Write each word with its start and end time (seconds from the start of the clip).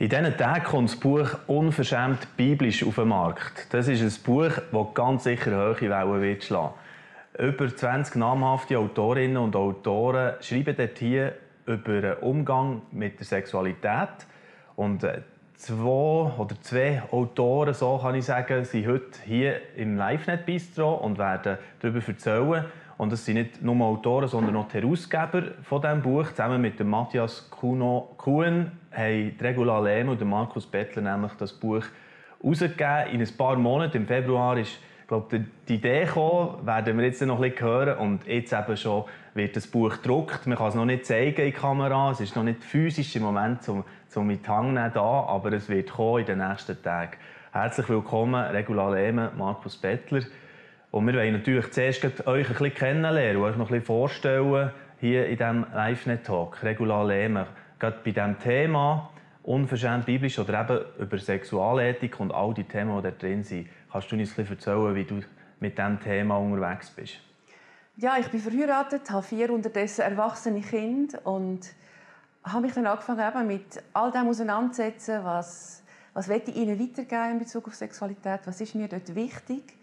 In 0.00 0.08
diesen 0.08 0.36
Tagen 0.36 0.62
kommt 0.62 0.90
das 0.90 0.96
Buch 1.00 1.28
«Unverschämt 1.48 2.36
biblisch» 2.36 2.86
auf 2.86 2.94
den 2.94 3.08
Markt. 3.08 3.66
Das 3.74 3.88
ist 3.88 4.00
ein 4.00 4.22
Buch, 4.22 4.52
das 4.70 4.94
ganz 4.94 5.24
sicher 5.24 5.50
hohe 5.50 5.80
Wellen 5.80 6.22
wird 6.22 6.44
schlagen. 6.44 6.74
Über 7.36 7.74
20 7.74 8.14
namhafte 8.14 8.78
Autorinnen 8.78 9.38
und 9.38 9.56
Autoren 9.56 10.34
schreiben 10.40 10.76
dort 10.76 10.98
hier 10.98 11.32
über 11.66 12.00
den 12.00 12.14
Umgang 12.18 12.82
mit 12.92 13.18
der 13.18 13.26
Sexualität. 13.26 14.08
Und 14.76 15.02
äh, 15.02 15.22
zwei 15.56 16.32
oder 16.38 16.54
zwei 16.60 17.02
Autoren, 17.10 17.74
so 17.74 17.98
kann 17.98 18.14
ich 18.14 18.26
sagen, 18.26 18.64
sind 18.64 18.86
heute 18.86 19.18
hier 19.26 19.60
im 19.74 19.96
LiveNet 19.98 20.46
Bistro 20.46 20.94
und 20.94 21.18
werden 21.18 21.58
darüber 21.80 22.06
erzählen. 22.06 22.66
Und 22.98 23.12
es 23.12 23.24
sind 23.24 23.36
nicht 23.36 23.62
nur 23.62 23.80
Autoren, 23.86 24.28
sondern 24.28 24.56
auch 24.56 24.68
die 24.68 24.80
Herausgeber 24.80 25.42
von 25.62 25.80
diesem 25.80 26.02
Buch. 26.02 26.28
Zusammen 26.30 26.60
mit 26.60 26.78
dem 26.78 26.90
Matthias 26.90 27.48
Kuhn 27.48 28.72
haben 28.92 29.36
Regula 29.40 29.80
Lehmann 29.80 30.18
und 30.18 30.28
Markus 30.28 30.66
Bettler 30.66 31.02
nämlich 31.02 31.32
das 31.38 31.52
Buch 31.52 31.84
herausgegeben. 32.42 33.12
In 33.12 33.20
ein 33.20 33.36
paar 33.36 33.56
Monaten, 33.56 33.98
im 33.98 34.06
Februar, 34.06 34.58
ist 34.58 34.80
glaube, 35.08 35.44
die 35.68 35.74
Idee 35.74 36.04
gekommen, 36.04 36.64
werden 36.66 36.96
wir 36.96 37.04
jetzt 37.04 37.22
noch 37.22 37.40
ein 37.40 37.50
bisschen 37.50 37.66
hören. 37.66 37.98
Und 37.98 38.26
jetzt 38.26 38.52
eben 38.52 38.76
schon 38.76 39.04
wird 39.34 39.56
das 39.56 39.66
Buch 39.66 39.96
gedruckt. 39.96 40.46
Man 40.46 40.58
kann 40.58 40.68
es 40.68 40.74
noch 40.74 40.84
nicht 40.84 41.06
zeigen 41.06 41.40
in 41.40 41.46
die 41.46 41.52
Kamera. 41.52 42.10
Es 42.10 42.20
ist 42.20 42.36
noch 42.36 42.44
nicht 42.44 42.62
physisch 42.62 43.16
im 43.16 43.22
Moment 43.22 43.62
zum, 43.62 43.84
zum 44.08 44.26
mit 44.26 44.46
Hang 44.46 44.74
da, 44.74 45.00
aber 45.00 45.52
es 45.52 45.68
wird 45.68 45.90
kommen 45.90 46.20
in 46.20 46.26
den 46.26 46.46
nächsten 46.46 46.80
Tagen. 46.82 47.16
Herzlich 47.52 47.88
willkommen, 47.88 48.34
Regula 48.34 48.92
Lehmann, 48.94 49.36
Markus 49.36 49.76
Bettler. 49.76 50.22
Und 50.90 51.06
wir 51.06 51.14
wollen 51.14 51.34
natürlich 51.34 51.70
zuerst 51.70 52.02
euch 52.26 52.46
ein 52.46 52.52
bisschen 52.52 52.74
kennenlernen 52.74 53.36
und 53.36 53.42
euch 53.42 53.56
noch 53.56 53.66
ein 53.66 53.80
bisschen 53.80 53.84
vorstellen 53.84 54.72
hier 55.00 55.26
in 55.26 55.36
diesem 55.36 55.66
Live-Net-Talk. 55.74 56.62
Regula 56.62 57.02
Lehmann, 57.04 57.46
gerade 57.78 57.98
bei 58.02 58.10
diesem 58.10 58.38
Thema, 58.38 59.10
unverschämt 59.42 60.06
biblisch 60.06 60.38
oder 60.38 60.62
eben 60.62 60.84
über 60.98 61.18
Sexualethik 61.18 62.18
und 62.20 62.32
all 62.32 62.54
die 62.54 62.64
Themen, 62.64 62.96
die 62.96 63.02
da 63.02 63.10
drin 63.10 63.42
sind. 63.42 63.68
Kannst 63.92 64.10
du 64.10 64.16
uns 64.16 64.30
ein 64.30 64.36
bisschen 64.36 64.56
erzählen, 64.56 64.94
wie 64.94 65.04
du 65.04 65.20
mit 65.60 65.76
diesem 65.76 66.00
Thema 66.00 66.38
unterwegs 66.38 66.90
bist? 66.90 67.18
Ja, 67.96 68.16
ich 68.18 68.28
bin 68.28 68.40
verheiratet, 68.40 69.10
habe 69.10 69.22
vier 69.22 69.50
unterdessen 69.50 70.02
erwachsene 70.02 70.62
Kinder 70.62 71.18
und 71.26 71.60
habe 72.44 72.62
mich 72.62 72.72
dann 72.72 72.86
angefangen 72.86 73.46
mit 73.46 73.82
all 73.92 74.10
dem 74.10 74.28
auseinanderzusetzen, 74.28 75.22
was, 75.22 75.82
was 76.14 76.28
ich 76.28 76.56
ihnen 76.56 76.80
weitergeben 76.80 77.32
in 77.32 77.38
Bezug 77.40 77.66
auf 77.66 77.74
Sexualität, 77.74 78.40
was 78.46 78.60
ist 78.62 78.74
mir 78.74 78.88
dort 78.88 79.14
wichtig 79.14 79.77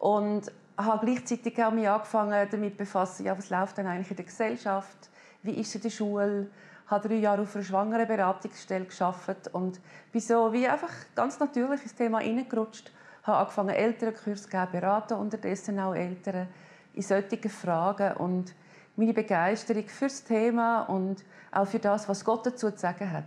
und 0.00 0.50
habe 0.76 1.06
gleichzeitig 1.06 1.62
auch 1.62 1.70
mich 1.70 1.88
angefangen 1.88 2.48
damit 2.50 2.76
befassen, 2.76 3.26
ja, 3.26 3.36
was 3.36 3.50
läuft 3.50 3.78
denn 3.78 3.86
eigentlich 3.86 4.10
in 4.10 4.16
der 4.16 4.24
Gesellschaft, 4.24 5.10
wie 5.42 5.52
ist 5.52 5.68
es 5.68 5.74
in 5.76 5.82
der 5.82 5.90
Schule, 5.90 6.50
habe 6.86 7.08
drei 7.08 7.16
Jahre 7.16 7.42
auf 7.42 7.54
einer 7.54 7.64
Schwangerenberatungsstelle 7.64 8.86
geschafft 8.86 9.48
und 9.52 9.78
bin 10.10 10.20
so 10.20 10.52
wie 10.52 10.66
einfach 10.66 10.92
ganz 11.14 11.38
natürlich 11.38 11.82
ins 11.82 11.94
Thema 11.94 12.18
hineingerutscht 12.18 12.90
habe 13.22 13.38
angefangen, 13.38 13.70
Elternkurs 13.70 14.44
zu 14.44 14.48
geben, 14.48 14.72
beraten 14.72 15.14
unterdessen 15.14 15.78
auch 15.78 15.94
Eltern 15.94 16.48
in 16.94 17.02
solchen 17.02 17.50
Fragen 17.50 18.16
und 18.16 18.54
meine 18.96 19.12
Begeisterung 19.12 19.86
für 19.86 20.06
das 20.06 20.24
Thema 20.24 20.82
und 20.82 21.22
auch 21.52 21.66
für 21.66 21.78
das, 21.78 22.08
was 22.08 22.24
Gott 22.24 22.46
dazu 22.46 22.70
zu 22.70 22.78
sagen 22.78 23.12
hat, 23.12 23.24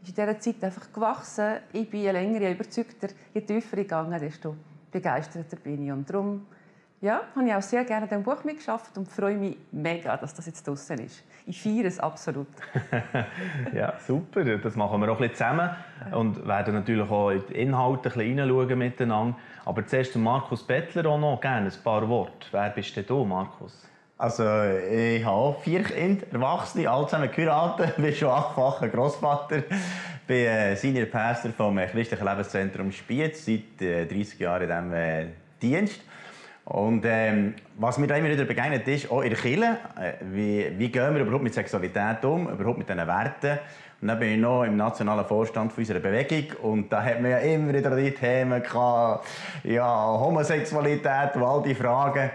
ist 0.00 0.10
in 0.10 0.14
dieser 0.14 0.38
Zeit 0.38 0.62
einfach 0.62 0.92
gewachsen. 0.92 1.58
Ich 1.72 1.90
bin 1.90 2.00
je 2.00 2.12
länger, 2.12 2.40
je 2.40 2.52
überzeugter, 2.52 3.08
je 3.32 3.40
tiefer 3.40 3.76
gegangen, 3.76 4.18
desto 4.20 4.54
begeisterter 4.94 5.56
bin 5.56 5.84
ich. 5.84 5.92
Und 5.92 6.08
darum 6.08 6.46
ja, 7.00 7.20
habe 7.36 7.46
ich 7.46 7.54
auch 7.54 7.60
sehr 7.60 7.84
gerne 7.84 8.10
an 8.10 8.22
Buch 8.22 8.44
mitgeschafft 8.44 8.96
und 8.96 9.06
freue 9.08 9.36
mich 9.36 9.58
mega, 9.72 10.16
dass 10.16 10.32
das 10.32 10.46
jetzt 10.46 10.66
draußen 10.66 10.98
ist. 11.00 11.22
Ich 11.46 11.60
feiere 11.60 11.84
es 11.84 12.00
absolut. 12.00 12.46
ja, 13.74 13.92
super. 13.98 14.42
Das 14.56 14.76
machen 14.76 15.00
wir 15.02 15.10
auch 15.10 15.20
ein 15.20 15.28
bisschen 15.28 15.34
zusammen 15.34 15.70
und 16.12 16.46
werden 16.46 16.74
natürlich 16.74 17.10
auch 17.10 17.30
in 17.30 17.42
die 17.50 17.54
Inhalte 17.60 18.08
ein 18.08 18.14
bisschen 18.14 18.38
reinschauen 18.38 18.78
miteinander. 18.78 19.36
Aber 19.66 19.86
zuerst 19.86 20.16
Markus 20.16 20.62
Bettler 20.62 21.10
auch 21.10 21.18
noch 21.18 21.40
gerne 21.40 21.66
ein 21.66 21.82
paar 21.82 22.08
Worte. 22.08 22.46
Wer 22.52 22.70
bist 22.70 22.96
denn 22.96 23.04
du, 23.06 23.24
Markus? 23.24 23.86
Also, 24.16 24.44
ich 24.44 25.24
habe 25.24 25.56
vier 25.60 25.82
Kinder, 25.82 26.24
Erwachsene, 26.32 26.88
alle 26.88 27.06
zusammen 27.06 27.30
geheiratet, 27.30 27.96
bin 27.98 28.14
schon 28.14 28.30
achtfacher 28.30 28.88
Großvater, 28.88 29.64
bin 30.26 30.46
äh, 30.46 30.76
Senior 30.76 31.06
Pastor 31.06 31.52
vom 31.52 31.76
Christlichen 31.76 32.24
Lebenszentrum 32.24 32.92
Spiez, 32.92 33.44
seit 33.44 33.80
äh, 33.82 34.06
30 34.06 34.38
Jahren 34.38 34.62
in 34.62 34.68
diesem 34.68 34.92
äh, 34.92 35.26
Dienst. 35.60 36.00
Und 36.64 37.04
ähm, 37.04 37.54
was 37.76 37.98
mir 37.98 38.06
da 38.06 38.16
immer 38.16 38.30
wieder 38.30 38.44
begegnet 38.44 38.88
ist, 38.88 39.10
auch 39.10 39.20
in 39.20 39.30
der 39.30 39.38
Kirche, 39.38 39.78
äh, 40.00 40.12
wie, 40.32 40.72
wie 40.78 40.88
gehen 40.88 41.14
wir 41.14 41.22
überhaupt 41.22 41.44
mit 41.44 41.52
Sexualität 41.52 42.24
um, 42.24 42.48
überhaupt 42.48 42.78
mit 42.78 42.88
diesen 42.88 43.06
Werten. 43.06 43.58
Und 44.00 44.08
dann 44.08 44.18
bin 44.18 44.30
ich 44.30 44.38
noch 44.38 44.64
im 44.64 44.76
nationalen 44.76 45.24
Vorstand 45.26 45.76
unserer 45.76 46.00
Bewegung 46.00 46.58
und 46.62 46.92
da 46.92 47.02
hat 47.02 47.20
man 47.20 47.30
ja 47.30 47.38
immer 47.38 47.72
wieder 47.72 47.94
die 47.94 48.10
Themen 48.10 48.62
gehabt, 48.62 49.26
ja, 49.62 49.86
Homosexualität 49.86 51.36
und 51.36 51.42
all 51.42 51.62
die 51.62 51.74
Fragen. 51.74 52.30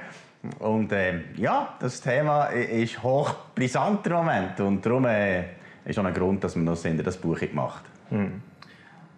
Und 0.60 0.92
äh, 0.92 1.22
ja, 1.36 1.76
das 1.80 2.00
Thema 2.00 2.46
ist 2.46 3.02
hoch 3.04 3.34
brisant 3.54 4.06
im 4.08 4.14
Moment 4.14 4.60
und 4.60 4.86
darum 4.86 5.06
äh, 5.06 5.44
ist 5.90 6.00
auch 6.00 6.06
ein 6.06 6.14
Grund, 6.14 6.44
dass 6.44 6.56
wir 6.56 6.64
noch 6.64 6.78
das 6.82 7.18
Buch 7.18 7.40
gemacht 7.40 7.84
haben. 8.12 8.20
Hm. 8.20 8.42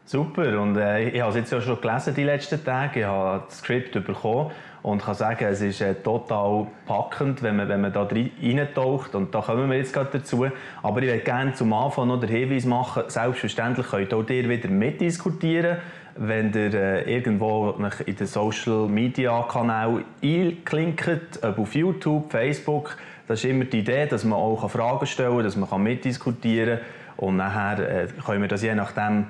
Super 0.06 0.60
und 0.60 0.76
äh, 0.78 1.10
ich 1.10 1.22
habe 1.22 1.30
es 1.30 1.38
jetzt 1.38 1.52
ja 1.54 1.62
schon 1.62 1.80
gelesen 1.80 2.14
die 2.16 2.24
letzten 2.24 2.64
Tage, 2.64 3.02
ich 3.02 3.06
habe 3.06 3.44
das 3.48 3.60
Skript 3.60 3.94
bekommen 3.94 4.52
und 4.84 5.04
kann 5.04 5.16
sagen, 5.16 5.46
es 5.46 5.62
ist 5.62 5.82
äh, 5.82 5.96
total 5.96 6.68
packend, 6.86 7.44
wenn 7.44 7.56
man, 7.56 7.70
wenn 7.70 7.82
man 7.82 7.94
da 7.94 8.04
reintaucht. 8.04 9.14
Und 9.16 9.34
da 9.34 9.42
kommen 9.42 9.70
wir 9.70 9.78
jetzt 9.78 9.94
gerade 9.94 10.10
dazu. 10.14 10.48
Aber 10.82 11.02
ich 11.02 11.08
würde 11.08 11.24
gerne 11.24 11.54
zum 11.54 11.72
Anfang 11.74 12.08
noch 12.08 12.20
den 12.20 12.30
Hinweis 12.30 12.66
machen, 12.66 13.04
selbstverständlich 13.08 13.88
könnt 13.88 14.14
auch 14.14 14.28
ihr 14.30 14.50
wieder 14.50 14.70
mitdiskutieren, 14.70 15.78
wenn 16.18 16.52
ihr 16.54 16.74
äh, 16.74 17.16
irgendwo 17.16 17.76
in 18.06 18.16
den 18.16 18.28
Social 18.28 18.88
Media 18.88 19.44
Kanal 19.44 20.04
einklinkt, 20.24 21.40
ob 21.44 21.60
auf 21.60 21.76
YouTube, 21.76 22.32
Facebook. 22.32 22.98
Das 23.28 23.44
ist 23.44 23.50
immer 23.50 23.66
die 23.66 23.80
Idee, 23.80 24.06
dass 24.06 24.24
man 24.24 24.38
auch 24.38 24.70
Fragen 24.70 25.06
stellen 25.06 25.36
kann, 25.36 25.44
dass 25.44 25.56
man 25.56 25.84
mitdiskutieren 25.84 26.80
kann. 26.80 26.86
Und 27.18 27.38
nachher 27.38 28.04
äh, 28.04 28.08
können 28.26 28.42
wir 28.42 28.48
das 28.48 28.64
je 28.64 28.74
nachdem 28.74 29.28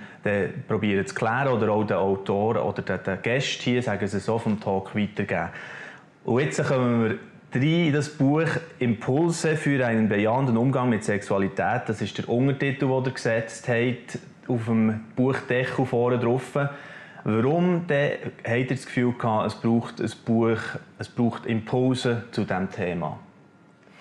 probieren 0.67 1.05
zu 1.05 1.13
klären 1.13 1.49
oder 1.49 1.71
auch 1.71 1.83
den 1.83 1.97
Autoren 1.97 2.61
oder 2.61 2.81
den, 2.81 3.21
Gästen 3.21 3.63
hier, 3.63 3.83
sagen 3.83 4.07
sie 4.07 4.19
so, 4.19 4.39
vom 4.39 4.59
Talk 4.59 4.95
weitergeben. 4.95 5.49
Und 6.23 6.39
jetzt 6.39 6.63
kommen 6.65 7.03
wir 7.03 7.19
rein 7.53 7.87
in 7.87 7.93
das 7.93 8.09
Buch 8.09 8.47
Impulse 8.79 9.57
für 9.57 9.85
einen 9.85 10.07
bejahenden 10.07 10.55
Umgang 10.55 10.89
mit 10.89 11.03
Sexualität. 11.03 11.81
Das 11.87 12.01
ist 12.01 12.17
der 12.17 12.29
Untertitel, 12.29 12.87
den 12.87 13.05
ihr 13.05 13.11
gesetzt 13.11 13.67
habt, 13.67 14.19
auf 14.47 14.65
dem 14.65 15.01
Buchdeckel 15.15 15.85
vorne 15.85 16.17
drauf. 16.17 16.57
Warum 17.23 17.87
denn, 17.87 18.11
habt 18.43 18.57
ihr 18.57 18.67
das 18.67 18.85
Gefühl 18.85 19.13
gehabt, 19.13 19.47
es 19.47 19.55
braucht 19.55 19.99
ein 19.99 20.11
Buch, 20.25 20.59
es 20.97 21.09
braucht 21.09 21.45
Impulse 21.45 22.23
zu 22.31 22.45
diesem 22.45 22.71
Thema? 22.71 23.19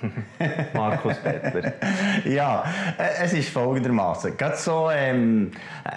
Markus 0.74 1.16
Bettler. 1.18 1.72
ja, 2.24 2.64
äh, 2.98 3.24
es 3.24 3.32
ist 3.32 3.50
folgendermaßen. 3.50 4.36
Gerade 4.36 4.56
so 4.56 4.90
ähm, 4.90 5.50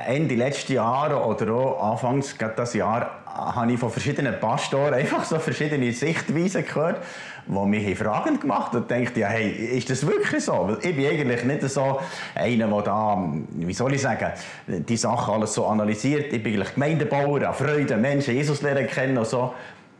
Ende 0.08 0.36
letzten 0.36 0.74
Jahre 0.74 1.24
oder 1.24 1.54
auch 1.54 1.92
Anfangs 1.92 2.36
das 2.56 2.74
Jahr 2.74 3.24
habe 3.34 3.72
ich 3.72 3.80
von 3.80 3.90
verschiedenen 3.90 4.40
Pastoren 4.40 4.94
einfach 4.94 5.24
so 5.24 5.40
verschiedene 5.40 5.92
Sichtweisen 5.92 6.64
gehört, 6.66 7.04
die 7.48 7.66
mich 7.66 7.98
Fragen 7.98 8.40
gemacht 8.40 8.74
haben 8.74 8.84
und 8.84 8.92
dachte, 8.92 9.20
ja, 9.20 9.28
hey, 9.28 9.50
ist 9.50 9.90
das 9.90 10.06
wirklich 10.06 10.44
so? 10.44 10.68
Weil 10.68 10.78
ich 10.82 10.96
bin 10.96 11.08
eigentlich 11.08 11.44
nicht 11.44 11.62
so 11.64 12.00
einer, 12.36 12.68
der 12.68 12.82
da, 12.84 13.24
wie 13.54 13.74
soll 13.74 13.96
ich 13.96 14.02
sagen, 14.02 14.32
die 14.68 14.98
Sachen 14.98 15.34
alles 15.34 15.54
so 15.54 15.66
analysiert. 15.66 16.32
Ich 16.32 16.44
bin 16.44 16.54
eigentlich 16.54 16.74
Gemeindebauer, 16.76 17.54
Freude, 17.54 17.98
Menschen 17.98 18.36
Jesus 18.36 18.62
lernen 18.62 18.88
kennen 18.88 19.18
und 19.18 19.28
so. 19.28 19.54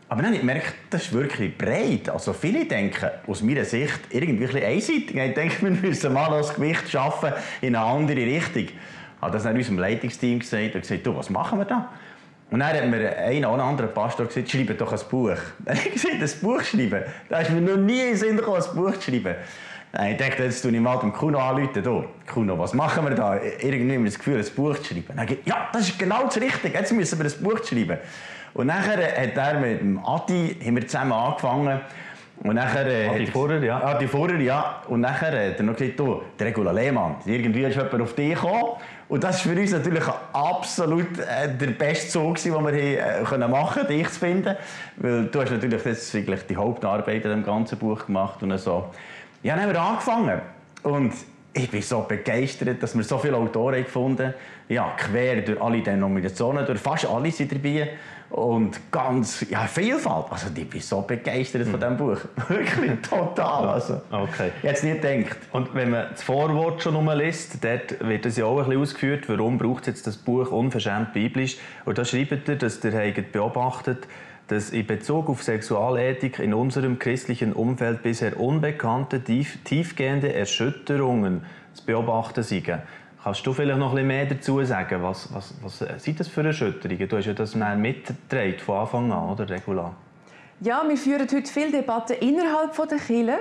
Aber 0.08 0.20
dann 0.20 0.26
habe 0.26 0.34
ich 0.34 0.40
gemerkt, 0.40 0.74
das 0.90 1.02
ist 1.06 1.12
wirklich 1.12 1.56
breit. 1.56 2.10
Also 2.10 2.32
viele 2.32 2.66
denken 2.66 3.10
aus 3.26 3.42
meiner 3.42 3.64
Sicht 3.64 4.00
irgendwie 4.10 4.44
ein 4.44 4.52
bisschen 4.52 4.62
einseitig. 4.62 5.16
Ich 5.16 5.34
denke, 5.34 5.62
wir 5.62 5.70
müssen 5.70 6.12
mal 6.12 6.30
das 6.30 6.54
Gewicht 6.54 6.90
schaffen 6.90 7.32
in 7.62 7.74
eine 7.74 7.84
andere 7.84 8.18
Richtung. 8.18 8.64
Ich 8.64 8.72
habe 9.22 9.32
das 9.32 9.44
dann 9.44 9.56
unserem 9.56 9.78
Leitungsteam 9.78 10.38
gesagt 10.38 10.74
und 10.74 10.82
gesagt, 10.82 11.06
du, 11.06 11.16
was 11.16 11.30
machen 11.30 11.58
wir 11.58 11.64
da? 11.64 11.88
Und 12.50 12.60
dann 12.60 12.68
hat 12.68 12.86
mir 12.88 13.16
ein 13.16 13.44
oder 13.44 13.64
anderer 13.64 13.88
Pastor 13.88 14.26
gesagt, 14.26 14.50
schreibe 14.50 14.74
doch 14.74 14.92
ein 14.92 15.00
Buch. 15.10 15.36
Dann 15.64 15.76
habe 15.76 15.88
ich 15.88 15.94
gesagt, 15.94 16.14
ein 16.22 16.40
Buch 16.40 16.62
schreiben? 16.62 17.02
Da 17.28 17.40
ist 17.40 17.50
mir 17.50 17.60
noch 17.60 17.78
nie 17.78 18.00
in 18.00 18.06
den 18.08 18.16
Sinn 18.16 18.36
gekommen, 18.36 18.62
ein 18.62 18.76
Buch 18.76 18.92
zu 18.98 19.10
schreiben. 19.10 19.34
Ich 20.08 20.16
dachte, 20.16 20.42
jetzt 20.44 20.60
tue 20.60 20.70
ich 20.70 20.80
mal 20.80 20.98
dem 20.98 21.12
Kuno. 21.12 21.40
Du, 21.72 22.04
Kuno, 22.32 22.58
was 22.58 22.74
machen 22.74 23.04
wir 23.04 23.14
da? 23.14 23.36
Irgendwie 23.36 23.94
haben 23.94 24.04
wir 24.04 24.10
das 24.10 24.18
Gefühl, 24.18 24.38
ein 24.38 24.54
Buch 24.54 24.76
zu 24.78 24.92
schreiben. 24.92 25.16
Dann 25.16 25.26
gesagt, 25.26 25.48
ja, 25.48 25.68
das 25.72 25.88
ist 25.88 25.98
genau 25.98 26.24
das 26.24 26.36
Richtige. 26.40 26.76
Jetzt 26.76 26.92
müssen 26.92 27.18
wir 27.18 27.26
ein 27.26 27.42
Buch 27.42 27.64
schreiben. 27.64 27.98
Und 28.54 28.68
nachher 28.68 28.96
hat 28.96 29.36
er 29.36 29.60
mit 29.60 29.80
dem 29.80 29.98
Adi 30.04 30.56
haben 30.64 30.76
wir 30.76 30.86
zusammen 30.86 31.12
angefangen. 31.12 31.80
Und 32.42 32.56
nachher, 32.56 32.86
äh, 32.86 33.08
Adi 33.08 33.26
Vorher, 33.26 33.62
ja. 33.62 33.82
Adi 33.82 34.08
Vorher, 34.08 34.40
ja. 34.40 34.82
Und 34.88 35.00
nachher 35.00 35.50
hat 35.50 35.58
er 35.58 35.62
noch 35.62 35.76
gesagt, 35.76 35.98
du, 35.98 36.22
der 36.38 36.48
Regula 36.48 36.72
Lehmann, 36.72 37.16
irgendwie 37.24 37.62
ist 37.62 37.76
jemand 37.76 38.00
auf 38.00 38.14
dich 38.14 38.34
gekommen. 38.34 38.72
Und 39.08 39.22
das 39.22 39.44
war 39.46 39.54
für 39.54 39.60
uns 39.60 39.72
natürlich 39.72 40.04
absolut 40.32 41.18
äh, 41.18 41.48
der 41.56 41.66
beste 41.68 42.08
Zug, 42.08 42.42
den 42.42 42.52
wir 42.52 42.72
äh, 42.74 43.24
können 43.24 43.50
machen 43.50 43.82
konnten, 43.82 43.92
dich 43.96 44.08
zu 44.08 44.20
finden. 44.20 44.56
Weil 44.96 45.24
du 45.26 45.40
hast 45.40 45.50
natürlich 45.50 45.82
das 45.82 46.14
eigentlich 46.14 46.46
die 46.46 46.56
Hauptarbeit 46.56 47.24
in 47.24 47.30
dem 47.30 47.44
ganzen 47.44 47.78
Buch 47.78 48.06
gemacht. 48.06 48.42
Und 48.42 48.56
so. 48.58 48.90
Ja, 49.42 49.54
dann 49.54 49.64
haben 49.64 49.72
wir 49.72 49.80
angefangen. 49.80 50.40
Und 50.82 51.12
ich 51.52 51.70
bin 51.70 51.82
so 51.82 52.00
begeistert, 52.02 52.82
dass 52.82 52.96
wir 52.96 53.04
so 53.04 53.18
viele 53.18 53.36
Autoren 53.36 53.84
gefunden 53.84 54.26
haben. 54.26 54.34
Ja, 54.68 54.92
quer 54.96 55.42
durch 55.42 55.60
alle 55.60 55.80
Denominationen, 55.82 56.66
durch 56.66 56.80
fast 56.80 57.06
alle 57.06 57.30
sind 57.30 57.52
dabei. 57.52 57.90
Und 58.30 58.80
ganz, 58.90 59.46
ja, 59.48 59.66
Vielfalt. 59.66 60.26
Also, 60.30 60.46
ich 60.54 60.68
bin 60.68 60.80
so 60.80 61.02
begeistert 61.02 61.68
von 61.68 61.78
diesem 61.78 61.96
Buch. 61.96 62.18
Wirklich, 62.48 63.00
total. 63.08 63.68
Also, 63.68 64.00
Okay. 64.10 64.50
es 64.62 64.82
nie 64.82 64.98
gedacht. 64.98 65.36
Und 65.52 65.74
wenn 65.74 65.90
man 65.90 66.06
das 66.10 66.22
Vorwort 66.22 66.82
schon 66.82 66.96
umliest, 66.96 67.62
dort 67.62 68.06
wird 68.06 68.26
es 68.26 68.36
ja 68.36 68.46
auch 68.46 68.58
ein 68.58 68.64
bisschen 68.64 68.82
ausgeführt, 68.82 69.28
warum 69.28 69.58
braucht 69.58 69.82
es 69.82 69.86
jetzt 69.88 70.06
das 70.06 70.16
Buch 70.16 70.50
unverschämt 70.50 71.12
biblisch. 71.12 71.58
Und 71.84 71.98
da 71.98 72.04
schreibt 72.04 72.48
er, 72.48 72.56
dass 72.56 72.80
der 72.80 72.92
habt 72.92 73.30
beobachtet, 73.30 74.08
dass 74.48 74.70
in 74.70 74.86
Bezug 74.86 75.28
auf 75.28 75.42
Sexualethik 75.42 76.38
in 76.38 76.54
unserem 76.54 76.98
christlichen 76.98 77.52
Umfeld 77.52 78.02
bisher 78.02 78.38
unbekannte, 78.38 79.20
tief, 79.20 79.58
tiefgehende 79.64 80.34
Erschütterungen 80.34 81.44
zu 81.72 81.84
beobachten 81.86 82.42
sind. 82.42 82.68
Kannst 83.24 83.46
du 83.46 83.54
vielleicht 83.54 83.78
noch 83.78 83.88
ein 83.88 83.94
bisschen 83.94 84.08
mehr 84.08 84.26
dazu 84.26 84.62
sagen? 84.66 85.02
Was, 85.02 85.32
was, 85.32 85.54
was 85.62 85.78
sind 86.04 86.20
das 86.20 86.28
für 86.28 86.44
Erschütterungen? 86.44 87.08
Du 87.08 87.16
hast 87.16 87.24
ja 87.24 87.32
das 87.32 87.52
dann 87.52 87.80
mitgetragen 87.80 88.58
von 88.58 88.76
Anfang 88.76 89.12
an, 89.12 89.30
oder, 89.30 89.48
Regular? 89.48 89.96
Ja, 90.60 90.84
wir 90.86 90.98
führen 90.98 91.22
heute 91.22 91.50
viele 91.50 91.70
Debatten 91.70 92.18
innerhalb 92.20 92.76
der 92.76 92.98
Kirche, 92.98 93.38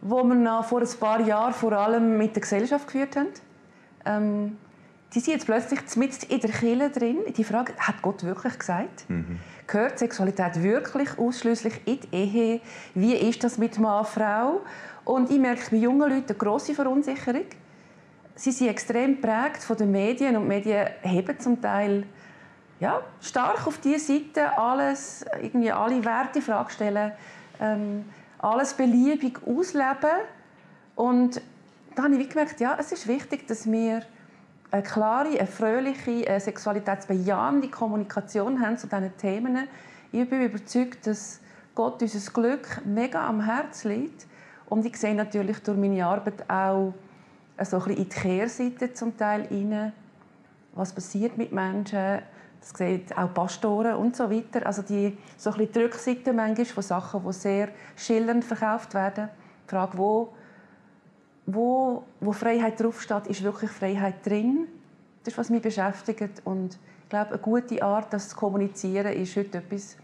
wo 0.00 0.24
wir 0.24 0.34
noch 0.34 0.64
vor 0.64 0.80
ein 0.80 0.88
paar 0.98 1.20
Jahren 1.20 1.52
vor 1.52 1.70
allem 1.70 2.18
mit 2.18 2.34
der 2.34 2.40
Gesellschaft 2.40 2.88
geführt 2.88 3.14
haben. 3.14 3.28
Ähm, 4.04 4.58
die 5.14 5.20
sind 5.20 5.34
jetzt 5.34 5.46
plötzlich 5.46 5.80
mitten 5.94 6.26
in 6.28 6.40
der 6.40 6.50
Kirche 6.50 6.90
drin. 6.90 7.18
Die 7.36 7.44
Frage, 7.44 7.72
hat 7.78 8.02
Gott 8.02 8.24
wirklich 8.24 8.58
gesagt? 8.58 9.04
Gehört 9.68 10.00
Sexualität 10.00 10.60
wirklich 10.60 11.16
ausschließlich 11.16 11.74
in 11.84 12.00
die 12.00 12.16
Ehe? 12.16 12.60
Wie 12.96 13.14
ist 13.14 13.44
das 13.44 13.58
mit 13.58 13.78
Mann, 13.78 14.04
Frau? 14.04 14.62
Und 15.04 15.30
ich 15.30 15.38
merke 15.38 15.70
bei 15.70 15.76
jungen 15.76 16.00
Leuten 16.00 16.30
eine 16.30 16.36
grosse 16.36 16.74
Verunsicherung. 16.74 17.44
Sie 18.40 18.52
sind 18.52 18.68
extrem 18.68 19.20
geprägt 19.20 19.62
von 19.62 19.76
den 19.76 19.90
Medien 19.90 20.34
und 20.34 20.44
die 20.44 20.48
Medien 20.48 20.88
heben 21.02 21.38
zum 21.38 21.60
Teil 21.60 22.04
ja, 22.80 23.02
stark 23.20 23.66
auf 23.66 23.76
diese 23.76 24.14
Seite 24.14 24.56
alles, 24.56 25.26
irgendwie 25.42 25.70
alle 25.70 26.02
Werte 26.02 26.38
in 26.38 26.44
Frage 26.46 26.70
stellen, 26.70 27.12
ähm, 27.60 28.06
alles 28.38 28.72
beliebig 28.72 29.40
ausleben. 29.46 30.22
Und 30.96 31.42
da 31.94 32.04
habe 32.04 32.16
ich 32.16 32.30
gemerkt, 32.30 32.60
ja, 32.60 32.78
es 32.80 32.92
ist 32.92 33.06
wichtig, 33.06 33.46
dass 33.46 33.70
wir 33.70 34.04
eine 34.70 34.82
klare, 34.84 35.38
eine 35.38 35.46
fröhliche, 35.46 36.26
eine 36.26 36.40
sexualitätsbejahende 36.40 37.68
Kommunikation 37.68 38.58
haben 38.64 38.78
zu 38.78 38.86
diesen 38.86 39.14
Themen. 39.18 39.68
Ich 40.12 40.26
bin 40.30 40.40
überzeugt, 40.40 41.06
dass 41.06 41.40
Gott 41.74 42.00
unser 42.00 42.32
Glück 42.32 42.80
mega 42.86 43.28
am 43.28 43.44
Herzen 43.44 43.90
liegt. 43.90 44.26
Und 44.70 44.86
ich 44.86 44.96
sehe 44.96 45.14
natürlich 45.14 45.58
durch 45.62 45.76
meine 45.76 46.06
Arbeit 46.06 46.48
auch 46.48 46.94
so 47.64 47.76
ein 47.78 47.84
bisschen 47.84 48.02
in 48.02 48.08
die 48.08 48.16
Kehrseite 48.16 48.92
zum 48.92 49.16
Teil 49.16 49.46
rein. 49.50 49.92
Was 50.74 50.92
passiert 50.92 51.36
mit 51.36 51.52
Menschen? 51.52 52.20
Das 52.60 52.70
sehen 52.76 53.04
auch 53.16 53.32
Pastoren 53.32 53.96
und 53.96 54.14
so 54.14 54.30
weiter. 54.30 54.66
Also 54.66 54.82
die, 54.82 55.16
so 55.36 55.50
ein 55.50 55.68
die 55.72 55.78
Rückseite 55.78 56.32
manchmal 56.32 56.66
von 56.66 56.82
Sachen, 56.82 57.22
die 57.26 57.32
sehr 57.32 57.68
schillernd 57.96 58.44
verkauft 58.44 58.94
werden. 58.94 59.28
Die 59.66 59.70
Frage, 59.70 59.96
wo, 59.96 60.34
wo, 61.46 62.04
wo 62.20 62.32
Freiheit 62.32 62.80
draufsteht, 62.80 63.26
ist 63.28 63.42
wirklich 63.42 63.70
Freiheit 63.70 64.24
drin? 64.26 64.66
Das 65.24 65.34
ist, 65.34 65.38
was 65.38 65.50
mich 65.50 65.62
beschäftigt. 65.62 66.42
Und 66.44 66.78
ich 67.04 67.08
glaube, 67.08 67.30
eine 67.30 67.38
gute 67.38 67.82
Art, 67.82 68.12
das 68.12 68.28
zu 68.28 68.36
kommunizieren, 68.36 69.12
ist 69.12 69.36
heute 69.36 69.58
etwas 69.58 69.96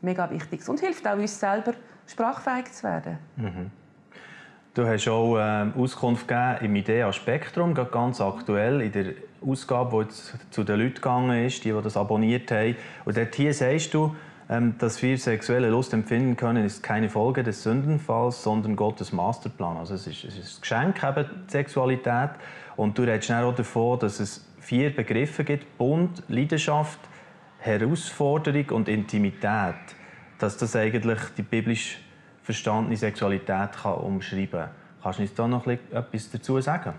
mega 0.00 0.30
Wichtiges. 0.30 0.68
Und 0.68 0.80
hilft 0.80 1.06
auch 1.06 1.16
uns 1.16 1.38
selber, 1.38 1.74
sprachfähig 2.06 2.72
zu 2.72 2.84
werden. 2.84 3.18
Du 4.78 4.86
hast 4.86 5.08
auch 5.08 5.36
ähm, 5.40 5.72
Auskunft 5.76 6.28
gegeben 6.28 6.58
im 6.60 6.76
Idea 6.76 7.12
Spektrum, 7.12 7.74
gerade 7.74 7.90
ganz 7.90 8.20
aktuell 8.20 8.80
in 8.80 8.92
der 8.92 9.06
Ausgabe, 9.44 10.06
die 10.06 10.50
zu 10.52 10.62
den 10.62 10.78
Leuten 10.78 10.94
gegangen 10.94 11.44
ist, 11.44 11.64
die, 11.64 11.72
die 11.72 11.82
das 11.82 11.96
abonniert 11.96 12.48
haben. 12.52 12.76
Und 13.04 13.16
dort 13.16 13.34
hier 13.34 13.52
sagst 13.52 13.92
du, 13.92 14.14
ähm, 14.48 14.76
dass 14.78 15.02
wir 15.02 15.18
sexuelle 15.18 15.68
Lust 15.68 15.92
empfinden 15.94 16.36
können, 16.36 16.64
ist 16.64 16.84
keine 16.84 17.08
Folge 17.08 17.42
des 17.42 17.64
Sündenfalls, 17.64 18.40
sondern 18.44 18.76
Gottes 18.76 19.12
Masterplan. 19.12 19.78
Also 19.78 19.94
es 19.94 20.06
ist, 20.06 20.22
es 20.22 20.38
ist 20.38 20.58
ein 20.58 20.60
Geschenk, 20.60 21.02
eben 21.02 21.28
die 21.48 21.50
Sexualität. 21.50 22.30
Und 22.76 22.96
du 22.96 23.02
redest 23.02 23.32
auch 23.32 23.52
davon, 23.52 23.98
dass 23.98 24.20
es 24.20 24.46
vier 24.60 24.94
Begriffe 24.94 25.42
gibt, 25.42 25.76
Bund, 25.76 26.22
Leidenschaft, 26.28 27.00
Herausforderung 27.58 28.70
und 28.70 28.88
Intimität. 28.88 29.74
Dass 30.38 30.56
das 30.56 30.76
eigentlich 30.76 31.18
die 31.36 31.42
biblisch 31.42 31.98
verstandene 32.48 32.96
Sexualität 32.96 33.72
kann 33.82 33.92
umschreiben 33.92 34.60
kann. 34.60 34.70
Kannst 35.02 35.18
du 35.18 35.22
uns 35.22 35.34
da 35.34 35.46
noch 35.46 35.66
etwas 35.66 36.30
dazu 36.30 36.58
sagen? 36.62 36.94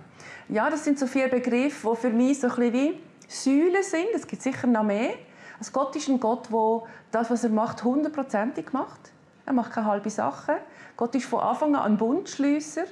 Ja, 0.48 0.70
das 0.70 0.84
sind 0.84 1.00
so 1.00 1.08
vier 1.08 1.28
Begriffe, 1.28 1.90
die 1.90 1.96
für 1.96 2.10
mich 2.12 2.40
so 2.40 2.50
ein 2.50 2.72
wie 2.72 3.00
Säulen 3.28 3.82
sind. 3.82 4.10
Es 4.14 4.28
gibt 4.28 4.44
sicher 4.44 4.68
noch 4.68 4.84
mehr. 4.84 5.14
Also 5.58 5.72
Gott 5.72 5.96
ist 5.96 6.08
ein 6.08 6.20
Gott, 6.20 6.50
der 6.52 6.84
das, 7.10 7.32
was 7.32 7.44
er 7.44 7.50
macht, 7.50 7.84
hundertprozentig 7.84 8.74
macht. 8.74 9.12
Er 9.48 9.54
macht 9.54 9.72
keine 9.72 9.88
halben 9.88 10.12
Sachen. 10.12 10.54
Gott 10.96 11.16
ist 11.16 11.26
von 11.26 11.40
Anfang 11.40 11.76
an 11.76 11.94
ein 11.94 11.98
Bundschliesser. 11.98 12.84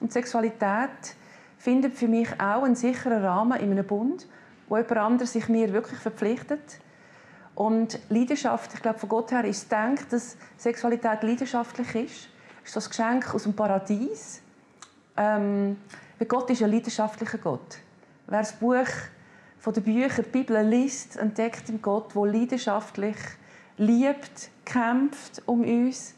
Und 0.00 0.10
Sexualität 0.10 1.16
findet 1.58 1.92
für 1.92 2.08
mich 2.08 2.28
auch 2.40 2.62
einen 2.62 2.76
sicheren 2.76 3.22
Rahmen 3.22 3.60
in 3.60 3.72
einem 3.72 3.86
Bund, 3.86 4.26
wo 4.70 4.78
jemand 4.78 4.96
anderes 4.96 5.34
sich 5.34 5.50
mir 5.50 5.70
wirklich 5.74 6.00
verpflichtet. 6.00 6.80
Und 7.56 7.98
Leidenschaft, 8.10 8.74
ich 8.74 8.82
glaube, 8.82 8.98
von 8.98 9.08
Gott 9.08 9.32
her 9.32 9.44
ist 9.44 9.72
denkt, 9.72 10.12
dass 10.12 10.36
Sexualität 10.58 11.22
leidenschaftlich 11.22 11.94
ist. 11.94 12.28
Ist 12.62 12.76
das 12.76 12.88
Geschenk 12.88 13.34
aus 13.34 13.44
dem 13.44 13.54
Paradies. 13.54 14.42
Ähm, 15.16 15.78
weil 16.18 16.28
Gott 16.28 16.50
ist 16.50 16.62
ein 16.62 16.70
leidenschaftlicher 16.70 17.38
Gott. 17.38 17.78
Wer 18.26 18.40
das 18.40 18.52
Buch 18.52 18.86
von 19.58 19.72
den 19.72 19.82
Büchern, 19.82 20.24
die 20.26 20.30
Bibel 20.30 20.62
liest, 20.66 21.16
entdeckt 21.16 21.70
einen 21.70 21.80
Gott, 21.80 22.14
der 22.14 22.26
leidenschaftlich 22.26 23.16
liebt, 23.78 24.50
kämpft 24.66 25.42
um 25.46 25.62
uns. 25.62 26.14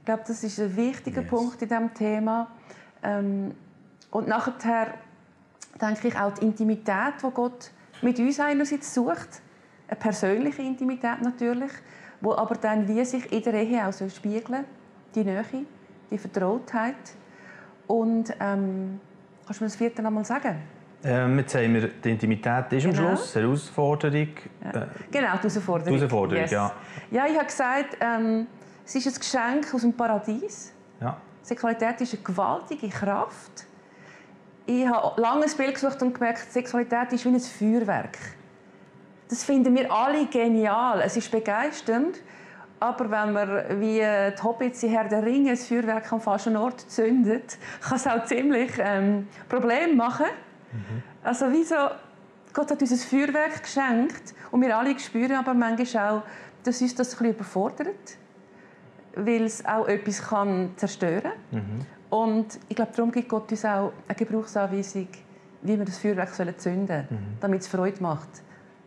Ich 0.00 0.04
glaube, 0.04 0.24
das 0.26 0.44
ist 0.44 0.60
ein 0.60 0.76
wichtiger 0.76 1.22
Yes. 1.22 1.30
Punkt 1.30 1.62
in 1.62 1.68
diesem 1.68 1.94
Thema. 1.94 2.48
Ähm, 3.02 3.54
und 4.10 4.28
nachher 4.28 4.94
denke 5.80 6.08
ich 6.08 6.16
auch 6.16 6.34
die 6.34 6.44
Intimität, 6.44 7.14
die 7.22 7.30
Gott 7.30 7.70
mit 8.02 8.18
uns 8.18 8.38
einerseits 8.38 8.92
sucht. 8.92 9.40
Eine 9.88 9.98
persönliche 9.98 10.62
Intimität 10.62 11.22
natürlich, 11.22 11.72
wo 12.20 12.34
aber 12.34 12.54
dann 12.56 12.86
wie 12.86 13.04
sich 13.04 13.30
in 13.32 13.42
der 13.42 13.54
Ehe 13.54 13.86
auch 13.86 13.92
so 13.92 14.08
spiegeln 14.08 14.64
Die 15.14 15.24
Nähe, 15.24 15.44
die 16.10 16.18
Vertrautheit. 16.18 16.94
Und 17.86 18.34
ähm, 18.38 19.00
kannst 19.46 19.60
du 19.60 19.64
mir 19.64 19.68
das 19.68 19.76
vierte 19.76 20.02
noch 20.02 20.10
mal 20.10 20.24
sagen? 20.24 20.56
Ähm, 21.04 21.38
jetzt 21.38 21.54
haben 21.54 21.74
wir 21.74 21.88
die 21.88 22.10
Intimität 22.10 22.72
ist 22.72 22.84
am 22.84 22.92
Genau. 22.92 23.08
Schluss, 23.16 23.34
Herausforderung. 23.34 24.20
Äh, 24.20 24.86
Genau, 25.10 25.36
die 25.36 25.48
Herausforderung. 25.48 25.94
Die 25.94 25.98
Herausforderung, 26.00 26.46
ja. 26.48 26.72
Ja, 27.10 27.26
ich 27.26 27.34
habe 27.36 27.46
gesagt, 27.46 27.96
ähm, 28.00 28.46
es 28.84 28.94
ist 28.94 29.06
ein 29.06 29.14
Geschenk 29.14 29.72
aus 29.74 29.80
dem 29.82 29.92
Paradies. 29.92 30.72
ja. 31.00 31.16
Sexualität 31.42 31.98
ist 32.02 32.12
eine 32.12 32.22
gewaltige 32.22 32.88
Kraft. 32.90 33.66
Ich 34.66 34.86
habe 34.86 35.18
lange 35.18 35.46
ein 35.46 35.56
Bild 35.56 35.72
gesucht 35.74 36.02
und 36.02 36.12
gemerkt, 36.12 36.52
Sexualität 36.52 37.10
ist 37.12 37.24
wie 37.24 37.28
ein 37.30 37.40
Feuerwerk. 37.40 38.18
Das 39.28 39.44
finden 39.44 39.76
wir 39.76 39.92
alle 39.92 40.26
genial. 40.26 41.02
Es 41.04 41.16
ist 41.16 41.30
begeisternd. 41.30 42.20
Aber 42.80 43.10
wenn 43.10 43.32
man 43.32 43.80
wie 43.80 43.98
die 43.98 44.42
Hobbits 44.42 44.82
in 44.84 44.90
Herr 44.90 45.08
der 45.08 45.24
Ringe 45.24 45.50
ein 45.50 45.56
Feuerwerk 45.56 46.12
am 46.12 46.20
falschen 46.20 46.56
Ort 46.56 46.80
zündet, 46.80 47.58
kann 47.80 47.96
es 47.96 48.06
auch 48.06 48.24
ziemlich 48.24 48.70
ähm, 48.78 49.26
Probleme 49.48 49.94
machen. 49.94 50.26
Also 51.24 51.46
wieso? 51.50 51.74
Gott 52.52 52.70
hat 52.70 52.80
uns 52.80 52.92
ein 52.92 52.98
Feuerwerk 52.98 53.62
geschenkt 53.62 54.34
und 54.50 54.62
wir 54.62 54.76
alle 54.76 54.98
spüren 54.98 55.36
aber 55.36 55.54
manchmal 55.54 56.10
auch, 56.10 56.22
dass 56.64 56.80
uns 56.80 56.94
das 56.94 57.08
ein 57.08 57.18
bisschen 57.18 57.34
überfordert, 57.34 58.16
weil 59.14 59.44
es 59.44 59.64
auch 59.64 59.86
etwas 59.86 60.22
kann 60.22 60.70
zerstören 60.76 61.32
Und 62.10 62.58
ich 62.68 62.76
glaube, 62.76 62.92
darum 62.96 63.12
gibt 63.12 63.28
Gott 63.28 63.50
uns 63.50 63.64
auch 63.64 63.92
eine 64.06 64.16
Gebrauchsanweisung, 64.16 65.08
wie 65.62 65.78
wir 65.78 65.84
das 65.84 65.98
Feuerwerk 65.98 66.34
zünden 66.34 66.86
sollen, 66.86 67.08
damit 67.40 67.60
es 67.62 67.68
Freude 67.68 68.02
macht, 68.02 68.28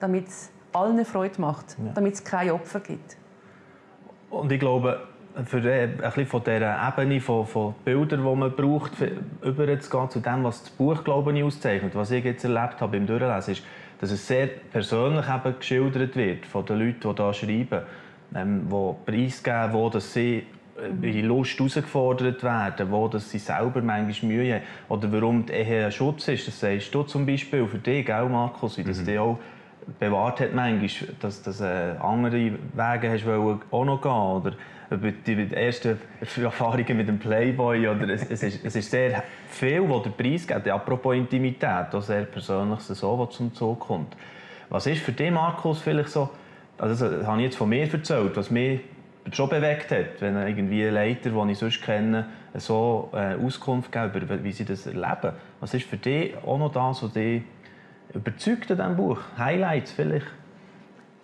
damit 0.01 0.27
es 0.27 0.51
allen 0.73 1.05
Freude 1.05 1.39
macht, 1.39 1.77
damit 1.93 2.15
es 2.15 2.23
keine 2.23 2.53
Opfer 2.53 2.79
gibt. 2.79 3.17
Und 4.29 4.51
ich 4.51 4.59
glaube, 4.59 5.01
für 5.45 5.57
ein 5.57 5.97
bisschen 5.97 6.25
von 6.25 6.43
dieser 6.43 6.87
Ebene 6.87 7.21
von, 7.21 7.45
von 7.45 7.75
Bildern, 7.85 8.23
die 8.23 8.35
man 8.35 8.55
braucht, 8.55 8.91
überzugehen 9.41 10.09
zu 10.09 10.19
dem, 10.19 10.43
was 10.43 10.63
das 10.63 10.71
Buch 10.71 11.03
glaube 11.03 11.37
ich, 11.37 11.43
auszeichnet, 11.43 11.95
was 11.95 12.11
ich 12.11 12.23
jetzt 12.23 12.43
erlebt 12.43 12.81
habe 12.81 12.97
beim 12.97 13.07
Durchlesen, 13.07 13.53
ist, 13.53 13.63
dass 13.99 14.11
es 14.11 14.27
sehr 14.27 14.47
persönlich 14.47 15.25
eben 15.27 15.59
geschildert 15.59 16.15
wird 16.15 16.45
von 16.45 16.65
den 16.65 16.79
Leuten, 16.79 17.09
die 17.09 17.15
da 17.15 17.33
schreiben, 17.33 17.81
ähm, 18.35 18.67
die 18.69 19.11
preisgeben, 19.11 19.73
wo 19.73 19.89
dass 19.89 20.13
sie 20.13 20.43
äh, 21.03 21.19
in 21.19 21.25
Lust 21.27 21.57
herausgefordert 21.57 22.43
werden, 22.43 22.91
wo 22.91 23.07
dass 23.07 23.29
sie 23.29 23.37
selber 23.37 23.81
manchmal 23.81 24.31
Mühe 24.31 24.55
haben. 24.55 24.63
Oder 24.89 25.11
warum 25.11 25.45
die 25.45 25.53
Ehe 25.53 25.85
ein 25.85 25.91
Schutz 25.91 26.27
ist, 26.27 26.47
das 26.47 26.59
sagst 26.59 26.93
du 26.93 27.03
zum 27.03 27.25
Beispiel 27.25 27.67
für 27.67 27.77
dich, 27.77 28.05
gell, 28.05 28.27
Markus, 28.27 28.77
wie 28.77 28.83
das 28.83 29.03
dich 29.03 29.19
auch 29.19 29.37
bewahrt 29.99 30.39
hat, 30.39 30.53
manchmal, 30.53 31.13
dass 31.19 31.41
du 31.41 31.51
äh, 31.63 31.97
andere 31.99 32.51
Wege 32.73 33.09
hast 33.09 33.25
auch 33.71 33.85
noch 33.85 34.01
gehen 34.01 34.11
oder 34.11 34.53
die 35.25 35.55
ersten 35.55 35.97
Erfahrungen 36.41 36.97
mit 36.97 37.07
dem 37.07 37.17
Playboy 37.17 37.87
oder 37.87 38.09
es, 38.09 38.29
es, 38.29 38.43
ist, 38.43 38.65
es 38.65 38.75
ist 38.75 38.91
sehr 38.91 39.23
viel, 39.49 39.87
was 39.89 40.03
der 40.03 40.09
Preis 40.09 40.45
gibt. 40.45 40.67
Apropos 40.67 41.15
Intimität, 41.15 41.93
auch 41.93 42.01
sehr 42.01 42.23
persönlich 42.23 42.79
so, 42.81 43.17
was 43.17 43.35
zum 43.35 43.53
Zug 43.53 43.79
kommt. 43.79 44.15
Was 44.69 44.87
ist 44.87 45.01
für 45.01 45.13
dich, 45.13 45.31
Markus, 45.31 45.79
vielleicht 45.79 46.09
so, 46.09 46.29
also 46.77 47.09
das 47.09 47.25
habe 47.25 47.37
ich 47.39 47.45
jetzt 47.45 47.57
von 47.57 47.69
mir 47.69 47.91
erzählt, 47.91 48.35
was 48.35 48.51
mich 48.51 48.81
schon 49.31 49.49
bewegt 49.49 49.91
hat, 49.91 50.19
wenn 50.21 50.35
irgendwie 50.35 50.83
Leiter, 50.85 51.29
die 51.29 51.51
ich 51.51 51.57
sonst 51.57 51.81
kenne, 51.81 52.25
so 52.55 53.09
äh, 53.13 53.35
Auskunft 53.35 53.91
geben, 53.91 54.43
wie 54.43 54.51
sie 54.51 54.65
das 54.65 54.87
erleben. 54.87 55.33
Was 55.59 55.73
ist 55.73 55.87
für 55.87 55.97
dich 55.97 56.35
auch 56.37 56.57
noch 56.57 56.71
das, 56.71 57.03
was 57.03 57.13
dich 57.13 57.43
überzeugt 58.13 58.71
an 58.71 58.77
diesem 58.77 58.95
Buch? 58.95 59.19
Highlights 59.37 59.91
vielleicht? 59.91 60.27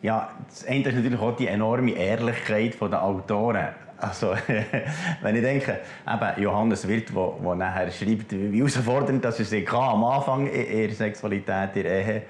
Ja, 0.01 0.29
das 0.47 0.65
eine 0.65 0.87
ist 0.87 0.95
natürlich 0.95 1.19
auch 1.19 1.35
die 1.35 1.47
enorme 1.47 1.91
Ehrlichkeit 1.91 2.77
der 2.79 3.03
Autoren. 3.03 3.67
Also, 3.99 4.35
wenn 5.21 5.35
ich 5.35 5.41
denke, 5.41 5.79
eben 6.07 6.43
Johannes 6.43 6.87
Wirt, 6.87 7.09
der 7.09 7.55
nachher 7.55 7.91
schreibt, 7.91 8.31
wie 8.31 8.59
herausfordernd 8.59 9.25
das 9.25 9.39
ist 9.39 9.53
am 9.73 10.03
Anfang 10.03 10.47
ihrer 10.51 10.93
Sexualität, 10.93 11.75
in 11.75 11.83
der 11.83 12.07
Ehe. 12.07 12.21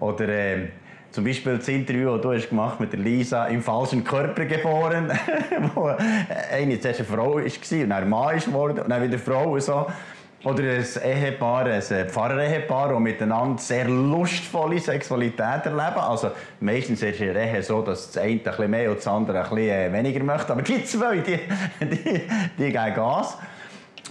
Oder 0.00 0.28
äh, 0.28 0.68
zum 1.12 1.24
Beispiel 1.24 1.58
das 1.58 1.68
Interview, 1.68 2.12
das 2.14 2.22
du 2.22 2.32
hast 2.32 2.48
gemacht 2.48 2.80
mit 2.80 2.92
der 2.92 2.98
Lisa 2.98 3.46
im 3.46 3.62
falschen 3.62 4.02
Körper 4.02 4.44
geboren, 4.46 5.12
wo 5.74 5.94
eine 6.50 6.80
zuerst 6.80 7.00
eine 7.00 7.08
Frau 7.08 7.34
war 7.34 7.42
und 7.42 7.70
dann 7.70 7.92
ein 7.92 8.08
Mann 8.08 8.38
geworden 8.38 8.80
und 8.80 8.88
dann 8.88 9.02
wieder 9.02 9.18
Frau. 9.18 9.52
Und 9.52 9.62
so. 9.62 9.86
Oder 10.44 10.62
ein 10.64 10.84
Ehepaar, 11.04 11.66
ein 11.66 11.80
Pfarrer-Ehepaar, 11.80 12.88
das 12.88 13.00
miteinander 13.00 13.62
sehr 13.62 13.88
lustvolle 13.88 14.80
Sexualität 14.80 15.66
erleben. 15.66 15.98
Also 15.98 16.32
meistens 16.58 17.00
ist 17.02 17.14
es 17.14 17.20
in 17.20 17.36
Ehe 17.36 17.62
so, 17.62 17.80
dass 17.82 18.10
das 18.10 18.22
eine 18.22 18.40
ein 18.40 18.70
mehr 18.70 18.90
und 18.90 18.98
das 18.98 19.06
andere 19.06 19.44
ein 19.44 19.48
bisschen 19.50 19.70
äh, 19.70 19.92
weniger 19.92 20.24
möchte. 20.24 20.52
Aber 20.52 20.62
die 20.62 20.84
zwei, 20.84 21.18
die, 21.18 21.38
die, 21.80 22.20
die 22.58 22.72
geben 22.72 22.94
Gas. 22.94 23.38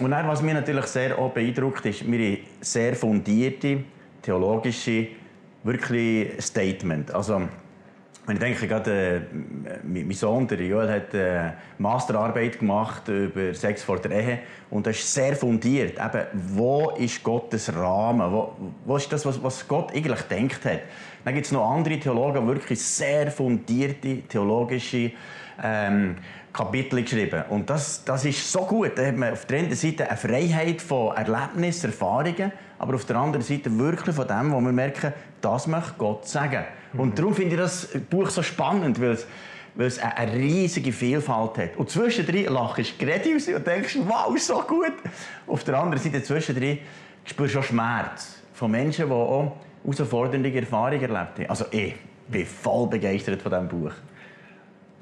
Und 0.00 0.12
dann, 0.12 0.26
was 0.26 0.40
mich 0.40 0.54
natürlich 0.54 0.86
sehr 0.86 1.18
auch 1.18 1.32
beeindruckt, 1.32 1.84
ist, 1.84 2.10
wir 2.10 2.38
sehr 2.62 2.94
fundierte, 2.94 3.84
theologische 4.22 5.08
wirklich 5.64 6.42
Statement. 6.42 7.14
Also, 7.14 7.42
ich 8.28 8.38
denke 8.38 8.68
gerade, 8.68 9.16
äh, 9.16 9.20
mein 9.82 10.12
Sohn, 10.12 10.46
der 10.46 10.60
Joel, 10.60 10.88
hat 10.88 11.12
äh, 11.12 11.50
Masterarbeit 11.78 12.60
gemacht 12.60 13.08
über 13.08 13.52
Sex 13.52 13.82
vor 13.82 13.98
der 13.98 14.12
Ehe 14.12 14.38
und 14.70 14.86
das 14.86 14.98
ist 14.98 15.12
sehr 15.12 15.34
fundiert. 15.34 15.98
Eben, 15.98 16.26
wo 16.54 16.90
ist 16.90 17.22
Gottes 17.22 17.74
Rahmen? 17.74 18.32
Wo, 18.32 18.52
wo 18.84 18.96
ist 18.96 19.12
das, 19.12 19.26
was, 19.26 19.42
was 19.42 19.66
Gott 19.66 19.92
eigentlich 19.92 20.22
denkt 20.22 20.64
hat? 20.64 20.82
Dann 21.24 21.34
gibt 21.34 21.46
es 21.46 21.52
noch 21.52 21.68
andere 21.68 21.98
Theologen, 21.98 22.46
wirklich 22.46 22.80
sehr 22.80 23.30
fundierte 23.30 24.22
theologische 24.22 25.10
ähm, 25.62 26.16
Kapitel 26.52 27.02
geschrieben. 27.02 27.44
Und 27.48 27.70
das, 27.70 28.04
das 28.04 28.24
ist 28.24 28.50
so 28.50 28.60
gut. 28.60 28.92
Da 28.96 29.06
hat 29.06 29.16
man 29.16 29.32
auf 29.32 29.46
der 29.46 29.60
einen 29.60 29.74
Seite 29.74 30.08
eine 30.08 30.16
Freiheit 30.16 30.82
von 30.82 31.16
Erlebnissen, 31.16 31.86
Erfahrungen, 31.86 32.52
aber 32.78 32.94
auf 32.94 33.04
der 33.06 33.16
anderen 33.16 33.44
Seite 33.44 33.76
wirklich 33.78 34.14
von 34.14 34.26
dem, 34.26 34.52
wo 34.52 34.60
wir 34.60 34.72
merken, 34.72 35.12
das 35.40 35.66
möchte 35.66 35.94
Gott 35.96 36.28
sagen. 36.28 36.64
Mhm. 36.92 37.00
Und 37.00 37.18
darum 37.18 37.34
finde 37.34 37.54
ich 37.54 37.60
das 37.60 37.88
Buch 38.10 38.28
so 38.28 38.42
spannend, 38.42 39.00
weil 39.00 39.12
es, 39.12 39.26
weil 39.74 39.86
es 39.86 39.98
eine 39.98 40.32
riesige 40.34 40.92
Vielfalt 40.92 41.56
hat. 41.56 41.76
Und 41.76 41.88
zwischendrin 41.88 42.46
lachst 42.46 43.00
du 43.00 43.06
gerade 43.06 43.32
raus 43.32 43.48
und 43.48 43.66
denkst, 43.66 43.98
wow, 44.06 44.38
so 44.38 44.60
gut. 44.60 44.92
Auf 45.46 45.64
der 45.64 45.78
anderen 45.78 46.02
Seite 46.02 46.22
zwischendrin 46.22 46.78
spürst 47.24 47.54
du 47.54 47.60
auch 47.60 47.64
Schmerz 47.64 48.42
von 48.52 48.70
Menschen, 48.70 49.06
die 49.06 49.12
auch 49.12 49.56
herausfordernde 49.84 50.52
Erfahrungen 50.52 51.00
erlebt 51.00 51.38
haben. 51.38 51.46
Also 51.48 51.64
ich 51.70 51.94
bin 52.28 52.44
voll 52.44 52.88
begeistert 52.88 53.40
von 53.40 53.50
diesem 53.50 53.68
Buch. 53.68 53.92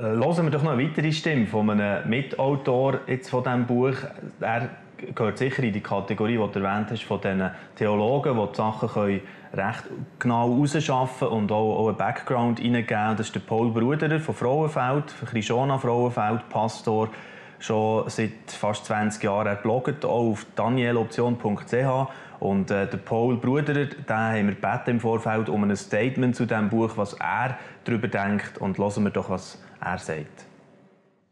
Hören 0.01 0.47
wir 0.47 0.51
doch 0.51 0.63
noch 0.63 0.73
eine 0.73 0.83
weitere 0.83 1.13
Stimme 1.13 1.47
von 1.47 1.69
einem 1.69 2.09
Mitautor 2.09 3.01
jetzt 3.07 3.29
von 3.29 3.45
diesem 3.45 3.67
Buch. 3.67 3.93
Er 4.41 4.71
gehört 5.15 5.37
sicher 5.37 5.63
in 5.63 5.75
die 5.75 5.83
Kategorie, 5.83 6.39
die 6.39 6.53
du 6.53 6.59
erwähnt 6.59 6.91
hast, 6.91 7.03
von 7.05 7.21
diesen 7.21 7.51
Theologen, 7.77 8.35
die 8.35 8.47
die 8.51 8.57
Sachen 8.57 8.89
können 8.89 9.21
recht 9.53 9.85
genau 10.19 10.49
herausschaffen 10.49 11.29
und 11.29 11.53
auch, 11.53 11.81
auch 11.81 11.89
einen 11.89 11.99
Background 11.99 12.61
hineingeben. 12.61 13.19
Das 13.19 13.27
ist 13.27 13.35
der 13.35 13.41
Paul 13.41 13.73
Bruderer 13.73 14.21
von 14.21 14.35
Frauenfeld, 14.35 15.15
Christiana 15.27 15.77
Frauenfeld, 15.77 16.49
Pastor, 16.49 17.11
schon 17.59 18.09
seit 18.09 18.33
fast 18.47 18.87
20 18.87 19.23
Jahren. 19.23 19.49
Er 19.49 19.57
bloggt 19.57 20.07
auch 20.07 20.31
auf 20.31 20.47
danieloption.ch 20.57 22.09
und 22.39 22.71
äh, 22.71 22.87
der 22.87 22.97
Paul 22.97 23.37
Bruderer, 23.37 23.85
den 23.85 24.17
haben 24.17 24.47
wir 24.47 24.55
gebeten 24.55 24.93
im 24.93 25.01
Vorfeld 25.01 25.51
um 25.51 25.63
ein 25.63 25.77
Statement 25.77 26.35
zu 26.35 26.47
diesem 26.47 26.71
Buch, 26.71 26.93
was 26.97 27.13
er 27.21 27.59
darüber 27.85 28.09
denkt 28.09 28.57
und 28.57 28.79
hören 28.79 29.05
wir 29.05 29.11
doch, 29.11 29.29
was 29.29 29.59
er 29.81 29.99
sagt. 29.99 30.47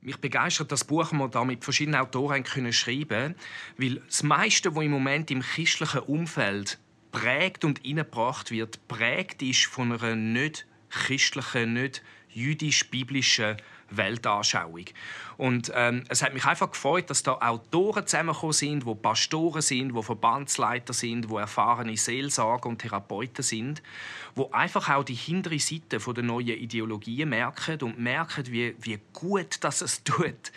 Mich 0.00 0.16
begeistert 0.18 0.70
das 0.70 0.84
Buch, 0.84 1.10
das 1.10 1.30
da 1.30 1.44
mit 1.44 1.64
verschiedenen 1.64 2.00
Autoren 2.00 2.44
können 2.44 2.72
schreiben, 2.72 3.34
weil 3.76 3.96
das 4.06 4.22
meiste, 4.22 4.74
was 4.74 4.84
im 4.84 4.92
Moment 4.92 5.30
im 5.30 5.42
christlichen 5.42 6.00
Umfeld 6.00 6.78
prägt 7.10 7.64
und 7.64 7.84
eingebracht 7.84 8.50
wird, 8.50 8.86
prägt 8.86 9.42
ist 9.42 9.66
von 9.66 9.92
einer 9.92 10.14
nicht 10.14 10.66
christlichen, 10.88 11.74
nicht 11.74 12.02
jüdisch-biblischen 12.30 13.56
Weltanschauung. 13.90 14.84
Und 15.36 15.70
ähm, 15.74 16.04
es 16.08 16.22
hat 16.22 16.34
mich 16.34 16.44
einfach 16.44 16.70
gefreut, 16.70 17.10
dass 17.10 17.22
da 17.22 17.34
Autoren 17.34 18.06
zusammengekommen 18.06 18.52
sind, 18.52 18.86
wo 18.86 18.94
Pastoren 18.94 19.62
sind, 19.62 19.94
wo 19.94 20.02
Verbandsleiter 20.02 20.92
sind, 20.92 21.28
wo 21.28 21.38
erfahrene 21.38 21.96
Seelsorger 21.96 22.68
und 22.68 22.78
Therapeuten 22.78 23.44
sind, 23.44 23.82
wo 24.34 24.50
einfach 24.50 24.90
auch 24.90 25.04
die 25.04 25.14
hintere 25.14 25.58
Seite 25.58 25.98
der 25.98 26.24
neuen 26.24 26.48
Ideologien 26.48 27.28
merken 27.28 27.80
und 27.82 27.98
merken, 27.98 28.46
wie, 28.48 28.74
wie 28.80 28.98
gut 29.12 29.58
das 29.60 29.80
es 29.80 30.02
tut, 30.02 30.52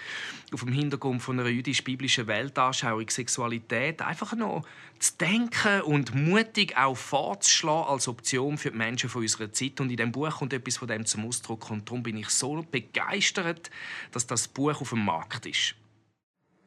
auf 0.54 0.62
dem 0.62 0.74
Hintergrund 0.74 1.22
von 1.22 1.40
einer 1.40 1.50
jüdisch-biblischen 1.50 2.28
Weltanschauung 2.28 3.10
Sexualität 3.10 4.02
einfach 4.02 4.34
noch 4.34 4.66
zu 5.01 5.17
denken 5.17 5.81
und 5.81 6.13
mutig 6.13 6.77
auch 6.77 6.96
vorzuschlagen 6.96 7.89
als 7.89 8.08
Option 8.08 8.58
für 8.58 8.72
die 8.72 8.77
Menschen 8.77 9.10
von 9.10 9.24
unserer 9.24 9.51
Zeit. 9.51 9.81
Und 9.81 9.89
in 9.89 9.98
diesem 9.98 10.12
Buch 10.12 10.38
kommt 10.38 10.53
etwas 10.53 10.77
von 10.77 10.88
dem 10.88 11.05
zum 11.05 11.27
Ausdruck. 11.27 11.72
Und 11.72 11.89
darum 11.89 12.03
bin 12.03 12.17
ich 12.17 12.29
so 12.29 12.63
begeistert, 12.70 13.72
dass 14.12 14.27
das 14.27 14.48
Buch 14.48 14.79
auf 14.79 14.89
dem 14.89 15.03
Markt 15.03 15.46
ist. 15.48 15.75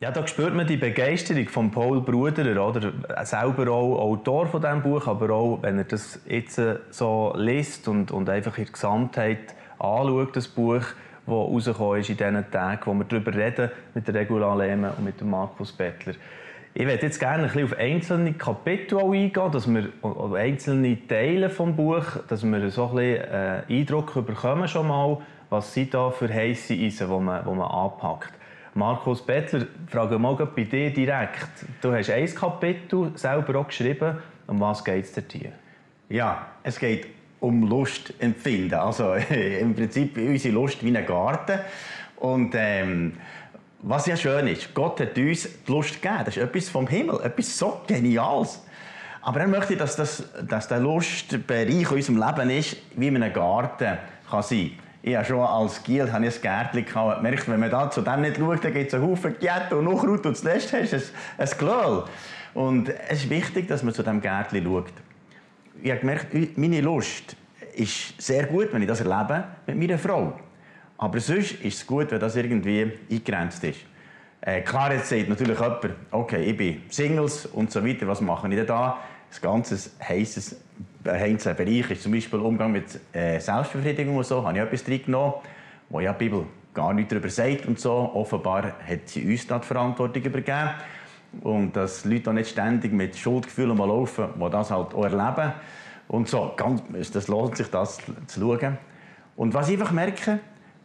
Ja, 0.01 0.11
da 0.11 0.27
spürt 0.27 0.53
man 0.53 0.67
die 0.67 0.77
Begeisterung 0.77 1.49
von 1.49 1.71
Paul 1.71 2.01
Bruderer, 2.01 2.67
oder? 2.67 2.93
Selber 3.25 3.71
auch 3.71 3.99
Autor 4.01 4.49
von 4.49 4.61
diesem 4.61 4.83
Buch, 4.83 5.07
aber 5.07 5.31
auch, 5.31 5.63
wenn 5.63 5.79
er 5.79 5.85
das 5.85 6.21
jetzt 6.27 6.61
so 6.91 7.33
liest 7.37 7.87
und, 7.87 8.11
und 8.11 8.29
einfach 8.29 8.59
in 8.59 8.65
der 8.65 8.73
Gesamtheit 8.73 9.55
anschaut, 9.79 10.37
das 10.37 10.49
Buch, 10.49 10.83
das 11.27 11.35
rausgekommen 11.35 12.01
ist 12.01 12.11
in 12.11 12.17
diesen 12.17 12.51
Tagen, 12.51 12.83
wo 12.85 12.95
wir 12.95 13.05
darüber 13.05 13.33
reden 13.33 13.71
mit 13.95 14.09
Regula 14.13 14.55
Lehmann 14.57 14.93
und 14.99 15.05
mit 15.05 15.23
Markus 15.23 15.73
Bettler. 15.73 16.15
Ich 16.77 16.85
würde 16.85 17.03
jetzt 17.03 17.21
gerne 17.21 17.45
ein 17.45 17.53
bisschen 17.53 17.65
auf 17.67 17.79
einzelne 17.79 18.33
Kapitel 18.33 18.99
eingehen, 18.99 19.53
dass 19.53 19.73
wir, 19.73 19.91
oder 20.03 20.35
einzelne 20.35 21.07
Teile 21.07 21.47
des 21.47 21.57
Buch, 21.57 22.05
dass 22.27 22.43
wir 22.43 22.71
so 22.71 22.89
ein 22.89 22.97
bisschen 22.97 23.31
äh, 23.31 23.63
Eindruck 23.69 24.27
bekommen 24.27 24.67
schon 24.67 24.89
mal, 24.89 25.19
was 25.51 25.73
sind 25.73 25.95
da 25.95 26.11
für 26.11 26.29
heisse 26.29 26.75
Eisen, 26.75 27.09
die 27.09 27.21
man, 27.21 27.45
die 27.45 27.55
man 27.55 27.71
anpackt? 27.71 28.33
Markus 28.75 29.25
Bettler, 29.25 29.67
frage 29.87 30.19
mal 30.19 30.35
bei 30.35 30.65
dir 30.65 30.93
direkt. 30.93 31.47
Du 31.81 31.93
hast 31.93 32.11
ein 32.11 32.35
Kapitel 32.35 33.13
selber 33.15 33.61
auch 33.61 33.69
geschrieben. 33.69 34.17
Um 34.49 34.59
was 34.59 34.85
geht 34.85 35.05
es 35.05 35.29
dir? 35.29 35.53
Ja, 36.09 36.45
es 36.65 36.81
geht 36.81 37.07
um 37.39 37.69
Lust 37.69 38.13
empfinden. 38.19 38.75
Also 38.75 39.15
im 39.61 39.77
Prinzip 39.77 40.17
unsere 40.17 40.53
Lust 40.53 40.85
wie 40.85 40.97
ein 40.97 41.07
Garten. 41.07 41.61
Und 42.17 42.53
ähm, 42.57 43.13
was 43.87 44.07
ja 44.07 44.17
schön 44.17 44.47
ist, 44.47 44.73
Gott 44.75 45.01
hat 45.01 45.17
uns 45.17 45.49
die 45.67 45.71
Lust 45.71 46.01
gegeben. 46.01 46.23
Das 46.25 46.37
ist 46.37 46.43
etwas 46.43 46.69
vom 46.69 46.87
Himmel, 46.87 47.21
etwas 47.23 47.59
so 47.59 47.83
Geniales. 47.87 48.63
Aber 49.21 49.41
er 49.41 49.49
möchte, 49.49 49.77
dass, 49.77 49.97
das, 49.97 50.25
dass 50.49 50.69
der 50.69 50.81
Lustbereich 50.81 51.69
in 51.69 51.87
unserem 51.87 52.17
Leben 52.17 52.51
ist, 52.51 52.77
wie 52.97 53.09
in 53.09 53.17
einem 53.23 53.33
Garten 53.33 53.99
kann 54.29 54.43
sein 54.43 54.71
kann 54.77 54.85
ich 55.07 55.15
habe 55.15 55.27
schon 55.27 55.41
als 55.41 55.83
Giel 55.83 56.09
ein 56.11 56.23
Gärtchen 56.23 56.87
gehabt. 56.87 57.23
Merkt, 57.23 57.47
wenn 57.47 57.61
man 57.61 57.71
da 57.71 57.91
zu 57.91 58.01
dem 58.01 58.23
nicht 58.23 58.39
schaut, 58.39 58.65
dann 58.65 58.73
gibt 58.73 58.89
es 58.89 58.95
einen 58.95 59.07
Haufen 59.07 59.37
Giette 59.39 59.77
und 59.77 59.87
Unkraut 59.87 60.25
und 60.25 60.35
zuletzt 60.35 60.73
hast 60.73 60.93
du 60.93 60.97
ein, 60.97 61.03
ein 61.37 61.59
Glöhl. 61.59 62.05
Und 62.55 62.89
es 62.89 63.25
ist 63.25 63.29
wichtig, 63.29 63.69
dass 63.69 63.83
man 63.83 63.93
zu 63.93 64.03
diesem 64.03 64.23
Gärtchen 64.23 64.65
schaut. 64.65 64.95
Ich 65.83 65.91
habe 65.91 66.01
gemerkt, 66.01 66.29
meine 66.57 66.81
Lust 66.81 67.37
ist 67.75 68.19
sehr 68.19 68.47
gut, 68.47 68.73
wenn 68.73 68.81
ich 68.81 68.89
das 68.89 69.03
erlebe 69.03 69.45
mit 69.67 69.77
meiner 69.77 69.99
Frau. 69.99 70.41
Aber 70.99 71.21
sonst 71.21 71.53
ist 71.53 71.79
es 71.79 71.87
gut, 71.87 72.11
wenn 72.11 72.21
das 72.21 72.37
irgendwie 72.37 72.93
eingegrenzt 73.11 73.65
ist. 73.65 73.81
Äh, 74.41 74.61
klar, 74.61 74.93
jetzt 74.93 75.09
sagt 75.09 75.29
natürlich 75.29 75.59
jemand, 75.59 75.91
okay, 76.11 76.45
ich 76.45 76.57
bin 76.57 76.83
Singles 76.89 77.47
und 77.47 77.71
so 77.73 77.85
weiter, 77.85 78.07
was 78.07 78.21
mache 78.21 78.49
ich 78.49 78.57
denn 78.57 78.67
da? 78.67 78.99
Das 79.31 79.41
ganze 79.41 79.91
heisses 80.07 80.57
einzelner 81.05 81.55
Bereich 81.55 81.91
ist 81.91 82.03
zum 82.03 82.13
Beispiel 82.13 82.39
Umgang 82.39 82.73
mit 82.73 83.01
äh, 83.13 83.41
Selbstbefriedigung 83.41 84.17
und 84.17 84.27
so, 84.27 84.47
habe 84.47 84.59
ich 84.59 84.65
etwas 84.65 84.89
reingenommen, 84.89 85.35
wo 85.89 86.01
ja 86.01 86.13
die 86.13 86.25
Bibel 86.25 86.47
gar 86.73 86.93
nichts 86.93 87.11
darüber 87.11 87.31
sagt 87.31 87.67
und 87.67 87.79
so. 87.79 87.93
Offenbar 88.15 88.75
hat 88.87 89.09
sie 89.09 89.25
uns 89.25 89.47
da 89.47 89.59
die 89.59 89.67
Verantwortung 89.67 90.23
übergeben. 90.23 90.71
Und 91.41 91.75
dass 91.75 92.05
Leute 92.05 92.31
auch 92.31 92.35
nicht 92.35 92.51
ständig 92.51 92.93
mit 92.93 93.17
Schuldgefühlen 93.17 93.77
laufen, 93.77 94.29
die 94.37 94.51
das 94.51 94.71
halt 94.71 94.95
auch 94.95 95.05
erleben. 95.05 95.53
Und 96.07 96.29
so, 96.29 96.53
ganz, 96.57 96.83
das 97.13 97.29
lohnt 97.29 97.57
sich, 97.57 97.69
das 97.69 97.99
zu 98.27 98.41
schauen. 98.41 98.79
Und 99.37 99.55
was 99.55 99.69
ich 99.69 99.81
einfach 99.81 99.91
merke, 99.91 100.39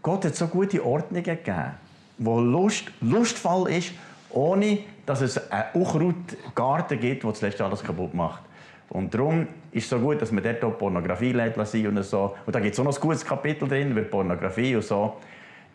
Gott 0.10 0.26
hat 0.26 0.36
so 0.36 0.48
gute 0.48 0.84
Ordnungen 0.84 1.24
gegeben, 1.24 1.74
wo 2.18 2.40
Lust, 2.40 2.86
lustvoll 3.00 3.70
ist, 3.70 3.92
ohne 4.32 4.80
dass 5.06 5.22
es 5.22 5.52
einen 5.52 5.66
Unkrautgarten 5.76 7.00
gibt, 7.00 7.24
der 7.24 7.34
zuletzt 7.36 7.62
alles 7.62 7.84
kaputt 7.84 8.16
macht. 8.16 8.42
Und 8.90 9.14
darum 9.14 9.46
ist 9.72 9.84
es 9.84 9.90
so 9.92 10.00
gut, 10.00 10.20
dass 10.20 10.32
man 10.32 10.44
dort 10.44 10.64
auch 10.64 10.76
Pornografie 10.80 11.32
lädt 11.32 11.56
und 11.58 12.04
so. 12.04 12.36
Und 12.44 12.56
da 12.56 12.60
gibt 12.60 12.74
es 12.74 12.80
auch 12.80 12.86
noch 12.86 12.96
ein 12.96 13.00
gutes 13.00 13.24
Kapitel 13.24 13.68
drin 13.68 13.92
über 13.92 14.02
Pornografie 14.02 14.78
und 14.78 14.84
so. 14.84 15.18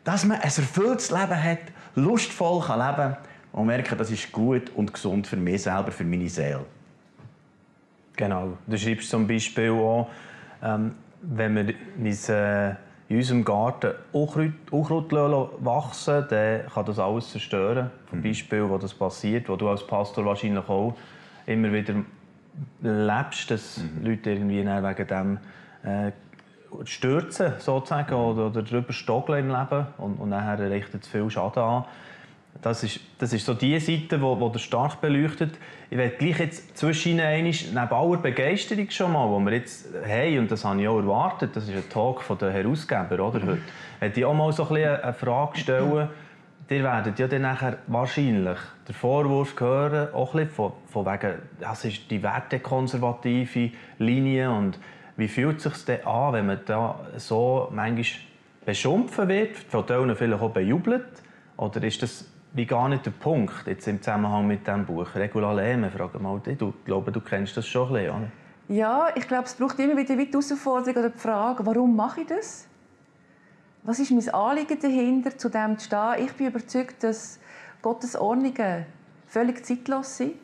Dass 0.02 0.24
man 0.24 0.38
ein 0.38 0.42
erfülltes 0.42 1.12
Leben 1.12 1.40
hat, 1.40 1.60
lustvoll 1.94 2.60
kann 2.60 2.80
leben 2.80 3.14
kann 3.14 3.16
und 3.52 3.66
merken, 3.66 3.96
das 3.96 4.10
ist 4.10 4.32
gut 4.32 4.68
und 4.74 4.92
gesund 4.92 5.28
für 5.28 5.36
mich 5.36 5.62
selber, 5.62 5.92
für 5.92 6.02
meine 6.02 6.28
Seele. 6.28 6.64
Genau. 8.16 8.58
Du 8.66 8.76
schreibst 8.76 9.08
zum 9.08 9.28
Beispiel 9.28 9.70
auch, 9.70 10.10
ähm, 10.60 10.96
wenn 11.22 11.54
wir 11.54 11.74
uns, 12.00 12.28
äh, 12.28 12.74
in 13.08 13.16
unserem 13.16 13.44
Garten 13.44 13.92
Unkraut, 14.12 14.52
Unkraut 14.70 15.12
wachsen 15.12 16.24
dann 16.28 16.66
kann 16.66 16.86
das 16.86 16.98
alles 16.98 17.30
zerstören. 17.30 17.90
Zum 18.08 18.18
mhm. 18.18 18.22
Beispiel, 18.22 18.68
wo 18.68 18.78
das 18.78 18.94
passiert, 18.94 19.48
wo 19.48 19.56
du 19.56 19.68
als 19.68 19.86
Pastor 19.86 20.24
wahrscheinlich 20.24 20.66
auch 20.68 20.94
immer 21.46 21.72
wieder 21.72 21.94
lebst, 22.80 23.50
dass 23.50 23.78
mhm. 23.78 24.06
Leute 24.06 24.30
irgendwie 24.30 24.64
wegen 24.64 25.06
dem 25.06 25.38
äh, 25.82 26.12
stürzen 26.84 27.52
sozusagen, 27.58 28.14
oder, 28.14 28.46
oder 28.46 28.62
drüber 28.62 28.92
stogeln 28.92 29.50
im 29.50 29.54
Leben 29.54 29.86
und, 29.98 30.16
und 30.16 30.30
nachher 30.30 30.58
richtet 30.70 31.02
es 31.02 31.08
viel 31.08 31.28
Schaden 31.30 31.62
an. 31.62 31.84
Das 32.64 32.82
ist, 32.82 32.98
das 33.18 33.30
ist 33.34 33.44
so 33.44 33.52
die 33.52 33.78
Seite, 33.78 34.16
die 34.16 34.22
wo, 34.22 34.40
wo 34.40 34.48
der 34.48 34.58
stark 34.58 35.02
beleuchtet. 35.02 35.58
Ich 35.90 35.98
werde 35.98 36.16
gleich 36.16 36.38
jetzt 36.38 36.78
zwischen 36.78 37.16
neben 37.16 37.76
aller 37.76 38.16
Begeisterung 38.16 38.88
schon 38.88 39.12
mal, 39.12 39.38
die 39.38 39.44
wir 39.44 39.52
jetzt 39.52 39.88
haben, 40.02 40.38
und 40.38 40.50
das 40.50 40.64
habe 40.64 40.80
ich 40.80 40.88
auch 40.88 40.96
erwartet, 40.96 41.54
das 41.54 41.68
ist 41.68 41.76
ein 41.76 41.90
Talk 41.90 42.22
von 42.22 42.38
den 42.38 42.52
Herausgeber, 42.52 43.16
oder, 43.16 43.42
heute, 43.42 43.58
werde 44.00 44.18
ich 44.18 44.24
auch 44.24 44.32
mal 44.32 44.50
so 44.50 44.62
ein 44.62 44.68
bisschen 44.70 44.96
eine 44.96 45.12
Frage 45.12 45.58
stellen. 45.58 46.08
Ihr 46.70 46.82
werdet 46.82 47.18
ja 47.18 47.28
dann 47.28 47.42
nachher 47.42 47.76
wahrscheinlich 47.86 48.58
den 48.88 48.94
Vorwurf 48.94 49.60
hören, 49.60 50.14
auch 50.14 50.32
ein 50.32 50.46
bisschen 50.46 50.54
von, 50.54 50.72
von 50.86 51.04
wegen, 51.04 51.34
das 51.60 51.84
ist 51.84 52.10
die 52.10 52.22
wertekonservative 52.22 53.72
Linie 53.98 54.50
und 54.50 54.78
wie 55.18 55.28
fühlt 55.28 55.58
es 55.58 55.64
sich 55.64 55.84
denn 55.84 56.06
an, 56.06 56.32
wenn 56.32 56.46
man 56.46 56.60
da 56.64 56.98
so 57.18 57.68
manchmal 57.70 58.06
beschumpfen 58.64 59.28
wird, 59.28 59.54
von 59.54 59.84
denen 59.84 60.16
vielleicht 60.16 60.42
auch 60.42 60.50
bejubelt? 60.50 61.04
Oder 61.58 61.84
ist 61.84 62.02
das 62.02 62.33
wie 62.54 62.66
gar 62.66 62.88
nicht 62.88 63.04
der 63.04 63.10
Punkt 63.10 63.66
jetzt 63.66 63.86
im 63.88 64.00
Zusammenhang 64.00 64.46
mit 64.46 64.66
diesem 64.66 64.86
Buch? 64.86 65.08
Regula 65.14 65.52
Lehme, 65.52 65.90
frage 65.90 66.20
mal 66.20 66.38
dich. 66.38 66.56
Du 66.56 66.72
glaube, 66.84 67.10
du 67.10 67.20
kennst 67.20 67.56
das 67.56 67.66
schon 67.66 67.88
ein 67.88 67.94
bisschen, 67.94 68.10
oder? 68.10 68.28
Ja, 68.68 69.08
ich 69.14 69.26
glaube, 69.28 69.44
es 69.44 69.54
braucht 69.54 69.78
immer 69.80 69.96
wieder 69.96 70.16
die 70.16 70.26
Herausforderung 70.26 70.96
oder 70.96 71.10
die 71.10 71.18
Frage, 71.18 71.66
warum 71.66 71.94
mache 71.96 72.22
ich 72.22 72.28
das? 72.28 72.66
Was 73.82 73.98
ist 73.98 74.12
mein 74.12 74.26
Anliegen 74.32 74.78
dahinter, 74.80 75.36
zu 75.36 75.50
dem 75.50 75.78
zu 75.78 75.86
stehen? 75.86 76.14
Ich 76.24 76.32
bin 76.32 76.46
überzeugt, 76.46 77.02
dass 77.02 77.40
Gottes 77.82 78.16
Ordnungen 78.16 78.86
völlig 79.26 79.66
zeitlos 79.66 80.16
sind. 80.16 80.34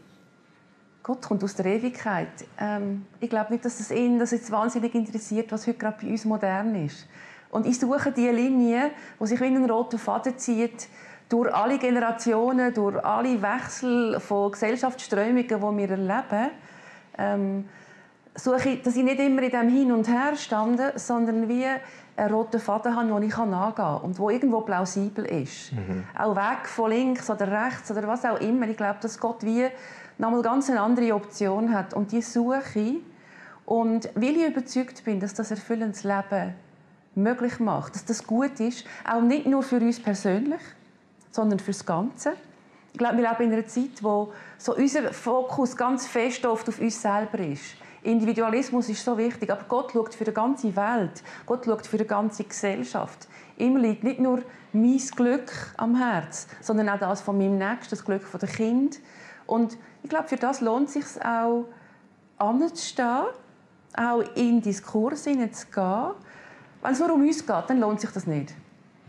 Gott 1.02 1.22
kommt 1.22 1.42
aus 1.44 1.54
der 1.54 1.64
Ewigkeit. 1.66 2.28
Ähm, 2.58 3.06
ich 3.20 3.30
glaube 3.30 3.52
nicht, 3.52 3.64
dass 3.64 3.80
es 3.80 3.90
ihn 3.90 4.18
das 4.18 4.32
jetzt 4.32 4.50
wahnsinnig 4.50 4.94
interessiert, 4.94 5.50
was 5.52 5.66
heute 5.66 5.78
gerade 5.78 5.96
bei 6.02 6.10
uns 6.10 6.24
modern 6.26 6.74
ist. 6.74 7.08
Und 7.50 7.66
ich 7.66 7.80
suche 7.80 8.12
die 8.12 8.28
Linie, 8.28 8.90
die 9.18 9.26
sich 9.26 9.40
wie 9.40 9.46
ein 9.46 9.70
roter 9.70 9.98
Faden 9.98 10.36
zieht, 10.36 10.88
durch 11.30 11.54
alle 11.54 11.78
Generationen, 11.78 12.74
durch 12.74 13.02
alle 13.02 13.40
Wechsel 13.40 14.20
von 14.20 14.52
Gesellschaftsströmungen, 14.52 15.46
die 15.46 15.50
wir 15.50 15.90
erleben, 15.90 16.50
ähm, 17.16 17.68
suche 18.34 18.70
ich, 18.70 18.82
dass 18.82 18.96
ich 18.96 19.04
nicht 19.04 19.20
immer 19.20 19.42
in 19.42 19.50
dem 19.50 19.68
Hin 19.68 19.92
und 19.92 20.08
Her 20.08 20.34
stande, 20.36 20.92
sondern 20.96 21.48
wie 21.48 21.64
einen 22.16 22.34
roten 22.34 22.60
Faden 22.60 22.94
habe, 22.96 23.08
den 23.08 23.22
ich 23.28 23.36
nachgehen 23.36 23.74
kann 23.74 24.00
und 24.02 24.18
der 24.18 24.28
irgendwo 24.28 24.60
plausibel 24.62 25.24
ist. 25.24 25.72
Mhm. 25.72 26.04
Auch 26.18 26.34
weg 26.34 26.66
von 26.66 26.90
links 26.90 27.30
oder 27.30 27.66
rechts 27.66 27.90
oder 27.90 28.06
was 28.08 28.24
auch 28.24 28.40
immer. 28.40 28.68
Ich 28.68 28.76
glaube, 28.76 28.98
dass 29.00 29.18
Gott 29.18 29.44
wie 29.44 29.68
nochmal 30.18 30.42
ganz 30.42 30.68
eine 30.68 30.80
andere 30.80 31.14
Option 31.14 31.72
hat 31.72 31.94
und 31.94 32.12
die 32.12 32.22
suche 32.22 32.80
ich. 32.80 32.96
Und 33.64 34.10
weil 34.16 34.36
ich 34.36 34.48
überzeugt 34.48 35.04
bin, 35.04 35.20
dass 35.20 35.32
das 35.32 35.52
erfüllendes 35.52 36.02
Leben 36.02 36.54
möglich 37.14 37.60
macht, 37.60 37.94
dass 37.94 38.04
das 38.04 38.26
gut 38.26 38.58
ist, 38.58 38.84
auch 39.08 39.20
nicht 39.20 39.46
nur 39.46 39.62
für 39.62 39.76
uns 39.76 40.00
persönlich, 40.00 40.60
sondern 41.30 41.58
fürs 41.58 41.84
Ganze. 41.84 42.34
Ich 42.92 42.98
glaube, 42.98 43.18
wir 43.18 43.28
leben 43.28 43.44
in 43.44 43.52
einer 43.52 43.66
Zeit, 43.66 44.02
wo 44.02 44.32
so 44.58 44.74
unser 44.74 45.12
Fokus 45.12 45.76
ganz 45.76 46.06
fest 46.06 46.44
oft 46.44 46.68
auf 46.68 46.80
uns 46.80 47.00
selber 47.00 47.38
ist. 47.38 47.76
Individualismus 48.02 48.88
ist 48.88 49.04
so 49.04 49.16
wichtig, 49.18 49.50
aber 49.50 49.64
Gott 49.68 49.92
schaut 49.92 50.14
für 50.14 50.24
die 50.24 50.32
ganze 50.32 50.74
Welt. 50.74 51.22
Gott 51.44 51.66
schaut 51.66 51.86
für 51.86 51.98
die 51.98 52.06
ganze 52.06 52.44
Gesellschaft. 52.44 53.28
Ihm 53.58 53.76
liegt 53.76 54.04
nicht 54.04 54.20
nur 54.20 54.42
mein 54.72 54.98
Glück 55.14 55.52
am 55.76 55.96
Herz, 55.96 56.46
sondern 56.62 56.88
auch 56.88 56.98
das 56.98 57.20
von 57.20 57.36
meinem 57.36 57.58
Nächsten, 57.58 57.90
das 57.90 58.04
Glück 58.04 58.22
der 58.32 58.48
Kind. 58.48 59.00
Und 59.46 59.76
ich 60.02 60.08
glaube, 60.08 60.28
für 60.28 60.36
das 60.36 60.60
lohnt 60.60 60.88
es 60.88 60.94
sich 60.94 61.24
auch, 61.24 61.66
anzustehen, 62.38 63.26
auch 63.96 64.22
in 64.34 64.62
Diskurs 64.62 65.24
zu 65.24 65.34
gehen. 65.34 65.50
Wenn 66.82 66.92
es 66.92 66.98
nur 66.98 67.12
um 67.12 67.22
uns 67.22 67.46
geht, 67.46 67.64
dann 67.68 67.80
lohnt 67.80 68.00
sich 68.00 68.10
das 68.10 68.26
nicht. 68.26 68.54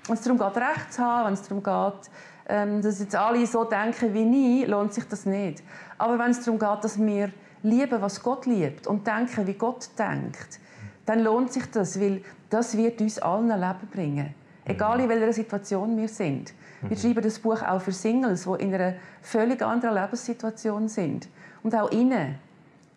Wenn 0.08 0.16
es 0.16 0.22
darum 0.22 0.38
geht, 0.38 0.58
Recht 0.58 0.94
zu 0.94 1.02
haben, 1.02 1.28
wenn 1.28 1.34
es 1.34 1.42
darum 1.44 1.64
geht, 1.64 2.12
ähm, 2.48 2.82
dass 2.82 3.00
jetzt 3.00 3.16
alle 3.16 3.46
so 3.46 3.64
denken 3.64 4.14
wie 4.14 4.62
ich, 4.62 4.68
lohnt 4.68 4.94
sich 4.94 5.08
das 5.08 5.26
nicht. 5.26 5.64
Aber 5.98 6.18
wenn 6.18 6.32
es 6.32 6.44
darum 6.44 6.60
geht, 6.60 6.84
dass 6.84 7.00
wir 7.00 7.32
lieben, 7.64 8.02
was 8.02 8.22
Gott 8.22 8.46
liebt 8.46 8.88
und 8.88 9.06
denken, 9.06 9.46
wie 9.48 9.54
Gott 9.54 9.90
denkt, 9.98 10.60
dann 11.06 11.20
lohnt 11.20 11.54
sich 11.54 11.70
das, 11.72 12.00
weil 12.00 12.24
das 12.50 12.76
wird 12.76 13.02
uns 13.02 13.20
allen 13.20 13.52
ein 13.52 13.60
Leben 13.60 13.88
bringen. 13.92 14.36
Egal 14.66 15.00
in 15.00 15.10
welcher 15.10 15.34
Situation 15.34 15.98
wir 15.98 16.08
sind. 16.08 16.54
Wir 16.82 16.98
mhm. 16.98 17.02
schreiben 17.02 17.24
das 17.24 17.40
Buch 17.40 17.62
auch 17.62 17.82
für 17.82 17.92
Singles, 17.92 18.44
die 18.46 18.64
in 18.64 18.74
einer 18.74 18.96
völlig 19.22 19.62
anderen 19.62 19.96
Lebenssituation 19.96 20.88
sind. 20.88 21.28
Und 21.64 21.76
auch 21.76 21.92
ihnen 21.92 22.36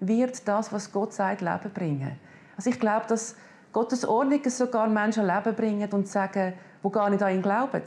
wird 0.01 0.47
das, 0.47 0.73
was 0.73 0.93
Gott 0.93 1.12
sagt, 1.12 1.40
Leben 1.40 1.71
bringen. 1.73 2.19
Also 2.57 2.71
ich 2.71 2.81
glaube, 2.81 3.07
dass 3.09 3.37
Gottes 3.75 4.07
Ordnungen 4.07 4.51
sogar 4.51 4.89
Menschen 4.89 5.27
Leben 5.27 5.55
bringen 5.55 5.91
und 5.91 6.09
sagen, 6.09 6.55
die 6.83 6.91
gar 6.91 7.11
nicht 7.11 7.23
an 7.23 7.35
ihn 7.35 7.43
glauben. 7.43 7.83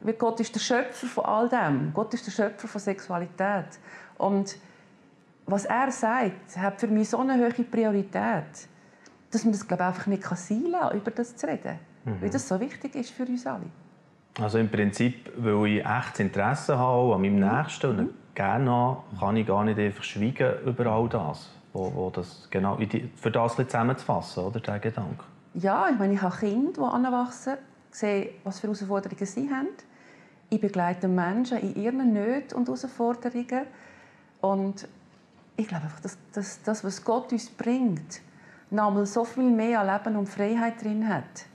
Weil 0.00 0.14
Gott 0.14 0.38
ist 0.38 0.54
der 0.54 0.60
Schöpfer 0.60 1.06
von 1.06 1.24
all 1.24 1.48
dem. 1.48 1.92
Gott 1.94 2.12
ist 2.14 2.26
der 2.26 2.30
Schöpfer 2.30 2.68
von 2.68 2.80
Sexualität. 2.80 3.80
Und 4.18 4.56
was 5.46 5.64
er 5.64 5.90
sagt, 5.90 6.56
hat 6.58 6.78
für 6.78 6.86
mich 6.88 7.08
so 7.08 7.18
eine 7.18 7.34
hohe 7.38 7.64
Priorität, 7.64 8.68
dass 9.30 9.44
man 9.44 9.52
das 9.52 9.66
glaube 9.66 9.82
ich, 9.82 9.88
einfach 9.88 10.06
nicht 10.06 10.22
sein 10.22 10.70
kann, 10.70 10.96
über 10.96 11.10
das 11.10 11.34
zu 11.34 11.46
reden. 11.46 11.78
Mhm. 12.04 12.20
Weil 12.20 12.30
das 12.30 12.46
so 12.46 12.60
wichtig 12.60 12.94
ist 12.94 13.10
für 13.10 13.24
uns 13.24 13.46
alle. 13.46 13.64
Also 14.38 14.58
im 14.58 14.68
Prinzip, 14.68 15.32
weil 15.36 15.66
ich 15.68 15.86
echtes 15.86 16.20
Interesse 16.20 16.78
habe 16.78 17.14
an 17.14 17.22
meinem 17.22 17.36
mhm. 17.36 17.56
Nächsten 17.56 17.90
und 17.90 17.96
mhm. 17.96 18.14
gerne 18.34 18.70
habe, 18.70 19.02
kann 19.18 19.36
ich 19.36 19.46
gar 19.46 19.64
nicht 19.64 19.78
einfach 19.78 20.04
schweigen 20.04 20.52
über 20.66 20.86
all 20.86 21.08
das. 21.08 21.50
Wo, 21.74 21.92
wo 21.92 22.08
das 22.08 22.48
genau, 22.50 22.78
für 23.16 23.30
das 23.30 23.56
zusammenzufassen, 23.56 24.44
oder, 24.44 24.60
der 24.60 24.78
Gedanke. 24.78 25.24
Ja, 25.54 25.88
ich 25.90 25.98
meine, 25.98 26.14
ich 26.14 26.22
habe 26.22 26.36
Kinder, 26.36 26.72
die 26.72 26.80
anwachsen 26.80 27.56
sehe, 27.90 28.30
was 28.44 28.60
für 28.60 28.68
Herausforderungen 28.68 29.26
sie 29.26 29.50
haben. 29.50 29.68
Ich 30.50 30.60
begleite 30.60 31.08
Menschen 31.08 31.58
in 31.58 31.74
ihren 31.74 32.12
Nöten 32.12 32.56
und 32.56 32.68
Herausforderungen. 32.68 33.66
Und 34.40 34.88
ich 35.56 35.66
glaube 35.66 35.84
einfach, 35.84 36.00
dass, 36.00 36.16
dass 36.32 36.62
das, 36.62 36.84
was 36.84 37.04
Gott 37.04 37.32
uns 37.32 37.50
bringt, 37.50 38.20
nochmal 38.70 39.06
so 39.06 39.24
viel 39.24 39.50
mehr 39.50 39.80
an 39.80 39.86
Leben 39.88 40.16
und 40.16 40.28
Freiheit 40.28 40.82
drin 40.82 41.08
hat. 41.08 41.46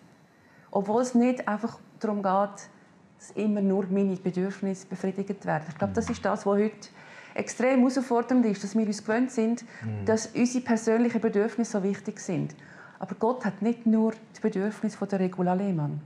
Obwohl 0.72 1.02
es 1.02 1.16
nicht 1.16 1.48
einfach 1.48 1.80
darum 2.00 2.22
geht, 2.22 2.70
dass 3.18 3.32
immer 3.36 3.62
nur 3.62 3.86
meine 3.90 4.16
Bedürfnisse 4.16 4.86
befriedigt 4.86 5.46
werden. 5.46 5.66
Ich 5.70 5.78
glaube, 5.78 5.94
das 5.94 6.10
ist 6.10 6.24
das, 6.24 6.46
was 6.46 6.58
heute 6.58 6.90
extrem 7.34 7.80
herausfordernd 7.80 8.46
ist, 8.46 8.64
dass 8.64 8.76
wir 8.76 8.86
uns 8.86 9.04
gewöhnt 9.04 9.32
sind, 9.32 9.64
mhm. 9.84 10.06
dass 10.06 10.28
unsere 10.28 10.64
persönlichen 10.64 11.22
Bedürfnisse 11.22 11.74
so 11.74 11.84
wichtig 11.84 12.20
sind. 12.20 12.56
Aber 13.00 13.16
Gott 13.16 13.46
hat 13.46 13.62
nicht 13.62 13.86
nur 13.86 14.14
die 14.36 14.42
Bedürfnisse 14.42 15.06
der 15.06 15.20
Regula 15.20 15.54
Lehmann 15.54 16.02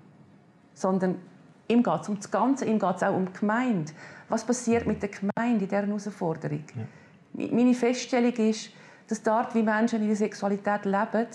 sondern 0.74 1.20
ihm 1.68 1.84
geht 1.84 2.02
es 2.02 2.10
um 2.10 2.18
das 2.18 2.30
Ganze, 2.30 2.66
ihm 2.66 2.80
geht 2.80 2.96
es 2.96 3.04
auch 3.04 3.16
um 3.16 3.26
die 3.26 3.40
Gemeinde. 3.40 3.92
Was 4.30 4.44
passiert 4.44 4.86
mit 4.86 5.02
der 5.02 5.10
Gemeinde 5.10 5.64
in 5.64 5.70
dieser 5.70 5.86
Herausforderung? 5.86 6.64
Ja. 6.76 7.48
Meine 7.52 7.74
Feststellung 7.74 8.34
ist, 8.34 8.70
dass 9.08 9.22
dort, 9.22 9.54
wie 9.56 9.64
Menschen 9.64 10.06
der 10.06 10.16
Sexualität 10.16 10.86
leben, 10.86 11.28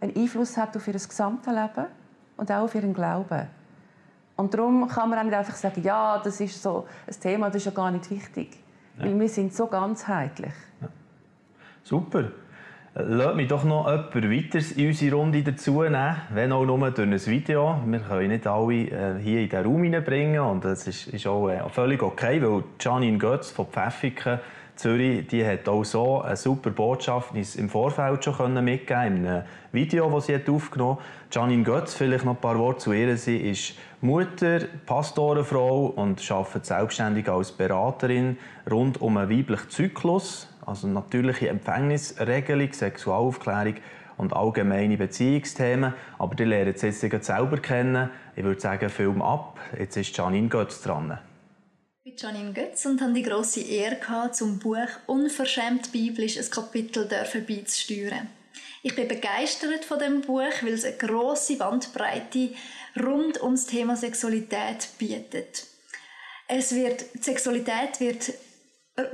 einen 0.00 0.16
Einfluss 0.16 0.56
hat 0.56 0.76
auf 0.76 0.86
ihr 0.86 0.94
gesamtes 0.94 1.52
Leben 1.52 1.86
und 2.36 2.50
auch 2.50 2.64
auf 2.64 2.74
ihren 2.74 2.92
Glauben. 2.92 3.46
Und 4.36 4.52
darum 4.52 4.86
kann 4.88 5.08
man 5.08 5.18
auch 5.18 5.24
nicht 5.24 5.34
einfach 5.34 5.54
sagen, 5.54 5.82
ja, 5.82 6.20
das 6.22 6.40
ist 6.40 6.62
so 6.62 6.86
ein 7.06 7.20
Thema, 7.20 7.46
das 7.46 7.56
ist 7.56 7.66
ja 7.66 7.70
gar 7.70 7.90
nicht 7.90 8.10
wichtig. 8.10 8.58
Ja. 8.98 9.04
Weil 9.04 9.20
wir 9.20 9.28
sind 9.28 9.54
so 9.54 9.66
ganzheitlich. 9.66 10.52
Ja. 10.80 10.88
Super. 11.82 12.24
Lass 12.98 13.36
mich 13.36 13.48
doch 13.48 13.62
noch 13.62 13.86
jemand 13.90 14.14
weiter 14.14 14.78
in 14.78 14.86
unsere 14.86 15.16
Runde 15.16 15.42
dazu 15.42 15.82
nehmen, 15.82 16.16
wenn 16.30 16.50
auch 16.50 16.64
nur 16.64 16.90
durch 16.90 17.06
ein 17.06 17.26
Video. 17.26 17.78
Wir 17.84 18.00
können 18.00 18.28
nicht 18.28 18.46
alle 18.46 18.72
äh, 18.72 19.18
hier 19.20 19.42
in 19.42 19.50
den 19.50 19.66
Raum 19.66 19.82
hineinbringen 19.82 20.40
und 20.40 20.64
das 20.64 20.86
ist, 20.86 21.08
ist 21.08 21.26
auch 21.26 21.50
äh, 21.50 21.60
völlig 21.68 22.02
okay, 22.02 22.40
weil 22.40 22.64
Janine 22.80 23.18
Götz 23.18 23.50
von 23.50 23.66
Pfäffiken 23.66 24.40
Zürich, 24.76 25.26
die 25.26 25.44
hat 25.44 25.68
auch 25.68 25.84
so 25.84 26.20
eine 26.20 26.36
super 26.36 26.70
Botschaft 26.70 27.30
im 27.34 27.68
Vorfeld 27.68 28.22
schon 28.22 28.62
mitgegeben, 28.62 29.16
in 29.16 29.26
einem 29.26 29.44
Video, 29.72 30.10
das 30.10 30.26
sie 30.26 30.38
aufgenommen 30.46 30.98
hat. 30.98 31.34
Janine 31.34 31.62
Götz, 31.62 31.94
vielleicht 31.94 32.24
noch 32.24 32.34
ein 32.34 32.40
paar 32.40 32.58
Worte 32.58 32.80
zu 32.80 32.92
ihr. 32.92 33.16
Sie 33.16 33.38
ist 33.38 33.74
Mutter, 34.02 34.60
Pastorenfrau 34.84 35.86
und 35.86 36.30
arbeitet 36.30 36.66
selbstständig 36.66 37.28
als 37.28 37.52
Beraterin 37.52 38.36
rund 38.70 39.00
um 39.00 39.16
einen 39.16 39.30
weiblichen 39.30 39.70
Zyklus, 39.70 40.54
also 40.64 40.86
natürliche 40.86 41.48
Empfängnisregelung, 41.48 42.72
Sexualaufklärung 42.72 43.76
und 44.18 44.34
allgemeine 44.34 44.96
Beziehungsthemen. 44.96 45.94
Aber 46.18 46.34
die 46.34 46.44
lernen 46.44 46.74
sie 46.76 46.88
jetzt 46.88 47.24
selber 47.24 47.56
kennen. 47.58 48.10
Ich 48.34 48.44
würde 48.44 48.60
sagen, 48.60 48.90
Film 48.90 49.22
ab. 49.22 49.58
Jetzt 49.78 49.96
ist 49.96 50.16
Janine 50.16 50.48
Götz 50.48 50.82
dran. 50.82 51.18
Ich 52.06 52.14
bin 52.14 52.22
Janine 52.22 52.52
Götz 52.52 52.86
und 52.86 53.00
hatte 53.00 53.14
die 53.14 53.22
grosse 53.24 53.62
Ehre, 53.62 54.30
zum 54.30 54.60
Buch 54.60 54.86
«Unverschämt 55.06 55.90
biblisch» 55.90 56.38
ein 56.38 56.48
Kapitel 56.48 57.04
beizusteuern. 57.04 58.28
Ich 58.84 58.94
bin 58.94 59.08
begeistert 59.08 59.84
von 59.84 59.98
dem 59.98 60.20
Buch, 60.20 60.52
weil 60.62 60.74
es 60.74 60.84
eine 60.84 60.96
grosse 60.96 61.56
Bandbreite 61.56 62.54
rund 62.96 63.42
ums 63.42 63.66
Thema 63.66 63.96
Sexualität 63.96 64.86
bietet. 64.98 65.64
Es 66.46 66.76
wird, 66.76 67.06
die 67.12 67.22
Sexualität 67.24 67.98
wird 67.98 68.34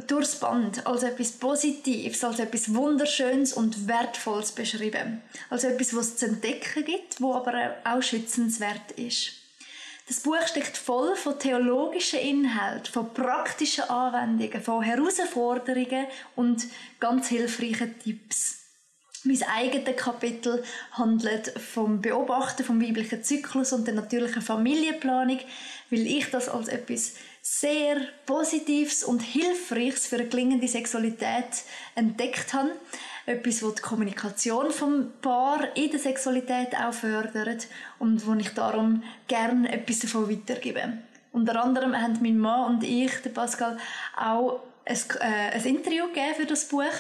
durchs 0.07 0.38
Band 0.38 0.87
als 0.87 1.02
etwas 1.02 1.33
Positives, 1.33 2.22
als 2.22 2.40
etwas 2.40 2.74
Wunderschönes 2.74 3.55
und 3.55 3.88
Wertvolles 3.88 4.52
beschrieben. 4.52 5.22
Als 5.48 5.64
etwas, 5.64 5.96
was 5.96 6.16
zu 6.18 6.26
entdecken 6.26 6.85
gibt, 6.85 7.22
wo 7.22 7.33
aber 7.33 7.74
auch 7.85 8.02
schützenswert 8.02 8.92
ist. 8.96 9.41
Das 10.12 10.20
Buch 10.20 10.46
steckt 10.46 10.77
voll 10.77 11.16
von 11.16 11.38
theologischen 11.38 12.18
Inhalten, 12.18 12.92
von 12.92 13.14
praktischen 13.14 13.85
Anwendungen, 13.85 14.62
von 14.62 14.83
Herausforderungen 14.83 16.07
und 16.37 16.66
ganz 17.01 17.29
hilfreichen 17.29 17.98
Tipps. 17.98 18.59
Mein 19.25 19.42
eigenes 19.44 19.96
Kapitel 19.96 20.62
handelt 20.90 21.59
vom 21.59 22.03
Beobachten 22.03 22.62
vom 22.62 22.83
weiblichen 22.83 23.25
Zyklus 23.25 23.72
und 23.72 23.87
der 23.87 23.94
natürlichen 23.94 24.42
Familienplanung, 24.42 25.38
weil 25.88 26.07
ich 26.07 26.31
das 26.31 26.51
als 26.51 26.68
etwas 26.68 27.14
sehr 27.40 27.96
Positives 28.27 29.05
und 29.05 29.20
Hilfreiches 29.20 30.09
für 30.09 30.16
eine 30.16 30.29
gelingende 30.29 30.68
Sexualität 30.68 31.64
entdeckt 31.94 32.53
habe. 32.53 32.72
Etwas, 33.26 33.61
das 33.61 33.74
die 33.74 33.82
Kommunikation 33.82 34.70
vom 34.70 35.12
Paar 35.20 35.76
in 35.76 35.90
der 35.90 36.00
Sexualität 36.00 36.74
auch 36.76 36.92
fördert 36.92 37.68
und 37.98 38.26
wo 38.26 38.35
ich 38.35 38.50
darum 38.50 39.02
gerne 39.28 39.72
etwas 39.72 40.00
davon 40.00 40.30
weitergebe. 40.30 40.98
Unter 41.32 41.62
anderem 41.62 41.96
haben 41.96 42.18
mein 42.20 42.38
Mann 42.38 42.74
und 42.74 42.85
ich, 42.85 43.12
der 43.22 43.30
Pascal, 43.30 43.78
auch 44.16 44.61
ein, 44.85 44.98
äh, 45.20 45.56
ein 45.56 45.64
Interview 45.64 46.08
gegeben 46.08 46.35
für 46.37 46.46
das 46.46 46.66
Buch 46.66 46.92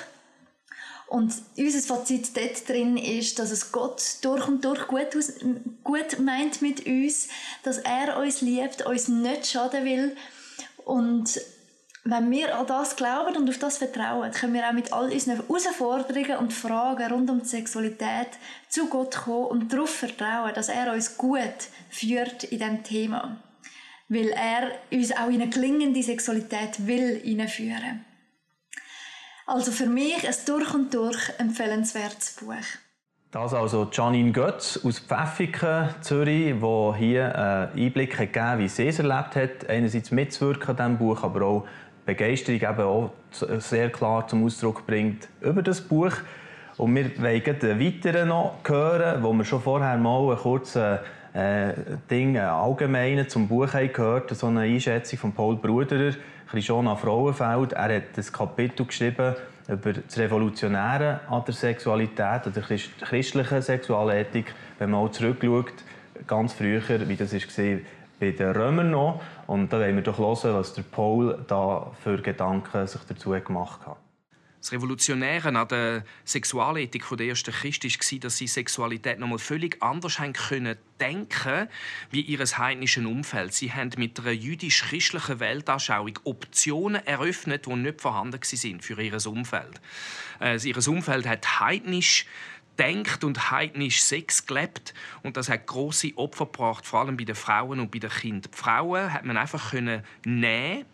und 1.12 1.34
unser 1.58 1.80
Fazit 1.80 2.34
dort 2.34 2.66
drin 2.66 2.96
ist, 2.96 3.38
dass 3.38 3.50
es 3.50 3.70
Gott 3.70 4.02
durch 4.22 4.48
und 4.48 4.64
durch 4.64 4.86
gut, 4.86 5.08
gut 5.84 6.18
meint 6.18 6.62
mit 6.62 6.86
uns, 6.86 7.28
dass 7.64 7.76
er 7.76 8.16
uns 8.18 8.40
liebt, 8.40 8.86
uns 8.86 9.08
nicht 9.08 9.46
schaden 9.46 9.84
will. 9.84 10.16
Und 10.86 11.38
wenn 12.04 12.30
wir 12.32 12.58
an 12.58 12.66
das 12.66 12.96
glauben 12.96 13.36
und 13.36 13.48
auf 13.48 13.58
das 13.58 13.78
vertrauen, 13.78 14.32
können 14.32 14.54
wir 14.54 14.68
auch 14.68 14.72
mit 14.72 14.92
all 14.92 15.10
unseren 15.10 15.36
Herausforderungen 15.36 16.36
und 16.36 16.52
Fragen 16.52 17.12
rund 17.12 17.30
um 17.30 17.42
die 17.42 17.48
Sexualität 17.48 18.28
zu 18.68 18.88
Gott 18.88 19.16
kommen 19.16 19.46
und 19.46 19.72
darauf 19.72 19.90
vertrauen, 19.90 20.52
dass 20.54 20.68
er 20.68 20.92
uns 20.92 21.16
gut 21.16 21.68
führt 21.90 22.44
in 22.44 22.58
diesem 22.58 22.82
Thema. 22.82 23.36
Weil 24.08 24.30
er 24.30 24.72
uns 24.90 25.12
auch 25.12 25.28
in 25.28 25.42
eine 25.42 25.48
gelingende 25.48 26.02
Sexualität 26.02 26.86
will 26.86 27.20
hineinführen. 27.22 28.04
Also 29.46 29.70
für 29.70 29.86
mich 29.86 30.26
ein 30.26 30.34
durch 30.46 30.74
und 30.74 30.92
durch 30.92 31.30
empfehlenswertes 31.38 32.36
Buch. 32.40 32.54
Das 33.30 33.54
also 33.54 33.88
Janine 33.90 34.32
Götz 34.32 34.78
aus 34.84 34.98
Pfäffiken, 34.98 35.88
Zürich, 36.02 36.54
die 36.54 36.98
hier 36.98 37.34
einen 37.34 37.86
Einblick 37.86 38.18
hat 38.18 38.32
gegeben 38.32 38.58
wie 38.58 38.68
sie 38.68 38.88
es 38.88 38.98
erlebt 38.98 39.36
hat. 39.36 39.70
Einerseits 39.70 40.10
mitzuwirken 40.10 40.70
an 40.70 40.76
diesem 40.76 40.98
Buch, 40.98 41.22
aber 41.22 41.46
auch 41.46 41.66
Begeisterung 42.04 42.56
eben 42.56 42.80
auch 42.80 43.10
sehr 43.58 43.90
klar 43.90 44.26
zum 44.26 44.44
Ausdruck 44.44 44.86
bringt 44.86 45.28
über 45.40 45.62
das 45.62 45.80
Buch. 45.80 46.12
Und 46.76 46.94
wir 46.94 47.16
wollen 47.18 47.42
einen 47.44 47.80
weiteren 47.80 48.28
noch 48.28 48.58
hören, 48.66 49.22
wo 49.22 49.32
wir 49.32 49.44
schon 49.44 49.60
vorher 49.60 49.96
mal 49.98 50.30
einen 50.30 50.38
kurzen 50.38 50.98
äh, 51.34 51.72
Ding 52.10 52.36
allgemein 52.38 53.28
zum 53.28 53.46
Buch 53.48 53.72
haben 53.74 53.92
gehört, 53.92 54.30
so 54.34 54.48
eine 54.48 54.60
Einschätzung 54.60 55.18
von 55.18 55.32
Paul 55.32 55.56
Bruderer. 55.56 56.14
Krishona 56.52 56.96
Frauenfeld. 56.96 57.72
Er 57.72 57.96
hat 57.96 58.18
ein 58.18 58.32
Kapitel 58.32 58.84
geschrieben 58.84 59.34
über 59.68 59.94
das 59.94 60.18
Revolutionäre 60.18 61.20
an 61.30 61.42
der 61.46 61.54
Sexualität 61.54 62.46
oder 62.46 62.60
der 62.60 62.78
christlichen 63.00 63.62
Sexualethik, 63.62 64.54
wenn 64.78 64.90
man 64.90 65.00
auch 65.00 65.10
zurückschaut, 65.10 65.72
ganz 66.26 66.52
früher, 66.52 66.82
wie 67.08 67.16
das 67.16 67.32
war 67.32 67.78
bei 68.22 68.30
den 68.30 68.52
Römern 68.52 68.90
noch. 68.92 69.20
Und 69.48 69.72
da 69.72 69.80
wollen 69.80 69.96
wir 69.96 70.02
doch 70.02 70.18
hören, 70.18 70.54
was 70.54 70.74
der 70.74 70.82
Paul 70.82 71.44
da 71.48 71.90
für 72.04 72.22
Gedanken 72.22 72.86
sich 72.86 73.00
dazu 73.02 73.30
gemacht 73.30 73.80
hat. 73.84 73.96
Das 74.60 74.70
Revolutionäre 74.70 75.48
an 75.48 75.66
der 75.66 76.04
Sexualethik 76.24 77.04
der 77.18 77.26
ersten 77.26 77.50
Christen 77.50 77.90
war, 77.90 78.18
dass 78.20 78.36
sie 78.36 78.46
Sexualität 78.46 79.18
noch 79.18 79.26
mal 79.26 79.40
völlig 79.40 79.82
anders 79.82 80.20
haben 80.20 80.34
können 80.34 80.76
denken 81.00 81.66
wie 82.12 82.20
ihr 82.20 82.38
heidnischen 82.38 83.06
Umfeld. 83.06 83.54
Sie 83.54 83.72
haben 83.72 83.90
mit 83.96 84.20
einer 84.20 84.30
jüdisch-christlichen 84.30 85.40
Weltanschauung 85.40 86.16
Optionen 86.22 87.04
eröffnet, 87.04 87.66
die 87.66 87.74
nicht 87.74 88.00
vorhanden 88.00 88.38
sind 88.40 88.84
für 88.84 89.02
ihr 89.02 89.18
Umfeld. 89.26 89.80
Also 90.38 90.68
ihr 90.68 90.88
Umfeld 90.88 91.26
hat 91.26 91.58
heidnisch 91.58 92.26
denkt 92.82 93.22
und 93.22 93.52
heidnisch 93.52 94.02
Sex 94.02 94.44
gelebt 94.44 94.92
und 95.22 95.36
das 95.36 95.48
hat 95.48 95.66
große 95.68 96.12
Opfer 96.16 96.46
gebracht, 96.46 96.84
vor 96.84 97.00
allem 97.00 97.16
bei 97.16 97.24
den 97.24 97.36
Frauen 97.36 97.78
und 97.78 97.92
bei 97.92 98.00
den 98.00 98.10
Kindern. 98.10 98.50
Die 98.52 98.58
Frauen 98.58 99.12
hat 99.12 99.24
man 99.24 99.36
einfach 99.36 99.72
nehmen 99.72 100.84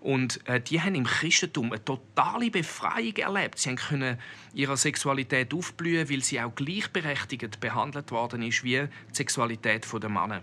und 0.00 0.46
äh, 0.46 0.60
die 0.60 0.80
haben 0.80 0.94
im 0.94 1.04
Christentum 1.04 1.72
eine 1.72 1.84
totale 1.84 2.50
Befreiung 2.50 3.16
erlebt. 3.16 3.58
Sie 3.58 3.74
können 3.74 4.18
ihrer 4.54 4.76
Sexualität 4.76 5.52
aufblühen, 5.52 6.08
weil 6.08 6.22
sie 6.22 6.40
auch 6.40 6.54
gleichberechtigt 6.54 7.60
behandelt 7.60 8.10
worden 8.10 8.42
ist 8.42 8.64
wie 8.64 8.78
die 8.80 8.88
Sexualität 9.12 9.86
der 9.92 10.08
Männer. 10.08 10.42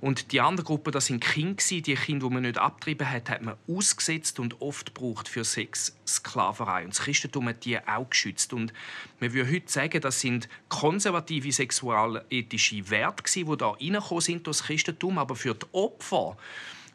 Und 0.00 0.32
die 0.32 0.40
andere 0.40 0.66
Gruppe, 0.66 0.90
das 0.90 1.06
sind 1.06 1.20
Kinder, 1.20 1.62
die 1.70 1.94
Kinder, 1.94 2.28
die 2.28 2.34
man 2.34 2.42
nicht 2.42 2.58
abtrieben 2.58 3.08
hat, 3.10 3.30
hat 3.30 3.42
man 3.42 3.56
ausgesetzt 3.68 4.40
und 4.40 4.60
oft 4.60 4.94
braucht 4.94 5.28
für 5.28 5.44
Sexsklaverei. 5.44 6.84
Und 6.84 6.90
das 6.90 7.04
Christentum 7.04 7.48
hat 7.48 7.64
die 7.64 7.78
auch 7.78 8.10
geschützt. 8.10 8.52
Und 8.52 8.72
man 9.20 9.32
würde 9.32 9.50
heute 9.50 9.70
sagen, 9.70 10.00
das 10.00 10.20
sind 10.20 10.48
konservative 10.68 11.52
sexualethische 11.52 12.90
Werte, 12.90 13.22
die 13.24 13.56
da 13.56 13.70
reingekommen 13.70 14.20
sind 14.20 14.46
durch 14.46 14.58
das 14.58 14.66
Christentum, 14.66 15.18
aber 15.18 15.36
für 15.36 15.54
die 15.54 15.66
Opfer 15.72 16.36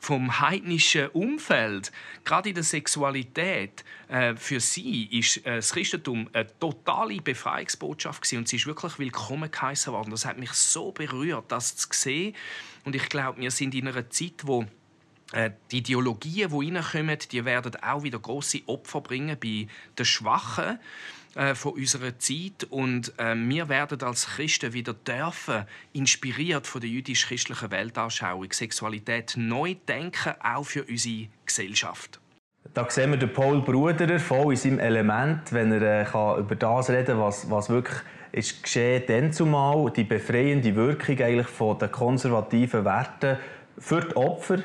vom 0.01 0.39
heidnischen 0.39 1.09
Umfeld, 1.09 1.91
gerade 2.25 2.49
in 2.49 2.55
der 2.55 2.63
Sexualität, 2.63 3.85
äh, 4.07 4.35
für 4.35 4.59
sie 4.59 5.05
ist 5.05 5.45
äh, 5.45 5.57
das 5.57 5.71
Christentum 5.73 6.27
eine 6.33 6.47
totale 6.57 7.21
Befreiungsbotschaft 7.21 8.23
gewesen. 8.23 8.39
und 8.39 8.47
sie 8.47 8.55
ist 8.55 8.65
wirklich 8.65 8.97
willkommen 8.97 9.51
geheißen 9.51 9.93
worden. 9.93 10.09
Das 10.09 10.25
hat 10.25 10.39
mich 10.39 10.53
so 10.53 10.91
berührt, 10.91 11.51
das 11.51 11.75
zu 11.75 11.87
sehen. 11.91 12.35
Und 12.83 12.95
ich 12.95 13.09
glaube, 13.09 13.39
wir 13.39 13.51
sind 13.51 13.75
in 13.75 13.87
einer 13.87 14.09
Zeit, 14.09 14.41
wo 14.41 14.65
äh, 15.33 15.51
die 15.69 15.77
Ideologien, 15.77 16.49
die 16.49 16.71
reinkommen, 16.73 17.19
die 17.31 17.45
werden 17.45 17.75
auch 17.83 18.01
wieder 18.01 18.17
große 18.17 18.61
Opfer 18.65 19.01
bringen 19.01 19.37
bei 19.39 19.67
den 19.99 20.05
Schwachen 20.05 20.79
äh, 21.35 21.55
von 21.55 21.73
unserer 21.73 22.17
Zeit 22.19 22.65
und 22.69 23.13
äh, 23.17 23.35
wir 23.35 23.69
werden 23.69 24.01
als 24.03 24.27
Christen 24.27 24.73
wieder 24.73 24.93
dürfen, 24.93 25.65
inspiriert 25.93 26.67
von 26.67 26.81
der 26.81 26.89
jüdisch-christlichen 26.89 27.71
Weltanschauung, 27.71 28.51
Sexualität 28.51 29.33
neu 29.37 29.75
denken, 29.87 30.33
auch 30.43 30.65
für 30.65 30.83
unsere 30.83 31.27
Gesellschaft. 31.45 32.19
Da 32.73 32.89
sehen 32.89 33.11
wir 33.11 33.17
den 33.17 33.33
Paul 33.33 33.61
Bruderer 33.61 34.19
voll 34.19 34.53
in 34.53 34.57
seinem 34.57 34.79
Element, 34.79 35.51
wenn 35.51 35.71
er 35.71 36.01
äh, 36.01 36.05
kann 36.05 36.39
über 36.39 36.55
das 36.55 36.89
reden 36.89 37.05
kann, 37.05 37.19
was, 37.19 37.49
was 37.49 37.69
wirklich 37.69 37.97
ist 38.31 38.63
geschehen, 38.63 39.03
dann 39.07 39.33
zumal 39.33 39.91
die 39.91 40.03
befreiende 40.03 40.75
Wirkung 40.75 41.19
eigentlich 41.19 41.47
von 41.47 41.77
den 41.79 41.91
konservativen 41.91 42.85
Werten 42.85 43.37
für 43.77 44.01
die 44.01 44.15
Opfer 44.15 44.59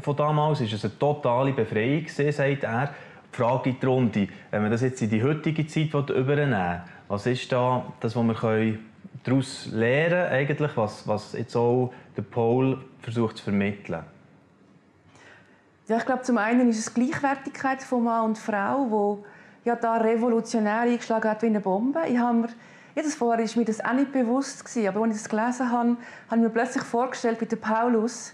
von 0.00 0.16
damals 0.16 0.60
ist 0.60 0.72
es 0.72 0.84
eine 0.84 0.98
totale 0.98 1.52
Befreiung 1.52 2.06
sagt 2.08 2.62
er. 2.62 2.94
Die 3.36 3.42
Frage 3.42 3.70
in 3.70 3.80
die 3.80 3.86
Runde, 3.86 4.28
wenn 4.50 4.62
wir 4.62 4.70
das 4.70 4.80
jetzt 4.80 5.02
in 5.02 5.10
die 5.10 5.22
heutige 5.22 5.66
Zeit 5.66 5.92
übernehmen 5.92 6.80
was 7.08 7.26
ist 7.26 7.52
da 7.52 7.84
das, 8.00 8.16
was 8.16 8.42
wir 8.42 8.78
daraus 9.22 9.66
lernen 9.70 10.32
eigentlich, 10.32 10.76
was, 10.76 11.06
was 11.06 11.32
jetzt 11.34 11.54
auch 11.54 11.92
der 12.16 12.22
Paul 12.22 12.82
versucht 13.00 13.36
zu 13.36 13.44
vermitteln? 13.44 14.04
Ja, 15.88 15.98
ich 15.98 16.06
glaube, 16.06 16.22
zum 16.22 16.38
einen 16.38 16.68
ist 16.68 16.78
es 16.78 16.94
die 16.94 17.00
Gleichwertigkeit 17.00 17.82
von 17.82 18.04
Mann 18.04 18.24
und 18.24 18.38
Frau, 18.38 18.86
wo 18.90 19.24
ja 19.64 19.76
da 19.76 19.98
revolutionär 19.98 20.80
eingeschlagen 20.80 21.30
hat 21.30 21.42
wie 21.42 21.46
eine 21.46 21.60
Bombe. 21.60 22.00
Ich 22.08 22.14
mir, 22.14 22.48
jedes 22.96 23.14
vorher 23.14 23.44
ist 23.44 23.56
mir 23.56 23.64
das 23.64 23.84
auch 23.84 23.92
nicht 23.92 24.12
bewusst 24.12 24.64
gewesen, 24.64 24.88
aber 24.88 25.02
als 25.02 25.16
ich 25.16 25.22
das 25.22 25.28
gelesen 25.28 25.70
habe, 25.70 25.96
habe 26.28 26.36
ich 26.36 26.42
mir 26.42 26.50
plötzlich 26.50 26.82
vorgestellt, 26.82 27.40
wie 27.40 27.46
der 27.46 27.56
Paulus 27.56 28.32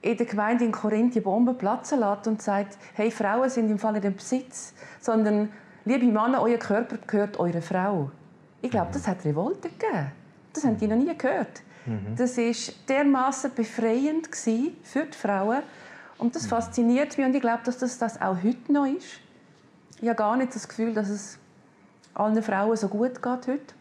in 0.00 0.16
der 0.16 0.26
Gemeinde 0.26 0.64
in 0.64 0.72
Korinth 0.72 1.14
die 1.14 1.20
Bombe 1.20 1.54
platzen 1.54 2.00
lässt 2.00 2.26
und 2.26 2.40
sagt, 2.40 2.78
hey, 2.94 3.10
Frauen 3.10 3.50
sind 3.50 3.70
im 3.70 3.78
Fall 3.78 3.94
nicht 3.94 4.04
im 4.04 4.14
Besitz, 4.14 4.74
sondern 5.00 5.50
liebe 5.84 6.06
Männer, 6.06 6.40
euer 6.42 6.58
Körper 6.58 6.98
gehört 7.06 7.38
eurer 7.38 7.62
Frau. 7.62 8.10
Ich 8.62 8.70
glaube, 8.70 8.90
das 8.92 9.06
hat 9.06 9.24
Revolte 9.24 9.68
gegeben. 9.68 10.12
Das 10.52 10.64
haben 10.64 10.76
die 10.76 10.86
noch 10.86 10.96
nie 10.96 11.16
gehört. 11.16 11.62
Mhm. 11.86 12.16
Das 12.16 12.36
war 12.36 12.74
dermaßen 12.88 13.52
befreiend 13.54 14.28
für 14.34 15.04
die 15.04 15.16
Frauen. 15.16 15.62
Und 16.18 16.34
das 16.34 16.46
fasziniert 16.46 17.16
mich 17.16 17.26
und 17.26 17.34
ich 17.34 17.40
glaube, 17.40 17.60
dass 17.64 17.78
das, 17.78 17.98
das 17.98 18.20
auch 18.20 18.36
heute 18.42 18.72
noch 18.72 18.86
ist. 18.86 19.20
Ich 20.00 20.08
habe 20.08 20.16
gar 20.16 20.36
nicht 20.36 20.54
das 20.54 20.68
Gefühl, 20.68 20.92
dass 20.92 21.08
es 21.08 21.38
allen 22.14 22.42
Frauen 22.42 22.76
so 22.76 22.88
gut 22.88 23.22
geht 23.22 23.46
heute. 23.46 23.74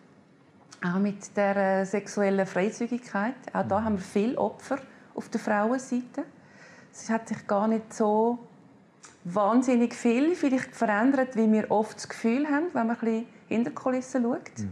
Auch 0.83 0.99
mit 0.99 1.35
der 1.35 1.55
äh, 1.55 1.85
sexuellen 1.85 2.45
Freizügigkeit. 2.45 3.33
Auch 3.53 3.67
da 3.67 3.83
haben 3.83 3.95
wir 3.95 4.03
viele 4.03 4.37
Opfer 4.37 4.77
auf 5.17 5.29
der 5.29 5.39
Frauenseite. 5.39 6.23
Es 6.93 7.09
hat 7.09 7.27
sich 7.27 7.45
gar 7.45 7.67
nicht 7.67 7.93
so 7.93 8.39
wahnsinnig 9.23 9.93
viel 9.93 10.35
vielleicht 10.35 10.75
verändert, 10.75 11.35
wie 11.35 11.51
wir 11.51 11.69
oft 11.69 11.97
das 11.97 12.07
Gefühl 12.07 12.47
haben, 12.47 12.67
wenn 12.73 12.87
man 12.87 12.95
ein 12.95 12.99
bisschen 12.99 13.25
hinter 13.47 13.69
die 13.71 13.75
Kulissen 13.75 14.23
schaut. 14.23 14.59
Mhm. 14.59 14.69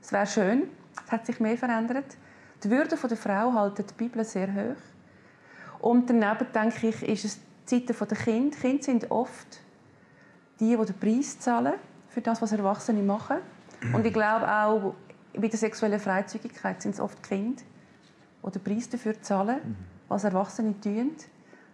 Es 0.00 0.12
wäre 0.12 0.26
schön, 0.26 0.62
es 1.04 1.12
hat 1.12 1.26
sich 1.26 1.38
mehr 1.40 1.58
verändert. 1.58 2.16
Die 2.64 2.70
Würde 2.70 2.96
der 2.96 3.16
Frau 3.16 3.52
halten 3.52 3.84
die 3.88 3.94
Bibel 3.94 4.24
sehr 4.24 4.48
hoch. 4.52 4.76
Und 5.80 6.10
daneben 6.10 6.46
denke 6.54 6.88
ich, 6.88 7.02
ist 7.02 7.24
es 7.24 7.38
die 7.70 7.86
Zeiten 7.86 8.08
der 8.08 8.18
Kinder. 8.18 8.56
Kinder 8.56 8.82
sind 8.82 9.10
oft 9.10 9.60
die, 10.60 10.76
die 10.76 10.84
den 10.84 10.98
Preis 10.98 11.38
zahlen 11.38 11.74
für 12.08 12.20
das, 12.20 12.42
was 12.42 12.52
Erwachsene 12.52 13.02
machen. 13.02 13.38
Und 13.94 14.04
ich 14.04 14.12
glaube 14.12 14.46
auch, 14.46 14.94
bei 15.34 15.48
der 15.48 15.58
sexuellen 15.58 16.00
Freizügigkeit 16.00 16.82
sind 16.82 16.94
es 16.94 17.00
oft 17.00 17.22
Kinder, 17.22 17.62
die 18.44 18.50
den 18.50 18.62
Preis 18.62 18.88
dafür 18.88 19.20
zahlen, 19.20 19.76
was 20.08 20.24
Erwachsene 20.24 20.80
tun. 20.80 21.12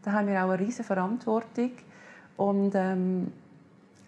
Da 0.03 0.13
haben 0.13 0.29
wir 0.29 0.45
auch 0.45 0.51
eine 0.51 0.59
riesige 0.59 0.85
Verantwortung. 0.85 1.73
Und 2.37 2.75
ähm, 2.75 3.33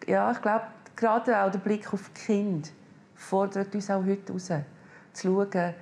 ja, 0.07 0.31
ich 0.31 0.41
glaube, 0.41 0.67
gerade 0.95 1.43
auch 1.43 1.51
der 1.51 1.59
Blick 1.59 1.93
auf 1.93 2.11
die 2.11 2.21
Kinder 2.21 2.69
fordert 3.15 3.75
uns 3.75 3.91
auch 3.91 4.05
heute 4.05 4.27
heraus, 4.27 4.53
zu 5.13 5.29
schauen, 5.29 5.75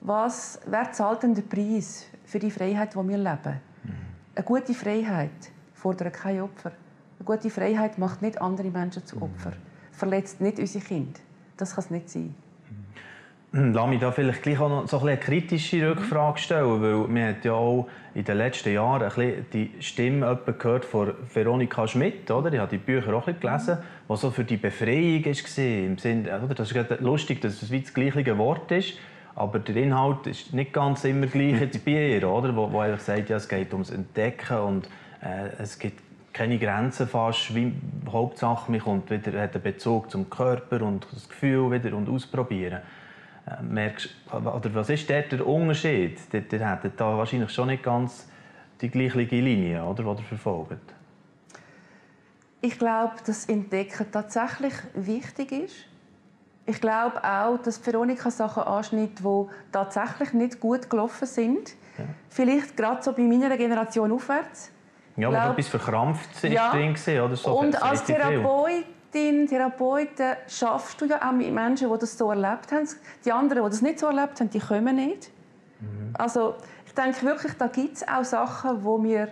was, 0.00 0.60
wer 0.66 0.90
zahlt 0.92 1.22
denn 1.22 1.34
den 1.34 1.48
Preis 1.48 2.06
für 2.24 2.38
die 2.38 2.50
Freiheit, 2.50 2.94
die 2.94 3.08
wir 3.08 3.18
leben? 3.18 3.60
Mhm. 3.84 3.92
Eine 4.34 4.44
gute 4.44 4.74
Freiheit 4.74 5.52
fordert 5.74 6.14
kein 6.14 6.40
Opfer. 6.40 6.72
Eine 7.18 7.24
gute 7.24 7.50
Freiheit 7.50 7.98
macht 7.98 8.22
nicht 8.22 8.40
andere 8.40 8.70
Menschen 8.70 9.06
zu 9.06 9.20
Opfern. 9.22 9.52
Mhm. 9.52 9.94
Verletzt 9.94 10.40
nicht 10.40 10.58
unsere 10.58 10.84
Kinder. 10.84 11.20
Das 11.56 11.74
kann 11.74 11.84
es 11.84 11.90
nicht 11.90 12.10
sein. 12.10 12.34
Mhm. 13.52 13.72
Lass 13.74 13.88
mich 13.88 14.00
da 14.00 14.10
vielleicht 14.10 14.42
gleich 14.42 14.58
auch 14.58 14.68
noch 14.68 14.88
so 14.88 14.98
eine 14.98 15.16
kritische 15.16 15.90
Rückfrage 15.90 16.38
stellen, 16.38 16.82
weil 16.82 17.08
man 17.08 17.28
hat 17.28 17.44
ja 17.44 17.52
auch 17.52 17.88
in 18.14 18.24
den 18.24 18.36
letzten 18.36 18.72
Jahren 18.72 19.10
ein 19.10 19.46
die 19.52 19.70
Stimme 19.80 20.38
gehört 20.58 20.84
von 20.84 21.12
Veronika 21.32 21.86
Schmidt, 21.86 22.30
oder? 22.30 22.52
Ich 22.52 22.58
habe 22.58 22.70
die 22.70 22.78
Bücher 22.78 23.14
auch 23.14 23.26
gelesen, 23.26 23.78
die 24.08 24.16
so 24.16 24.30
für 24.30 24.44
die 24.44 24.56
Befreiung 24.56 25.24
war. 25.24 25.64
Im 25.64 25.98
Sinne, 25.98 26.40
oder? 26.42 26.54
Das 26.54 26.72
ist 26.72 27.00
lustig, 27.00 27.40
dass 27.40 27.62
es 27.62 27.70
wie 27.70 27.80
das 27.80 27.94
gleiche 27.94 28.36
Wort 28.38 28.70
ist, 28.70 28.94
aber 29.34 29.58
der 29.58 29.76
Inhalt 29.76 30.26
ist 30.26 30.52
nicht 30.52 30.72
ganz 30.72 31.04
immer 31.04 31.26
gleich 31.26 31.60
jetzt 31.60 31.84
bei 31.84 31.90
ihr, 32.16 32.28
oder? 32.28 32.54
Wo, 32.54 32.70
wo 32.70 32.80
einfach 32.80 33.00
sagt, 33.00 33.30
ja, 33.30 33.36
es 33.36 33.48
geht 33.48 33.72
ums 33.72 33.90
Entdecken 33.90 34.58
und 34.58 34.86
äh, 35.22 35.48
es 35.58 35.78
gibt 35.78 36.00
keine 36.32 36.58
Grenzen 36.58 37.06
fast. 37.06 37.54
Wie, 37.54 37.72
Hauptsache, 38.10 38.70
man 38.70 38.80
kommt 38.80 39.10
wieder, 39.10 39.40
hat 39.40 39.54
einen 39.54 39.62
Bezug 39.62 40.10
zum 40.10 40.28
Körper 40.28 40.82
und 40.82 41.06
das 41.12 41.28
Gefühl 41.28 41.70
wieder 41.70 41.94
und 41.96 42.08
ausprobieren. 42.08 42.80
Äh, 43.46 43.62
merkst, 43.62 44.08
oder 44.32 44.74
was 44.74 44.88
ist 44.88 45.10
dort 45.10 45.32
der 45.32 45.46
Unterschied? 45.46 46.32
Der, 46.32 46.42
der 46.42 46.70
hat 46.70 46.84
da 46.96 47.18
wahrscheinlich 47.18 47.50
schon 47.50 47.68
nicht 47.68 47.82
ganz 47.82 48.28
die 48.80 48.88
gleiche 48.88 49.18
Linie, 49.18 49.84
oder, 49.84 50.02
die 50.14 50.22
er 50.22 50.24
verfolgt. 50.24 50.94
Ich 52.60 52.78
glaube, 52.78 53.14
dass 53.26 53.46
Entdecken 53.46 54.06
tatsächlich 54.12 54.74
wichtig 54.94 55.50
ist. 55.50 55.74
Ich 56.66 56.80
glaube 56.80 57.22
auch, 57.24 57.58
dass 57.58 57.84
Veronika 57.84 58.30
Sachen 58.30 58.62
anschnitt, 58.62 59.18
die 59.18 59.46
tatsächlich 59.72 60.32
nicht 60.32 60.60
gut 60.60 60.88
gelaufen 60.88 61.26
sind. 61.26 61.70
Ja. 61.98 62.04
Vielleicht 62.28 62.76
gerade 62.76 63.02
so 63.02 63.12
bei 63.12 63.22
meiner 63.22 63.56
Generation 63.56 64.12
aufwärts. 64.12 64.70
Ja, 65.16 65.28
aber 65.28 65.50
etwas 65.50 65.68
verkrampft 65.68 66.30
ist 66.44 66.44
ja. 66.44 66.70
drin 66.70 66.94
oder 67.20 67.34
so. 67.36 67.58
Und 67.58 67.82
als 67.82 68.04
Therapeutin, 69.12 69.46
Therapeuten 69.46 70.36
schaffst 70.48 71.00
du 71.00 71.04
ja 71.04 71.28
auch 71.28 71.32
mit 71.32 71.52
Menschen, 71.52 71.92
die 71.92 71.98
das 71.98 72.16
so 72.16 72.30
erlebt 72.30 72.72
haben. 72.72 72.88
Die 73.24 73.32
anderen, 73.32 73.64
die 73.64 73.70
das 73.70 73.82
nicht 73.82 73.98
so 73.98 74.06
erlebt 74.06 74.40
haben, 74.40 74.50
die 74.50 74.58
kommen 74.58 74.96
nicht. 74.96 75.30
Mhm. 75.80 76.14
Also 76.14 76.54
ich 76.86 76.94
denke 76.94 77.22
wirklich, 77.22 77.52
da 77.54 77.66
gibt 77.68 77.96
es 77.96 78.08
auch 78.08 78.24
Sachen, 78.24 78.80
die 78.80 79.08
wir 79.08 79.28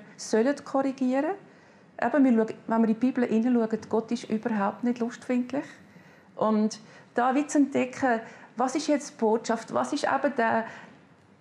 korrigieren 0.65 1.35
sollen. 1.99 2.15
Eben, 2.15 2.25
wir 2.25 2.33
schauen, 2.33 2.57
wenn 2.67 2.83
wir 2.83 2.89
in 2.89 2.95
die 2.95 3.01
Bibel 3.01 3.25
hineinschauen, 3.25 3.81
Gott 3.89 4.13
ist 4.13 4.25
überhaupt 4.31 4.85
nicht 4.85 5.01
lustfindlich. 5.01 5.65
Und 6.37 6.81
da 7.15 7.35
zu 7.47 7.59
entdecken, 7.59 8.21
was 8.57 8.75
ist 8.75 8.87
jetzt 8.87 9.11
die 9.11 9.17
Botschaft, 9.19 9.73
was 9.75 9.93
ist 9.93 10.05
eben 10.05 10.35
der, 10.37 10.65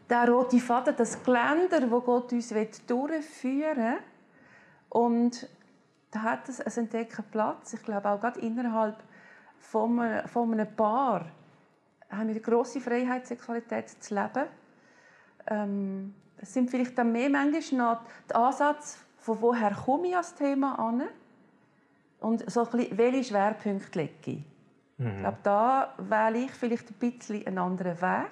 der 0.10 0.30
rote 0.30 0.60
Faden, 0.60 0.96
das 0.98 1.24
Geländer, 1.24 1.90
wo 1.90 2.02
Gott 2.02 2.32
uns 2.34 2.54
durchführen 2.88 3.78
will. 3.78 3.98
Und 4.90 5.48
da 6.12 6.22
hat 6.24 6.50
es 6.50 6.60
ein 6.62 6.84
Entdecken 6.84 7.24
Platz. 7.32 7.74
Ich 7.74 7.84
glaube 7.84 8.10
auch 8.10 8.20
gerade 8.20 8.40
innerhalb 8.40 8.98
von 9.60 10.00
einem, 10.00 10.28
von 10.28 10.54
einem 10.54 10.76
Paar 10.76 11.26
haben 12.10 12.28
wir 12.28 12.36
eine 12.36 12.40
grosse 12.40 12.82
Freiheit, 12.82 13.28
Sexualität 13.28 13.90
zu 13.90 14.16
leben. 14.16 14.46
Ähm, 15.48 16.16
es 16.38 16.54
sind 16.54 16.70
vielleicht 16.70 16.98
dann 16.98 17.12
mehr 17.12 17.30
manchmal 17.30 17.96
noch 17.96 18.02
der 18.28 18.38
Ansatz, 18.38 18.98
von 19.18 19.42
woher 19.42 19.72
komme 19.72 20.08
ich 20.08 20.18
als 20.18 20.34
Thema 20.34 20.80
an 20.80 21.04
und 22.20 22.50
so 22.50 22.66
ein 22.66 22.72
bisschen, 22.72 22.98
welche 22.98 23.24
Schwerpunkte 23.26 24.00
lege 24.00 24.14
ich. 24.26 24.44
Mhm. 24.98 25.08
Ich 25.08 25.20
glaube, 25.20 25.38
da 25.44 25.94
wähle 25.98 26.40
ich 26.40 26.52
vielleicht 26.52 26.90
ein 26.90 26.96
bisschen 26.96 27.46
einen 27.46 27.58
anderen 27.58 28.02
Weg. 28.02 28.32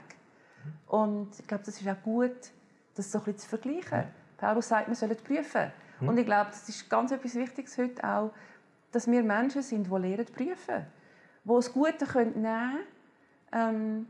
Und 0.87 1.39
ich 1.39 1.47
glaube, 1.47 1.63
das 1.65 1.79
ist 1.79 1.87
auch 1.87 2.01
gut, 2.03 2.51
das 2.95 3.11
so 3.11 3.19
ein 3.19 3.25
bisschen 3.25 3.39
zu 3.39 3.49
vergleichen. 3.49 3.99
Mhm. 3.99 4.37
Paulus 4.37 4.67
sagt, 4.67 4.87
wir 4.87 4.95
sollen 4.95 5.17
prüfen. 5.17 5.71
Mhm. 5.99 6.09
Und 6.09 6.17
ich 6.17 6.25
glaube, 6.25 6.49
das 6.51 6.67
ist 6.67 6.89
ganz 6.89 7.11
etwas 7.11 7.35
Wichtiges 7.35 7.77
heute 7.77 8.03
auch, 8.03 8.31
dass 8.91 9.09
wir 9.09 9.23
Menschen 9.23 9.61
sind, 9.61 9.87
die 9.87 9.97
lernen 9.97 10.25
zu 10.25 10.33
prüfen. 10.33 10.85
Die 11.43 11.49
das 11.49 11.71
Gute 11.71 12.05
können 12.05 12.41
nehmen 12.41 12.77
können 13.51 14.05
ähm, 14.05 14.07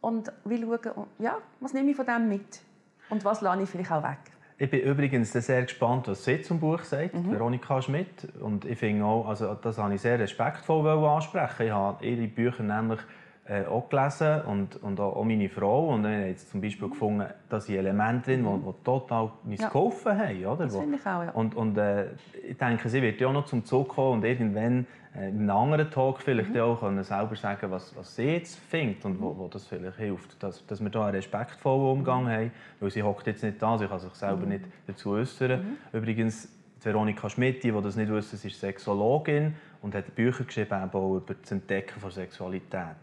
und 0.00 0.32
will 0.44 0.62
schauen, 0.62 1.06
ja, 1.18 1.38
was 1.60 1.72
nehme 1.72 1.90
ich 1.90 1.96
von 1.96 2.06
dem 2.06 2.28
mit 2.28 2.60
und 3.08 3.24
was 3.24 3.40
lasse 3.40 3.62
ich 3.62 3.68
vielleicht 3.68 3.92
auch 3.92 4.02
weg. 4.02 4.18
Ich 4.58 4.70
bin 4.70 4.80
übrigens 4.80 5.32
sehr 5.32 5.62
gespannt, 5.62 6.08
was 6.08 6.24
sie 6.24 6.40
zum 6.40 6.58
Buch 6.58 6.80
sagt, 6.80 7.12
mhm. 7.12 7.30
Veronika 7.30 7.82
Schmidt. 7.82 8.26
Und 8.40 8.64
ich 8.64 8.78
finde 8.78 9.04
auch, 9.04 9.28
also 9.28 9.54
das 9.54 9.76
habe 9.76 9.94
ich 9.94 10.00
sehr 10.00 10.18
respektvoll 10.18 10.88
ansprechen. 10.88 11.66
Ich 11.66 11.72
habe 11.72 12.04
ihre 12.04 12.26
Bücher 12.26 12.62
nämlich 12.62 13.00
äh, 13.48 13.64
auch 13.64 13.88
gelesen 13.88 14.42
und, 14.42 14.82
und 14.82 14.98
auch, 14.98 15.22
meine 15.24 15.48
Frau. 15.48 15.94
Und 15.94 16.02
dann 16.02 16.12
haben 16.14 16.26
jetzt 16.26 16.50
zum 16.50 16.60
Beispiel 16.60 16.88
gefunden, 16.88 17.26
dass 17.48 17.66
sind 17.66 17.76
Elemente 17.76 18.32
drin, 18.32 18.42
die, 18.42 18.48
mhm. 18.48 18.64
die 18.64 18.84
total 18.84 19.30
uns 19.44 19.60
ja. 19.60 19.68
geholfen 19.68 20.18
haben. 20.18 20.46
Oder? 20.46 20.64
Das 20.64 20.76
finde 20.76 20.96
ich 20.96 21.06
auch, 21.06 21.22
ja. 21.22 21.30
Und, 21.30 21.54
und 21.54 21.78
äh, 21.78 22.06
ich 22.48 22.56
denke, 22.56 22.88
sie 22.88 23.00
wird 23.02 23.20
ja 23.20 23.28
auch 23.28 23.32
noch 23.32 23.44
zum 23.44 23.64
Zug 23.64 23.88
kommen 23.88 24.14
und 24.14 24.24
irgendwann 24.24 24.86
äh, 25.16 25.28
in 25.28 25.40
einem 25.40 25.50
anderen 25.50 25.90
Talk 25.90 26.20
vielleicht 26.20 26.54
mhm. 26.54 26.60
auch 26.60 26.80
können 26.80 27.04
selber 27.04 27.36
sagen, 27.36 27.70
was, 27.70 27.94
was 27.96 28.16
sie 28.16 28.24
jetzt 28.24 28.58
findet 28.58 29.04
und 29.04 29.20
wo, 29.20 29.36
wo 29.36 29.48
das 29.48 29.64
vielleicht 29.64 29.96
hilft. 29.96 30.42
Dass, 30.42 30.66
dass 30.66 30.82
wir 30.82 30.90
da 30.90 31.06
einen 31.06 31.14
respektvollen 31.14 31.98
Umgang 31.98 32.24
mhm. 32.24 32.30
haben, 32.30 32.50
weil 32.80 32.90
sie 32.90 33.02
hockt 33.02 33.26
jetzt 33.26 33.42
nicht 33.42 33.62
da, 33.62 33.78
sie 33.78 33.86
kann 33.86 34.00
sich 34.00 34.12
selber 34.14 34.42
mhm. 34.42 34.48
nicht 34.48 34.64
dazu 34.86 35.10
äußern. 35.10 35.60
Mhm. 35.92 35.98
Übrigens, 35.98 36.48
Veronika 36.82 37.28
Schmidt, 37.28 37.64
die 37.64 37.72
das 37.72 37.96
nicht 37.96 38.10
wissen, 38.10 38.34
ist 38.34 38.60
Sexologin 38.60 39.54
und 39.82 39.94
hat 39.94 40.14
Bücher 40.14 40.44
geschrieben 40.44 40.88
über 40.92 41.34
das 41.40 41.50
Entdecken 41.50 42.00
von 42.00 42.10
Sexualität. 42.10 42.96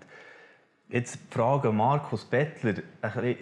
Jetzt 0.94 1.18
Frage 1.32 1.72
Markus 1.72 2.24
Bettler, 2.24 2.76
ein 3.02 3.36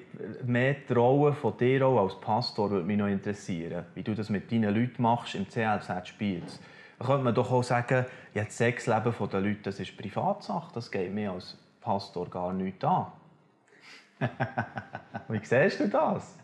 mehr 0.46 0.74
die 0.88 0.94
Rolle 0.94 1.34
von 1.34 1.58
dir 1.58 1.86
auch 1.86 2.02
als 2.02 2.18
Pastor 2.22 2.72
würde 2.72 2.86
mich 2.86 2.98
noch 2.98 3.08
interessieren. 3.08 3.88
Wie 3.94 4.04
du 4.04 4.16
das 4.16 4.30
mit 4.30 4.50
deinen 4.50 4.74
Leuten 4.74 5.02
machst 5.02 5.36
im 5.36 5.46
CLZ 5.50 6.08
spielst. 6.08 6.62
Da 6.98 7.06
könnte 7.06 7.26
man 7.26 7.36
doch 7.36 7.52
auch 7.52 7.62
sagen, 7.62 8.06
ja, 8.34 8.46
das 8.46 8.58
Sexleben 8.58 9.14
der 9.30 9.42
Leute 9.42 9.60
das 9.64 9.82
ist 9.82 9.98
Privatsache, 9.98 10.72
das 10.74 10.90
geht 10.90 11.14
mir 11.14 11.34
als 11.34 11.58
Pastor 11.82 12.30
gar 12.30 12.54
nicht 12.54 12.82
an. 12.86 13.08
Wie 15.28 15.42
siehst 15.44 15.82
du 15.82 15.90
das? 15.90 16.38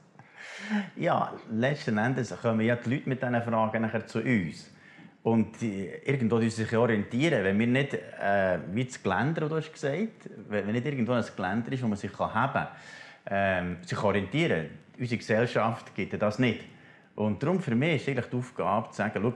Ja, 0.97 1.31
letzten 1.49 1.99
Endes 1.99 2.35
kommen 2.41 2.59
ja 2.59 2.75
die 2.75 2.95
Leute 2.95 3.07
mit 3.07 3.21
diesen 3.21 3.41
Fragen 3.43 3.81
nachher 3.81 4.05
zu 4.05 4.19
uns. 4.19 4.69
Und 5.27 5.61
irgendwo 5.61 6.39
sich 6.39 6.77
orientieren. 6.77 7.43
Wenn 7.43 7.59
wir 7.59 7.67
nicht, 7.67 7.95
äh, 7.95 8.59
wie 8.71 8.85
das 8.85 9.03
Geländer, 9.03 9.49
du 9.49 9.57
hast 9.57 9.73
gesagt, 9.73 10.29
wenn 10.47 10.71
nicht 10.71 10.85
irgendwo 10.85 11.11
ein 11.11 11.25
Geländer 11.35 11.69
ist, 11.73 11.83
wo 11.83 11.87
man 11.89 11.97
sich 11.97 12.13
kann 12.13 12.33
haben 12.33 12.67
ähm, 13.29 13.75
sich 13.85 14.01
orientieren. 14.01 14.69
Unsere 14.97 15.17
Gesellschaft 15.17 15.93
gibt 15.93 16.21
das 16.21 16.39
nicht. 16.39 16.61
Und 17.15 17.43
darum 17.43 17.59
für 17.59 17.75
mich 17.75 17.97
ist 17.97 18.07
eigentlich 18.07 18.27
die 18.27 18.37
Aufgabe 18.37 18.89
zu 18.91 18.95
sagen, 18.95 19.19
schau, 19.21 19.33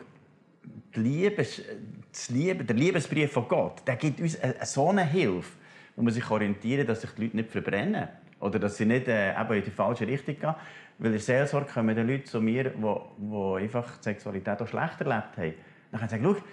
das 0.93 2.30
Liebe, 2.30 2.63
der 2.63 2.75
Liebesbrief 2.77 3.34
von 3.34 3.49
Gott, 3.49 3.86
der 3.86 3.97
gibt 3.97 4.21
uns 4.21 4.38
so 4.63 4.91
eine 4.91 5.04
Hilfe, 5.04 5.58
wo 5.97 6.04
man 6.04 6.13
sich 6.13 6.32
orientieren, 6.32 6.88
dass 6.88 7.01
sich 7.01 7.10
die 7.12 7.23
Leute 7.23 7.36
nicht 7.36 7.51
verbrennen. 7.51 8.08
Oder 8.39 8.60
dass 8.60 8.77
sie 8.77 8.86
nicht 8.86 9.10
äh, 9.10 9.38
eben 9.38 9.54
in 9.56 9.63
die 9.65 9.71
falsche 9.71 10.08
Richtung 10.08 10.39
gehen. 10.39 10.56
Weil 10.99 11.08
in 11.08 11.12
der 11.12 11.19
Seelsorge 11.19 11.69
kommen 11.69 11.93
die 11.93 12.01
Leute 12.01 12.23
zu 12.23 12.39
mir, 12.39 12.69
die, 12.69 12.77
die 12.80 13.63
einfach 13.63 13.97
die 13.97 14.04
Sexualität 14.04 14.62
auch 14.62 14.67
schlecht 14.69 15.01
erlebt 15.01 15.38
haben. 15.38 15.54
Dann 15.91 15.99
können 15.99 16.10
sie 16.10 16.15
sagen, 16.17 16.36
schau, 16.36 16.43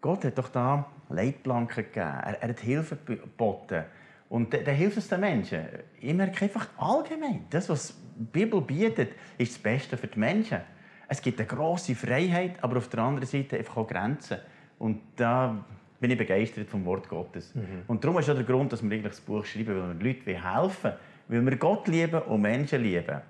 Gott 0.00 0.24
hat 0.24 0.38
doch 0.38 0.48
da 0.48 0.86
Leitplanken 1.08 1.84
gegeben. 1.84 2.06
Er, 2.06 2.42
er 2.42 2.48
hat 2.48 2.60
Hilfe 2.60 2.96
geboten. 3.04 3.84
Und 4.28 4.54
dann 4.54 4.74
hilft 4.74 4.96
es 4.96 5.08
den 5.08 5.20
Menschen. 5.20 5.62
Ich 6.00 6.14
merke 6.14 6.44
einfach 6.44 6.68
allgemein, 6.78 7.44
das, 7.50 7.68
was 7.68 7.94
die 8.16 8.24
Bibel 8.24 8.60
bietet, 8.62 9.12
ist 9.36 9.54
das 9.54 9.62
Beste 9.62 9.96
für 9.96 10.06
die 10.06 10.18
Menschen. 10.18 10.60
Es 11.06 11.20
gibt 11.20 11.38
eine 11.38 11.46
grosse 11.46 11.94
Freiheit, 11.94 12.62
aber 12.62 12.78
auf 12.78 12.88
der 12.88 13.00
anderen 13.00 13.28
Seite 13.28 13.58
einfach 13.58 13.76
auch 13.76 13.86
Grenzen. 13.86 14.38
Und 14.78 15.00
da 15.16 15.62
bin 16.00 16.10
ich 16.10 16.18
begeistert 16.18 16.68
vom 16.68 16.84
Wort 16.86 17.08
Gottes. 17.08 17.54
Mhm. 17.54 17.82
Und 17.86 18.02
darum 18.02 18.18
ist 18.18 18.30
auch 18.30 18.34
der 18.34 18.44
Grund, 18.44 18.72
dass 18.72 18.82
wir 18.82 18.90
eigentlich 18.90 19.12
das 19.12 19.20
Buch 19.20 19.44
schreiben, 19.44 19.76
weil 19.76 19.98
wir 19.98 20.04
Leuten 20.04 20.42
helfen 20.42 20.92
weil 21.28 21.44
wir 21.44 21.56
Gott 21.56 21.88
lieben 21.88 22.20
und 22.22 22.42
Menschen 22.42 22.82
lieben. 22.82 23.20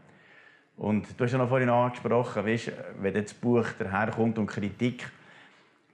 Und 0.76 1.06
du 1.16 1.24
hast 1.24 1.32
ja 1.32 1.38
noch 1.38 1.48
vorhin 1.48 1.68
angesprochen, 1.68 2.44
weißt, 2.44 2.72
wenn 3.00 3.14
das 3.14 3.34
Buch 3.34 3.66
daherkommt 3.78 4.38
und 4.38 4.46
Kritik, 4.46 5.08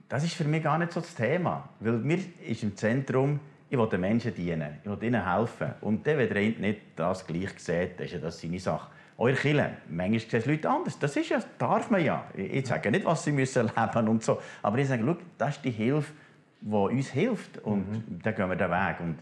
das 0.09 0.25
ist 0.25 0.35
für 0.35 0.45
mich 0.45 0.63
gar 0.63 0.79
nicht 0.79 0.93
so 0.93 1.01
das 1.01 1.15
Thema. 1.15 1.69
Weil 1.81 1.95
mir 1.95 2.19
ist 2.47 2.63
im 2.63 2.77
Zentrum, 2.77 3.41
ich 3.69 3.79
will 3.79 3.89
den 3.89 4.01
Menschen 4.01 4.35
dienen, 4.35 4.79
ich 4.83 4.91
will 4.91 5.03
ihnen 5.03 5.25
helfen. 5.25 5.75
Und 5.83 6.07
dann, 6.07 6.19
wenn 6.19 6.29
der 6.29 6.43
nicht 6.43 6.81
das 6.97 7.27
gleich 7.27 7.51
sieht, 7.59 8.01
ist 8.01 8.13
ja 8.13 8.19
das 8.19 8.41
seine 8.41 8.59
Sache. 8.59 8.91
Eure 9.19 9.35
Kirche, 9.35 9.71
manchmal 9.91 10.21
sehen 10.21 10.41
es 10.41 10.47
Leute 10.47 10.71
anders. 10.71 10.99
Das 10.99 11.17
ist 11.17 11.29
ja, 11.29 11.41
darf 11.59 11.91
man 11.91 12.05
ja. 12.05 12.25
Ich 12.35 12.67
sage 12.67 12.91
nicht, 12.91 13.05
was 13.05 13.25
sie 13.25 13.33
müssen 13.33 13.67
leben 13.77 14.09
und 14.09 14.23
so. 14.23 14.41
Aber 14.63 14.79
ich 14.79 14.89
sage, 14.89 15.03
schau, 15.05 15.17
das 15.37 15.57
ist 15.57 15.65
die 15.65 15.73
Hilfe, 15.73 16.13
die 16.61 16.73
uns 16.73 17.11
hilft. 17.11 17.59
Und 17.59 17.91
mhm. 17.91 18.21
dann 18.23 18.35
gehen 18.35 18.49
wir 18.49 18.57
den 18.57 18.71
Weg. 18.71 19.01
Und, 19.01 19.19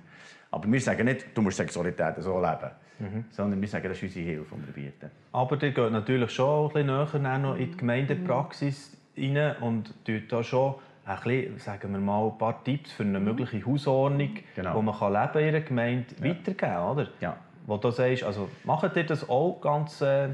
aber 0.50 0.70
wir 0.70 0.80
sagen 0.80 1.06
nicht, 1.06 1.26
du 1.34 1.42
musst 1.42 1.56
Sexualität 1.56 2.14
so 2.18 2.38
leben. 2.38 2.70
Mhm. 2.98 3.24
Sondern 3.30 3.60
wir 3.60 3.68
sagen, 3.68 3.88
das 3.88 3.96
ist 3.96 4.04
unsere 4.04 4.24
Hilfe, 4.26 4.54
die 4.54 4.66
wir 4.66 4.84
bieten. 4.84 5.10
Aber 5.32 5.62
ihr 5.62 5.72
geht 5.72 5.92
natürlich 5.92 6.30
schon 6.30 6.70
ein 6.76 6.86
bisschen 6.86 7.22
näher 7.22 7.38
noch 7.38 7.56
in 7.56 7.70
die 7.70 7.76
Gemeindepraxis 7.76 8.92
mhm. 8.92 8.95
Rein 9.16 9.56
und 9.60 9.94
tut 10.04 10.30
da 10.30 10.42
schon 10.42 10.74
ein 11.04 11.16
bisschen, 11.22 11.58
sagen 11.58 11.92
wir 11.92 12.00
mal, 12.00 12.26
ein 12.26 12.38
paar 12.38 12.62
Tipps 12.64 12.92
für 12.92 13.04
eine 13.04 13.20
mögliche 13.20 13.64
Hausordnung, 13.64 14.36
genau. 14.54 14.74
wo 14.74 14.82
man 14.82 14.98
kann 14.98 15.12
leben 15.12 15.38
in 15.38 15.54
einer 15.54 15.60
Gemeinde 15.60 16.06
ja. 16.18 16.24
weitergeben 16.24 16.82
oder? 16.82 17.08
Ja. 17.20 17.36
Wo 17.66 17.76
du 17.76 17.90
sagst, 17.90 18.24
also 18.24 18.48
macht 18.64 18.96
ihr 18.96 19.04
das 19.04 19.28
auch 19.28 19.60
ganz 19.60 20.00
äh, 20.00 20.28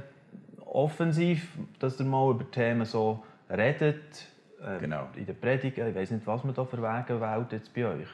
offensiv, 0.65 1.49
dass 1.79 2.01
ihr 2.01 2.07
mal 2.07 2.31
über 2.31 2.51
Themen 2.51 2.85
so 2.85 3.23
redet, 3.51 4.29
äh, 4.61 4.79
genau. 4.81 5.09
in 5.17 5.27
der 5.27 5.35
Predigt, 5.35 5.79
ich 5.79 5.95
weiß 5.95 6.11
nicht, 6.11 6.27
was 6.27 6.45
man 6.45 6.55
da 6.55 6.65
für 6.65 6.79
Wege 6.79 7.21
wählt 7.21 7.53
jetzt 7.53 7.75
bei 7.75 7.87
euch? 7.87 8.09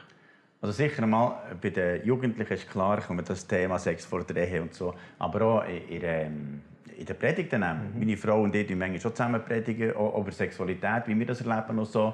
Also 0.61 0.73
sicher 0.73 1.03
einmal, 1.03 1.35
bei 1.61 1.69
den 1.69 2.05
Jugendlichen 2.05 2.53
ist 2.53 2.69
klar, 2.69 2.99
kommt 2.99 3.29
das 3.29 3.47
Thema 3.47 3.79
Sex 3.79 4.05
vor 4.05 4.23
der 4.25 4.47
Ehe 4.47 4.61
und 4.61 4.73
so, 4.73 4.93
aber 5.17 5.41
auch 5.41 5.63
in, 5.63 5.87
in, 5.87 6.01
ähm, 6.03 6.61
in 6.99 7.05
der 7.05 7.13
Predigt. 7.13 7.51
Mhm. 7.51 7.97
Meine 7.97 8.17
Frau 8.17 8.41
und 8.41 8.53
ich 8.55 8.67
die 8.67 8.75
manchmal 8.75 8.99
schon 8.99 9.15
zusammen 9.15 9.41
predigen, 9.43 9.91
über 9.91 10.31
Sexualität, 10.31 11.03
wie 11.07 11.17
wir 11.17 11.25
das 11.25 11.41
erleben 11.41 11.79
und 11.79 11.87
so. 11.87 12.13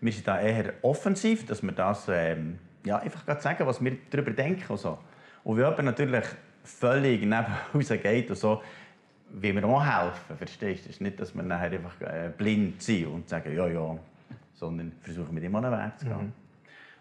Wir 0.00 0.12
sind 0.12 0.26
da 0.26 0.40
eher 0.40 0.74
offensiv, 0.82 1.46
dass 1.46 1.62
wir 1.62 1.72
das 1.72 2.08
ähm, 2.08 2.58
ja, 2.84 2.98
einfach 2.98 3.40
sagen, 3.40 3.66
was 3.66 3.82
wir 3.82 3.96
darüber 4.10 4.32
denken 4.32 4.64
und 4.68 4.78
so. 4.78 4.98
Und 5.44 5.56
wenn 5.56 5.64
jemand 5.64 5.84
natürlich 5.84 6.24
völlig 6.64 7.20
neben 7.20 7.46
uns 7.72 7.88
geht 7.88 8.28
und 8.30 8.36
so, 8.36 8.62
wie 9.30 9.52
wir 9.54 9.64
auch 9.64 9.84
helfen, 9.84 10.36
verstehst 10.36 10.84
du? 10.84 10.90
Es 10.90 10.96
ist 10.96 11.00
nicht, 11.00 11.20
dass 11.20 11.34
wir 11.34 11.42
nachher 11.42 11.72
einfach 11.72 12.00
äh, 12.00 12.30
blind 12.36 12.82
sind 12.82 13.06
und 13.06 13.28
sagen, 13.28 13.54
ja, 13.56 13.66
ja, 13.66 13.96
sondern 14.54 14.92
versuchen 15.00 15.34
mit 15.34 15.44
an 15.44 15.62
den 15.62 15.72
Weg 15.72 15.98
zu 15.98 16.06
gehen. 16.06 16.16
Mhm. 16.16 16.32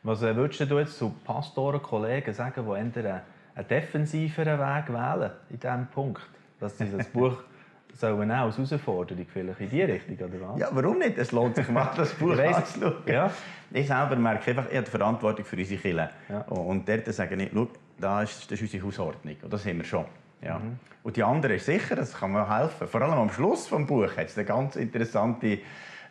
Was 0.03 0.21
äh, 0.21 0.35
würdest 0.35 0.69
du 0.69 0.79
jetzt 0.79 0.97
zu 0.97 1.09
Pastoren, 1.23 1.81
Kollegen 1.81 2.33
sagen, 2.33 2.63
die 2.65 2.99
eher 2.99 3.23
einen 3.55 3.67
defensiveren 3.67 4.59
Weg 4.59 4.89
wählen 4.89 5.31
in 5.49 5.59
diesem 5.59 5.87
Punkt? 5.87 6.21
Dass 6.59 6.77
sie 6.77 6.89
das 6.89 7.07
Buch 7.07 7.37
sollen 7.93 8.31
auch 8.31 8.45
als 8.45 8.57
Herausforderung 8.57 9.25
vielleicht 9.31 9.59
in 9.61 9.69
die 9.69 9.81
Richtung, 9.83 10.17
oder 10.17 10.49
was? 10.49 10.59
Ja, 10.59 10.69
warum 10.71 10.99
nicht? 10.99 11.17
Es 11.17 11.31
lohnt 11.31 11.55
sich 11.55 11.67
mal, 11.69 11.91
das 11.95 12.13
Buch 12.19 12.37
anzuschauen. 12.37 12.95
Ja. 13.05 13.31
Ich 13.71 13.87
selber 13.87 14.15
merke 14.15 14.51
einfach, 14.51 14.69
ich 14.69 14.75
habe 14.75 14.85
die 14.85 14.91
Verantwortung 14.91 15.45
für 15.45 15.55
unsere 15.55 15.81
Kirche. 15.81 16.09
Ja. 16.29 16.41
Und 16.41 16.87
dort 16.87 17.05
sage 17.13 17.35
ich, 17.35 17.49
schau, 17.53 17.67
das 17.99 18.31
ist, 18.31 18.51
das 18.51 18.59
ist 18.59 18.61
unsere 18.61 18.85
Hausordnung. 18.85 19.35
Und 19.41 19.53
das 19.53 19.65
haben 19.65 19.77
wir 19.77 19.85
schon. 19.85 20.05
Ja. 20.41 20.59
Mhm. 20.59 20.79
Und 21.03 21.15
die 21.15 21.23
andere 21.23 21.55
ist 21.55 21.65
sicher, 21.65 21.95
das 21.95 22.13
kann 22.13 22.31
mir 22.31 22.49
helfen. 22.49 22.87
Vor 22.87 23.01
allem 23.01 23.13
am 23.13 23.29
Schluss 23.29 23.69
des 23.69 23.87
Buches 23.87 24.17
hat 24.17 24.27
es 24.27 24.37
eine 24.37 24.45
ganz 24.45 24.75
interessante 24.75 25.59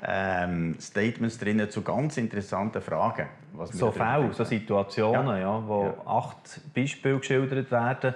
ähm, 0.06 0.76
Statements 0.80 1.38
drin 1.38 1.68
zu 1.70 1.82
ganz 1.82 2.16
interessanten 2.16 2.82
Fragen. 2.82 3.28
so 3.70 3.90
Fälle, 3.90 4.32
so 4.32 4.44
Situationen, 4.44 5.26
ja. 5.26 5.38
ja 5.38 5.62
wo 5.66 5.84
ja. 5.84 5.94
acht 6.06 6.60
Beispiele 6.74 7.18
geschildert 7.18 7.70
werden, 7.70 8.14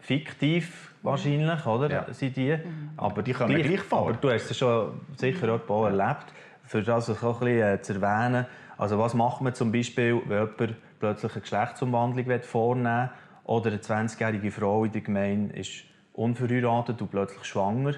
fiktiv 0.00 0.91
wahrscheinlich, 1.02 1.66
oder? 1.66 1.90
Ja. 1.90 2.12
Sind 2.12 2.36
die. 2.36 2.56
Mhm. 2.56 2.90
Aber 2.96 3.22
die 3.22 3.32
kommen 3.32 3.54
gleich 3.54 3.80
vor. 3.80 4.08
Aber 4.08 4.12
du 4.14 4.30
hast 4.30 4.50
es 4.50 4.58
schon 4.58 5.00
sicher 5.16 5.60
auch 5.68 5.84
erlebt. 5.84 6.26
Für 6.64 6.82
das 6.82 7.10
auch 7.10 7.42
ein 7.42 7.46
bisschen 7.46 7.74
äh, 7.74 7.82
zu 7.82 7.94
erwähnen. 7.94 8.46
Also 8.78 8.98
was 8.98 9.14
macht 9.14 9.40
man 9.42 9.54
zum 9.54 9.72
Beispiel, 9.72 10.20
wenn 10.26 10.48
jemand 10.48 10.76
plötzlich 10.98 11.32
eine 11.32 11.40
Geschlechtsumwandlung 11.40 12.40
vornehmen 12.42 12.84
will 12.84 13.10
oder 13.44 13.70
eine 13.70 13.78
20-jährige 13.78 14.50
Frau 14.50 14.84
in 14.84 14.92
der 14.92 15.00
Gemeinde 15.02 15.56
ist 15.56 15.84
unverheiratet 16.14 17.00
und 17.00 17.10
plötzlich 17.10 17.44
schwanger 17.44 17.94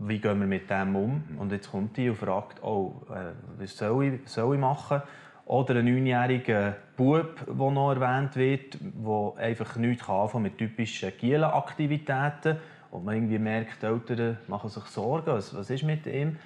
wie 0.00 0.18
gehen 0.18 0.40
wir 0.40 0.46
mit 0.46 0.70
dem 0.70 0.96
um? 0.96 1.22
Und 1.38 1.52
jetzt 1.52 1.70
kommt 1.70 1.96
die 1.96 2.08
und 2.08 2.16
fragt, 2.16 2.62
oh, 2.62 3.02
äh, 3.10 3.32
was 3.58 3.76
soll 3.76 4.04
ich, 4.04 4.20
soll 4.30 4.54
ich 4.54 4.60
machen? 4.60 5.02
Oder 5.48 5.76
ein 5.76 5.86
neunjähriger 5.86 6.76
Bub, 6.94 7.40
der 7.46 7.70
noch 7.70 7.92
erwähnt 7.92 8.36
wird, 8.36 8.76
der 8.82 9.32
einfach 9.42 9.76
nichts 9.76 10.06
mit 10.34 10.58
typischen 10.58 11.10
Gielen-Aktivitäten 11.18 12.58
und 12.90 13.06
man 13.06 13.14
irgendwie 13.14 13.38
merkt, 13.38 13.82
die 13.82 13.86
Eltern 13.86 14.36
machen 14.46 14.68
sich 14.68 14.84
Sorgen, 14.84 15.26
was, 15.26 15.56
was 15.56 15.70
ist 15.70 15.84
mit 15.84 16.06
ihm? 16.06 16.36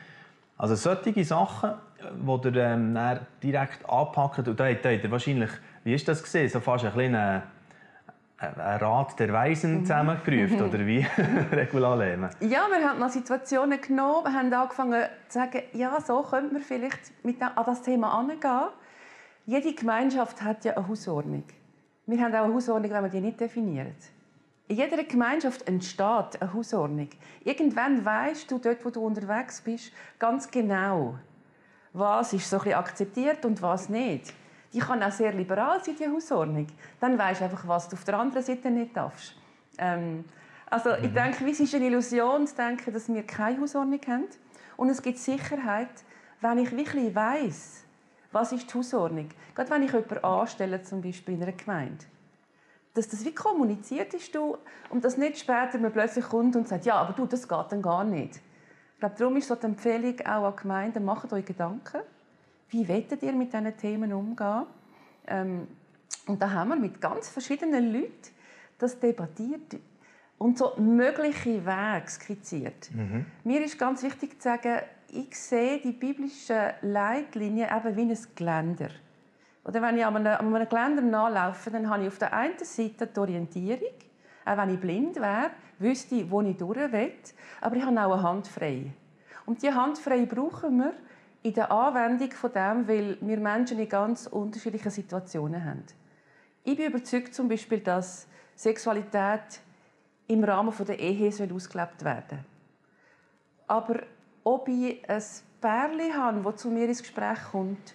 Also 0.56 0.76
solche 0.76 1.24
Sachen, 1.24 1.72
die 2.00 2.48
ihr 2.48 2.56
ähm, 2.56 2.96
direkt 3.42 3.88
anpackt, 3.90 4.46
und 4.46 4.60
da 4.60 4.68
hat 4.68 4.84
ihr 4.84 5.10
wahrscheinlich, 5.10 5.50
wie 5.82 5.94
ist 5.94 6.06
das 6.06 6.22
gesehen, 6.22 6.48
so 6.48 6.60
fast 6.60 6.84
ein 6.84 6.92
kleiner 6.92 7.42
einen 8.38 8.78
Rat 8.78 9.18
der 9.18 9.32
Weisen 9.32 9.78
mhm. 9.78 9.80
zusammengerufen, 9.80 10.62
oder 10.68 10.86
wie, 10.86 11.04
Regula 11.52 11.96
Lehmann? 11.96 12.30
Ja, 12.38 12.68
wir 12.70 12.88
haben 12.88 13.00
mal 13.00 13.10
Situationen 13.10 13.80
genommen, 13.80 14.26
wir 14.26 14.32
haben 14.32 14.52
angefangen 14.52 15.02
zu 15.26 15.40
sagen, 15.40 15.62
ja, 15.72 16.00
so 16.00 16.22
könnte 16.22 16.54
man 16.54 16.62
vielleicht 16.62 17.24
mit 17.24 17.42
an 17.42 17.50
das 17.66 17.82
Thema 17.82 18.16
angehen. 18.16 18.40
Jede 19.46 19.74
Gemeinschaft 19.74 20.42
hat 20.42 20.64
ja 20.64 20.76
eine 20.76 20.88
Hausordnung. 20.88 21.44
Wir 22.06 22.20
haben 22.20 22.34
auch 22.34 22.44
eine 22.44 22.54
Hausordnung, 22.54 22.90
wenn 22.92 23.02
wir 23.04 23.10
die 23.10 23.20
nicht 23.20 23.40
definieren. 23.40 23.94
In 24.68 24.76
jeder 24.76 25.02
Gemeinschaft 25.04 25.66
entsteht 25.68 26.40
eine 26.40 26.52
Hausordnung. 26.52 27.08
Irgendwann 27.44 28.04
weißt 28.04 28.50
du 28.50 28.58
dort, 28.58 28.84
wo 28.84 28.90
du 28.90 29.04
unterwegs 29.04 29.60
bist, 29.60 29.92
ganz 30.18 30.50
genau, 30.50 31.18
was 31.92 32.32
ist 32.32 32.48
so 32.48 32.60
ein 32.60 32.72
akzeptiert 32.72 33.44
und 33.44 33.60
was 33.60 33.88
nicht 33.88 34.32
die 34.72 34.78
kann 34.78 35.02
auch 35.02 35.12
sehr 35.12 35.32
liberal 35.32 35.82
sein, 35.84 35.96
die 35.98 36.08
Hausordnung. 36.08 36.66
Dann 37.00 37.18
weißt 37.18 37.40
du 37.40 37.44
einfach, 37.44 37.66
was 37.68 37.88
du 37.88 37.96
auf 37.96 38.04
der 38.04 38.18
anderen 38.18 38.42
Seite 38.42 38.70
nicht 38.70 38.96
darfst. 38.96 39.34
Ähm, 39.78 40.24
also 40.70 40.90
mhm. 40.90 41.04
ich 41.04 41.12
denke, 41.12 41.50
es 41.50 41.60
ist 41.60 41.74
eine 41.74 41.86
Illusion 41.86 42.46
zu 42.46 42.56
denken, 42.56 42.92
dass 42.92 43.12
wir 43.12 43.22
keine 43.24 43.60
Hausordnung 43.60 44.00
haben. 44.06 44.24
Und 44.76 44.88
es 44.88 45.02
gibt 45.02 45.18
Sicherheit, 45.18 45.90
wenn 46.40 46.58
ich 46.58 46.74
wirklich 46.74 47.14
weiß, 47.14 47.84
was 48.32 48.52
ist 48.52 48.70
die 48.70 48.78
Hausordnung. 48.78 49.28
Gerade 49.54 49.70
wenn 49.70 49.82
ich 49.82 49.92
jemanden 49.92 50.24
anstelle, 50.24 50.82
zum 50.82 51.02
Beispiel 51.02 51.34
in 51.34 51.42
einer 51.42 51.52
Gemeinde. 51.52 52.04
Dass 52.94 53.08
das 53.08 53.24
wie 53.24 53.34
kommuniziert 53.34 54.12
ist 54.14 54.34
du, 54.34 54.58
und 54.90 55.04
dass 55.04 55.16
nicht 55.16 55.38
später 55.38 55.78
man 55.78 55.92
plötzlich 55.92 56.26
kommt 56.26 56.56
und 56.56 56.68
sagt, 56.68 56.84
ja, 56.84 56.96
aber 56.96 57.12
du, 57.12 57.26
das 57.26 57.48
geht 57.48 57.66
dann 57.70 57.82
gar 57.82 58.04
nicht. 58.04 58.40
Ich 58.94 59.00
glaube, 59.00 59.14
darum 59.18 59.36
ist 59.36 59.48
so 59.48 59.54
die 59.54 59.66
Empfehlung 59.66 60.20
auch 60.20 60.44
an 60.44 60.56
Gemeinden, 60.56 61.04
macht 61.04 61.32
euch 61.32 61.44
Gedanken 61.44 62.02
wie 62.72 62.88
wollt 62.88 63.22
ihr 63.22 63.32
mit 63.32 63.52
diesen 63.52 63.76
Themen 63.76 64.12
umgehen? 64.12 64.66
Ähm, 65.26 65.68
und 66.26 66.40
da 66.40 66.50
haben 66.50 66.70
wir 66.70 66.76
mit 66.76 67.00
ganz 67.00 67.28
verschiedenen 67.28 67.92
Leuten 67.92 68.30
das 68.78 68.98
debattiert 68.98 69.76
und 70.38 70.58
so 70.58 70.72
mögliche 70.78 71.64
Wege 71.64 72.08
skizziert. 72.08 72.90
Mhm. 72.92 73.26
Mir 73.44 73.62
ist 73.62 73.78
ganz 73.78 74.02
wichtig 74.02 74.40
zu 74.40 74.48
sagen, 74.48 74.80
ich 75.12 75.38
sehe 75.38 75.78
die 75.78 75.92
biblischen 75.92 76.70
Leitlinien 76.80 77.68
eben 77.68 77.96
wie 77.96 78.12
ein 78.12 78.18
Geländer. 78.34 78.88
Oder 79.64 79.82
wenn 79.82 79.98
ich 79.98 80.04
an 80.04 80.16
einem, 80.16 80.26
an 80.26 80.54
einem 80.54 80.68
Geländer 80.68 81.02
nachlaufe, 81.02 81.70
dann 81.70 81.88
habe 81.88 82.02
ich 82.02 82.08
auf 82.08 82.18
der 82.18 82.32
einen 82.32 82.58
Seite 82.58 83.06
die 83.06 83.20
Orientierung. 83.20 83.94
Auch 84.44 84.56
wenn 84.56 84.70
ich 84.70 84.80
blind 84.80 85.16
wäre, 85.16 85.50
wüsste 85.78 86.16
ich, 86.16 86.30
wo 86.30 86.40
ich 86.40 86.56
durch 86.56 86.90
will. 86.90 87.12
Aber 87.60 87.76
ich 87.76 87.82
habe 87.84 88.00
auch 88.00 88.12
eine 88.12 88.22
Hand 88.22 88.48
frei. 88.48 88.92
Und 89.44 89.62
diese 89.62 89.74
Hand 89.74 89.98
frei 89.98 90.24
brauchen 90.24 90.78
wir, 90.78 90.94
in 91.42 91.52
der 91.52 91.70
Anwendung 91.70 92.30
von 92.30 92.52
dem, 92.52 92.88
weil 92.88 93.18
wir 93.20 93.36
Menschen 93.38 93.78
in 93.78 93.88
ganz 93.88 94.28
unterschiedlichen 94.28 94.90
Situationen 94.90 95.64
haben. 95.64 95.84
Ich 96.64 96.76
bin 96.76 96.86
überzeugt 96.86 97.34
zum 97.34 97.48
Beispiel, 97.48 97.80
dass 97.80 98.28
Sexualität 98.54 99.60
im 100.28 100.44
Rahmen 100.44 100.72
der 100.86 100.98
Ehe 100.98 101.28
ausgelebt 101.28 102.04
werden 102.04 102.24
soll. 102.28 102.38
Aber 103.66 104.00
ob 104.44 104.68
ich 104.68 105.08
ein 105.08 105.22
Pärchen 105.60 106.16
habe, 106.16 106.40
das 106.42 106.56
zu 106.56 106.70
mir 106.70 106.86
ins 106.86 107.02
Gespräch 107.02 107.38
kommt, 107.50 107.94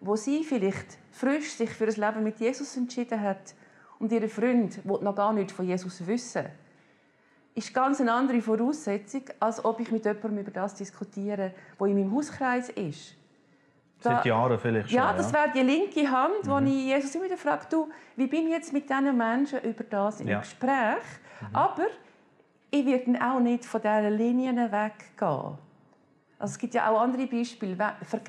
wo 0.00 0.16
sie 0.16 0.44
vielleicht 0.44 0.98
frisch 1.10 1.52
sich 1.52 1.70
für 1.70 1.86
das 1.86 1.96
Leben 1.96 2.22
mit 2.22 2.38
Jesus 2.40 2.76
entschieden 2.76 3.20
hat 3.20 3.54
und 3.98 4.12
ihr 4.12 4.28
Freund 4.28 4.84
will 4.84 5.00
noch 5.02 5.14
gar 5.14 5.32
nichts 5.32 5.52
von 5.52 5.66
Jesus 5.66 6.06
wissen, 6.06 6.46
ist 7.54 7.74
ganz 7.74 8.00
eine 8.00 8.12
andere 8.12 8.40
Voraussetzung, 8.40 9.24
als 9.40 9.62
ob 9.64 9.80
ich 9.80 9.90
mit 9.90 10.04
jemandem 10.04 10.38
über 10.38 10.50
das 10.50 10.74
diskutiere, 10.74 11.52
wo 11.78 11.84
in 11.86 11.94
meinem 11.94 12.14
Hauskreis 12.14 12.70
ist. 12.70 13.16
Da, 14.02 14.16
Seit 14.16 14.26
Jahren 14.26 14.58
vielleicht 14.58 14.88
schon. 14.88 14.96
Ja, 14.96 15.12
das 15.12 15.30
wäre 15.32 15.50
die 15.54 15.60
linke 15.60 16.10
Hand, 16.10 16.44
mhm. 16.44 16.50
wo 16.50 16.58
ich 16.58 16.86
Jesus 16.86 17.14
immer 17.14 17.26
wieder 17.26 17.36
frage, 17.36 17.66
du, 17.68 17.88
wie 18.16 18.26
bin 18.26 18.46
ich 18.46 18.52
jetzt 18.52 18.72
mit 18.72 18.88
diesen 18.88 19.16
Menschen 19.16 19.60
über 19.60 19.84
das 19.84 20.20
im 20.20 20.28
ja. 20.28 20.38
Gespräch? 20.38 21.04
Mhm. 21.40 21.54
Aber 21.54 21.86
ich 22.70 22.86
werde 22.86 23.18
auch 23.22 23.40
nicht 23.40 23.66
von 23.66 23.82
diesen 23.82 24.16
Linien 24.16 24.56
weggehen. 24.56 25.58
Also 26.40 26.52
es 26.52 26.58
gibt 26.58 26.72
ja 26.72 26.90
auch 26.90 27.02
andere 27.02 27.26
Beispiele. 27.26 27.76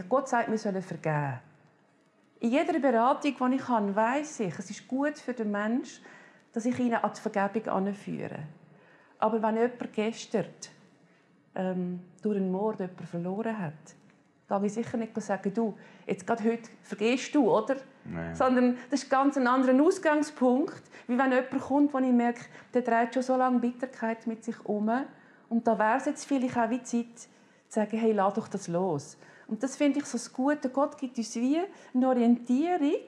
Gott 0.09 0.27
sagt, 0.27 0.51
wir 0.51 0.57
sollen 0.57 0.81
vergeben. 0.81 1.39
In 2.41 2.51
jeder 2.51 2.77
Beratung, 2.77 3.35
die 3.51 3.55
ich 3.55 3.61
kann, 3.61 3.95
weiß 3.95 4.41
ich, 4.41 4.59
es 4.59 4.69
ist 4.69 4.85
gut 4.85 5.17
für 5.17 5.33
den 5.33 5.49
Menschen, 5.49 6.03
dass 6.51 6.65
ich 6.65 6.77
ihn 6.77 6.93
an 6.93 7.09
die 7.15 7.21
Vergebung 7.21 7.71
anführe. 7.71 8.39
Aber 9.17 9.41
wenn 9.41 9.55
jemand 9.55 9.93
gestern 9.93 10.45
ähm, 11.55 12.01
durch 12.21 12.35
einen 12.35 12.51
Mord 12.51 12.81
jemanden 12.81 13.07
verloren 13.07 13.57
hat, 13.57 13.95
darf 14.45 14.61
ich 14.63 14.73
sicher 14.73 14.97
nicht 14.97 15.15
sagen, 15.21 15.53
du, 15.53 15.77
jetzt 16.05 16.27
gerade 16.27 16.43
heute 16.43 16.69
vergisst 16.81 17.33
du, 17.33 17.49
oder? 17.49 17.77
Nein. 18.03 18.35
Sondern 18.35 18.77
das 18.89 19.03
ist 19.03 19.09
ganz 19.09 19.37
ein 19.37 19.47
anderer 19.47 19.81
Ausgangspunkt, 19.81 20.81
wie 21.07 21.17
wenn 21.17 21.31
jemand 21.31 21.61
kommt, 21.61 21.93
wo 21.93 21.99
ich 21.99 22.11
merke, 22.11 22.41
der 22.73 22.83
trägt 22.83 23.13
schon 23.13 23.23
so 23.23 23.37
lange 23.37 23.59
Bitterkeit 23.59 24.27
mit 24.27 24.43
sich 24.43 24.59
um. 24.65 24.91
Und 25.47 25.65
da 25.65 25.79
wäre 25.79 25.97
es 25.97 26.05
jetzt 26.05 26.25
vielleicht 26.25 26.57
auch 26.57 26.69
wie 26.69 26.83
Zeit, 26.83 27.29
sagen, 27.71 27.97
hey, 27.97 28.11
lass 28.11 28.33
doch 28.33 28.47
das 28.47 28.67
los. 28.67 29.17
Und 29.47 29.63
das 29.63 29.75
finde 29.75 29.99
ich 29.99 30.05
so 30.05 30.17
das 30.17 30.31
Gute. 30.31 30.69
Gott 30.69 30.97
gibt 30.97 31.17
uns 31.17 31.35
wie 31.35 31.59
eine 31.93 32.07
Orientierung, 32.07 33.01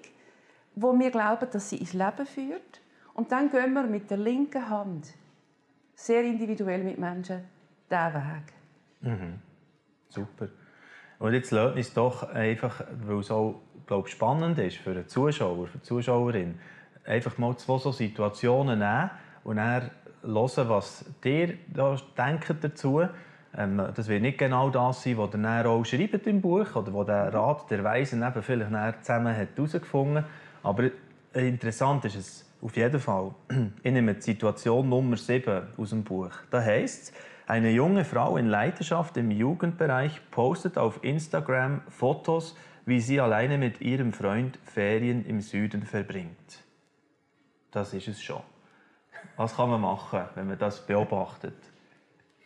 wo 0.76 0.98
wir 0.98 1.12
glauben, 1.12 1.48
dass 1.52 1.70
sie 1.70 1.78
ins 1.78 1.94
Leben 1.94 2.26
führt. 2.26 2.82
Und 3.14 3.32
dann 3.32 3.50
gehen 3.50 3.74
wir 3.74 3.84
mit 3.84 4.10
der 4.10 4.18
linken 4.18 4.68
Hand 4.70 5.14
sehr 5.96 6.24
individuell 6.24 6.84
mit 6.84 6.98
Menschen 6.98 7.44
diesen 7.90 8.14
Weg. 8.14 8.54
Mhm. 9.02 9.40
Super. 10.10 10.48
Und 11.20 11.34
jetzt 11.34 11.52
lasst 11.52 11.76
uns 11.76 11.94
doch 11.94 12.24
einfach, 12.24 12.84
weil 13.06 13.20
es 13.20 13.32
auch 13.32 13.62
glaube, 13.86 14.10
spannend 14.10 14.60
ist 14.60 14.78
für 14.78 14.92
einen 14.92 15.08
Zuschauer, 15.08 15.68
für 15.68 15.78
die 15.78 15.84
Zuschauerin, 15.84 16.60
einfach 17.06 17.38
mal 17.38 17.56
zwei 17.58 17.78
so 17.78 17.92
Situationen 17.92 18.80
nehmen 18.80 19.12
und 19.44 19.58
dann 19.58 19.92
hören, 20.24 20.70
was 20.70 21.06
ihr 21.24 21.58
da 21.68 21.98
denkt 22.18 22.54
dazu. 22.62 23.04
Ähm, 23.58 23.82
das 23.96 24.08
wird 24.08 24.22
nicht 24.22 24.38
genau 24.38 24.70
das 24.70 25.04
sein, 25.04 25.18
was 25.18 25.34
ihr 25.34 25.40
dann 25.40 25.66
auch 25.66 25.84
schreibt 25.84 26.26
im 26.28 26.42
Buch 26.42 26.76
oder 26.76 26.94
wo 26.94 27.04
der 27.04 27.34
Rat 27.34 27.70
der 27.70 27.84
Weisen 27.84 28.24
eben 28.24 28.42
vielleicht 28.42 29.06
zusammen 29.06 29.34
herausgefunden 29.34 30.18
hat. 30.18 30.26
Aber 30.64 30.90
interessant 31.34 32.06
ist 32.06 32.16
es 32.16 32.54
auf 32.62 32.76
jeden 32.76 33.00
Fall. 33.00 33.34
Ich 33.84 33.92
nehme 33.92 34.16
die 34.16 34.22
Situation 34.22 34.88
Nummer 34.90 35.18
7 35.18 35.68
aus 35.78 35.90
dem 35.90 36.04
Buch. 36.04 36.32
Da 36.50 36.62
heißt 36.62 37.04
es, 37.04 37.14
eine 37.46 37.72
junge 37.72 38.06
Frau 38.06 38.38
in 38.38 38.48
Leidenschaft 38.48 39.18
im 39.18 39.30
Jugendbereich 39.30 40.22
postet 40.32 40.78
auf 40.78 41.04
Instagram 41.04 41.82
Fotos, 41.90 42.56
wie 42.86 43.02
sie 43.02 43.20
alleine 43.20 43.58
mit 43.58 43.82
ihrem 43.82 44.14
Freund 44.14 44.58
Ferien 44.64 45.26
im 45.26 45.42
Süden 45.42 45.84
verbringt. 45.84 46.64
Das 47.72 47.94
ist 47.94 48.08
es 48.08 48.22
schon. 48.22 48.42
Was 49.36 49.56
kann 49.56 49.70
man 49.70 49.82
machen, 49.82 50.22
wenn 50.36 50.48
man 50.48 50.58
das 50.58 50.86
beobachtet? 50.86 51.56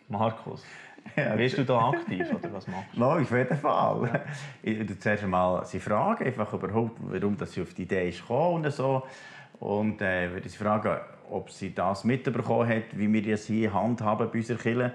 Markus, 0.07 0.63
ja, 1.15 1.35
bist 1.35 1.57
du 1.57 1.63
da 1.63 1.89
aktiv 1.89 2.27
oder 2.29 2.53
was 2.53 2.67
machst 2.67 2.87
du? 2.93 2.99
No, 2.99 3.11
auf 3.21 3.31
jeden 3.31 3.57
Fall. 3.57 4.25
Ja. 4.63 4.97
Zuerst 4.99 5.23
einmal 5.23 5.65
sie 5.65 5.79
fragen, 5.79 6.25
einfach 6.25 6.51
überhaupt, 6.53 6.97
warum 6.99 7.37
sie 7.45 7.61
auf 7.61 7.73
die 7.73 7.83
Idee 7.83 8.09
ist 8.09 8.21
gekommen 8.21 8.65
und 8.65 8.71
so. 8.71 9.03
Und 9.59 10.01
äh, 10.01 10.31
würde 10.31 10.49
sie 10.49 10.57
fragen, 10.57 10.97
ob 11.29 11.49
sie 11.49 11.73
das 11.73 12.03
mitbekommen 12.03 12.69
hat, 12.69 12.97
wie 12.97 13.11
wir 13.11 13.31
das 13.31 13.45
hier 13.45 13.73
handhaben 13.73 14.29
bei 14.31 14.37
unserer 14.37 14.57
Kirche. 14.57 14.93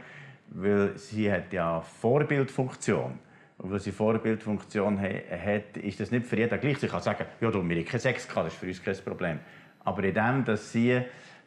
Weil 0.49 0.97
sie 0.97 1.33
hat 1.33 1.53
ja 1.53 1.81
Vorbildfunktion. 1.81 3.19
Und 3.59 3.71
weil 3.71 3.81
sie 3.81 3.93
Vorbildfunktion 3.93 5.01
hat, 5.01 5.77
ist 5.77 6.01
das 6.01 6.11
nicht 6.11 6.27
für 6.27 6.37
jeden 6.37 6.61
gleich. 6.61 6.79
Sie 6.79 6.89
kann 6.89 7.01
sagen, 7.01 7.25
ja, 7.41 7.51
du, 7.51 7.67
wir 7.67 7.77
haben 7.77 7.85
keinen 7.85 8.01
Sex 8.01 8.29
gehabt, 8.29 8.47
das 8.47 8.55
ist 8.55 8.59
für 8.59 8.67
uns 8.67 8.83
kein 8.83 8.97
Problem. 9.05 9.41
Aber 9.85 10.05
in 10.05 10.15
dem, 10.15 10.45
dass 10.45 10.73
sie 10.73 11.01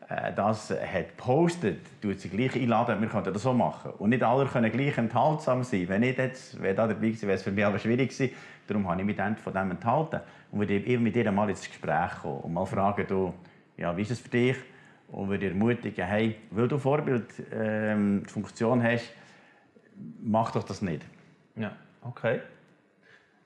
das 0.08 0.70
hat 0.70 1.18
postet, 1.18 1.80
tut 2.02 2.20
sie 2.20 2.30
gleich 2.30 2.56
einladen, 2.56 3.02
wir 3.02 3.08
können 3.08 3.34
das 3.34 3.42
so 3.42 3.54
machen. 3.54 3.92
Und 3.98 4.12
nicht 4.12 4.22
alle 4.22 4.46
können 4.46 4.72
gleich 4.72 4.96
enthaltsam 4.98 5.64
sein. 5.64 5.90
Wenn 5.90 6.04
ich 6.04 6.16
jetzt, 6.18 6.62
wenn 6.62 6.76
da 6.76 6.88
dabei 6.88 7.08
gewesen, 7.08 7.24
wäre 7.24 7.38
es 7.38 7.44
für 7.44 7.52
mich 7.52 7.66
aber 7.66 7.80
schwierig 7.80 8.12
gewesen. 8.12 8.36
Darum 8.68 8.88
habe 8.88 9.02
ich 9.02 9.08
mich 9.08 9.16
dann 9.16 9.36
von 9.36 9.54
dem 9.54 9.72
enthalten. 9.72 10.20
Und 10.52 10.60
würde 10.60 10.76
eben 10.76 11.04
mit 11.04 11.16
ihr 11.16 11.32
mal 11.32 11.50
ins 11.50 11.68
Gespräch 11.68 12.12
kommen 12.22 12.42
und 12.42 12.54
mal 12.54 12.66
fragen, 12.66 13.06
du, 13.08 13.34
ja, 13.78 13.98
wie 13.98 14.04
ist 14.04 14.12
es 14.12 14.20
für 14.20 14.30
dich? 14.30 14.58
Und 15.08 15.30
würde 15.30 15.48
ermutigen, 15.48 16.06
hey, 16.06 16.36
weil 16.52 16.68
du 16.68 16.78
Vorbildfunktion 16.78 18.80
ähm, 18.80 18.86
hast, 18.86 19.12
mach 20.22 20.52
doch 20.52 20.64
das 20.64 20.84
nicht. 20.84 21.04
Ja, 21.56 21.72
okay. 22.04 22.42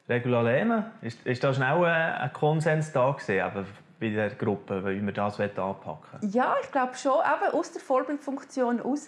Regula 0.09 0.41
Lehmann, 0.41 0.91
ist, 1.01 1.25
ist 1.25 1.43
da 1.43 1.53
schnell 1.53 1.85
ein 1.85 2.33
Konsens 2.33 2.91
da 2.91 3.11
gewesen, 3.11 3.65
bei 3.99 4.09
der 4.09 4.31
Gruppe, 4.31 4.83
wie 4.85 5.05
wir 5.05 5.13
das 5.13 5.39
anpacken 5.39 6.21
wollen? 6.21 6.31
Ja, 6.31 6.55
ich 6.61 6.71
glaube 6.71 6.95
schon, 6.95 7.19
eben 7.19 7.53
aus 7.53 7.71
der 7.71 7.81
Vorbildfunktion 7.81 8.79
raus. 8.79 9.07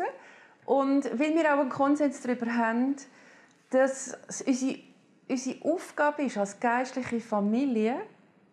Und 0.65 1.05
weil 1.17 1.33
wir 1.35 1.53
auch 1.53 1.59
einen 1.59 1.69
Konsens 1.69 2.21
darüber 2.21 2.53
haben, 2.55 2.95
dass 3.69 4.17
es 4.27 4.41
unsere, 4.41 4.79
unsere 5.29 5.65
Aufgabe 5.65 6.23
ist, 6.23 6.37
als 6.37 6.59
geistliche 6.59 7.19
Familie 7.19 7.95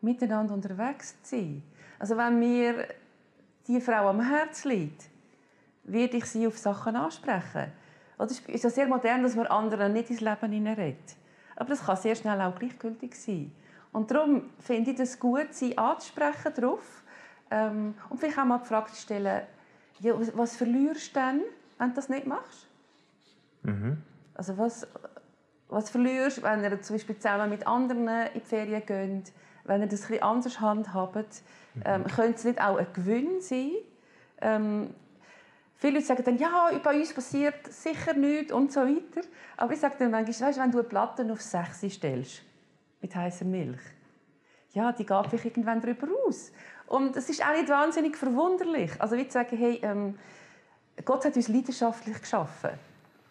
miteinander 0.01 0.55
unterwegs 0.55 1.21
zu 1.23 1.37
sein. 1.37 1.63
Also 1.99 2.17
wenn 2.17 2.41
wir 2.41 2.87
die 3.67 3.81
Frau 3.81 4.09
am 4.09 4.21
Herz 4.21 4.65
liegt, 4.65 5.05
werde 5.85 6.17
ich 6.17 6.25
sie 6.27 6.47
auf 6.47 6.57
Sachen 6.57 6.97
ansprechen. 6.97 7.73
Es 8.19 8.41
ist 8.41 8.65
ja 8.65 8.71
sehr 8.71 8.87
modern, 8.87 9.23
dass 9.23 9.37
man 9.37 9.47
anderen 9.47 9.93
nicht 9.93 10.11
ins 10.11 10.21
Leben 10.21 10.53
hineinredet. 10.53 11.17
Aber 11.57 11.71
das 11.71 11.85
kann 11.85 11.97
sehr 11.97 12.15
schnell 12.15 12.41
auch 12.41 12.57
gleichgültig 12.59 13.15
sein. 13.15 13.53
Und 13.93 14.11
darum 14.11 14.51
finde 14.59 14.91
ich 14.91 15.01
es 15.01 15.19
gut, 15.19 15.49
sie 15.53 15.77
anzusprechen 15.77 16.53
darauf. 16.55 17.03
Ähm, 17.51 17.95
und 18.11 18.19
vielleicht 18.19 18.39
auch 18.39 18.45
mal 18.45 18.59
die 18.59 18.67
Frage 18.67 18.93
zu 18.93 19.01
stellen, 19.01 19.43
ja, 20.01 20.15
was 20.35 20.57
verlierst 20.57 21.17
du 21.17 21.21
denn, 21.21 21.43
wenn 21.79 21.89
du 21.89 21.95
das 21.95 22.09
nicht 22.09 22.27
machst? 22.27 22.67
Mhm. 23.63 23.99
Also 24.35 24.57
was, 24.59 24.87
was 25.69 25.91
verlierst 25.91 26.39
du, 26.39 26.43
wenn 26.43 26.63
ihr 26.63 26.81
zum 26.83 26.97
Beispiel 26.97 27.17
zusammen 27.17 27.51
mit 27.51 27.67
anderen 27.67 28.07
in 28.09 28.29
die 28.35 28.41
Ferien 28.41 28.85
geht, 28.85 29.33
wenn 29.65 29.81
ihr 29.81 29.89
das 29.89 30.05
etwas 30.05 30.23
anders 30.23 30.61
handhabt? 30.61 31.43
Ähm, 31.85 32.05
könnte 32.05 32.35
es 32.35 32.45
nicht 32.45 32.61
auch 32.61 32.77
ein 32.77 32.87
Gewinn 32.93 33.41
sein? 33.41 33.71
Ähm, 34.41 34.95
viele 35.77 35.95
Leute 35.95 36.07
sagen 36.07 36.25
dann, 36.25 36.39
ja, 36.39 36.71
bei 36.83 36.99
uns 36.99 37.13
passiert 37.13 37.67
sicher 37.73 38.15
nichts 38.15 38.53
und 38.53 38.73
so 38.73 38.81
weiter. 38.81 39.27
Aber 39.57 39.73
ich 39.73 39.81
sage 39.81 39.97
dann 39.99 40.11
manchmal, 40.11 40.49
weißt, 40.49 40.61
wenn 40.61 40.71
du 40.71 40.79
eine 40.79 40.89
Platte 40.89 41.31
auf 41.31 41.41
6 41.41 41.93
stellst, 41.93 42.43
mit 43.01 43.15
heißer 43.15 43.45
Milch, 43.45 43.81
ja, 44.75 44.93
die 44.93 45.07
geht 45.07 45.27
vielleicht 45.27 45.45
irgendwann 45.45 45.81
darüber 45.81 46.07
aus. 46.27 46.53
Und 46.87 47.17
es 47.17 47.29
ist 47.29 47.45
auch 47.45 47.53
nicht 47.53 47.69
wahnsinnig 47.69 48.17
verwunderlich. 48.17 48.91
Also 48.99 49.17
wie 49.17 49.27
zu 49.27 49.33
sagen, 49.33 49.57
hey, 49.57 49.81
ähm, 49.83 50.19
Gott 51.05 51.25
hat 51.25 51.37
uns 51.37 51.49
leidenschaftlich 51.49 52.21
geschaffen. 52.21 52.71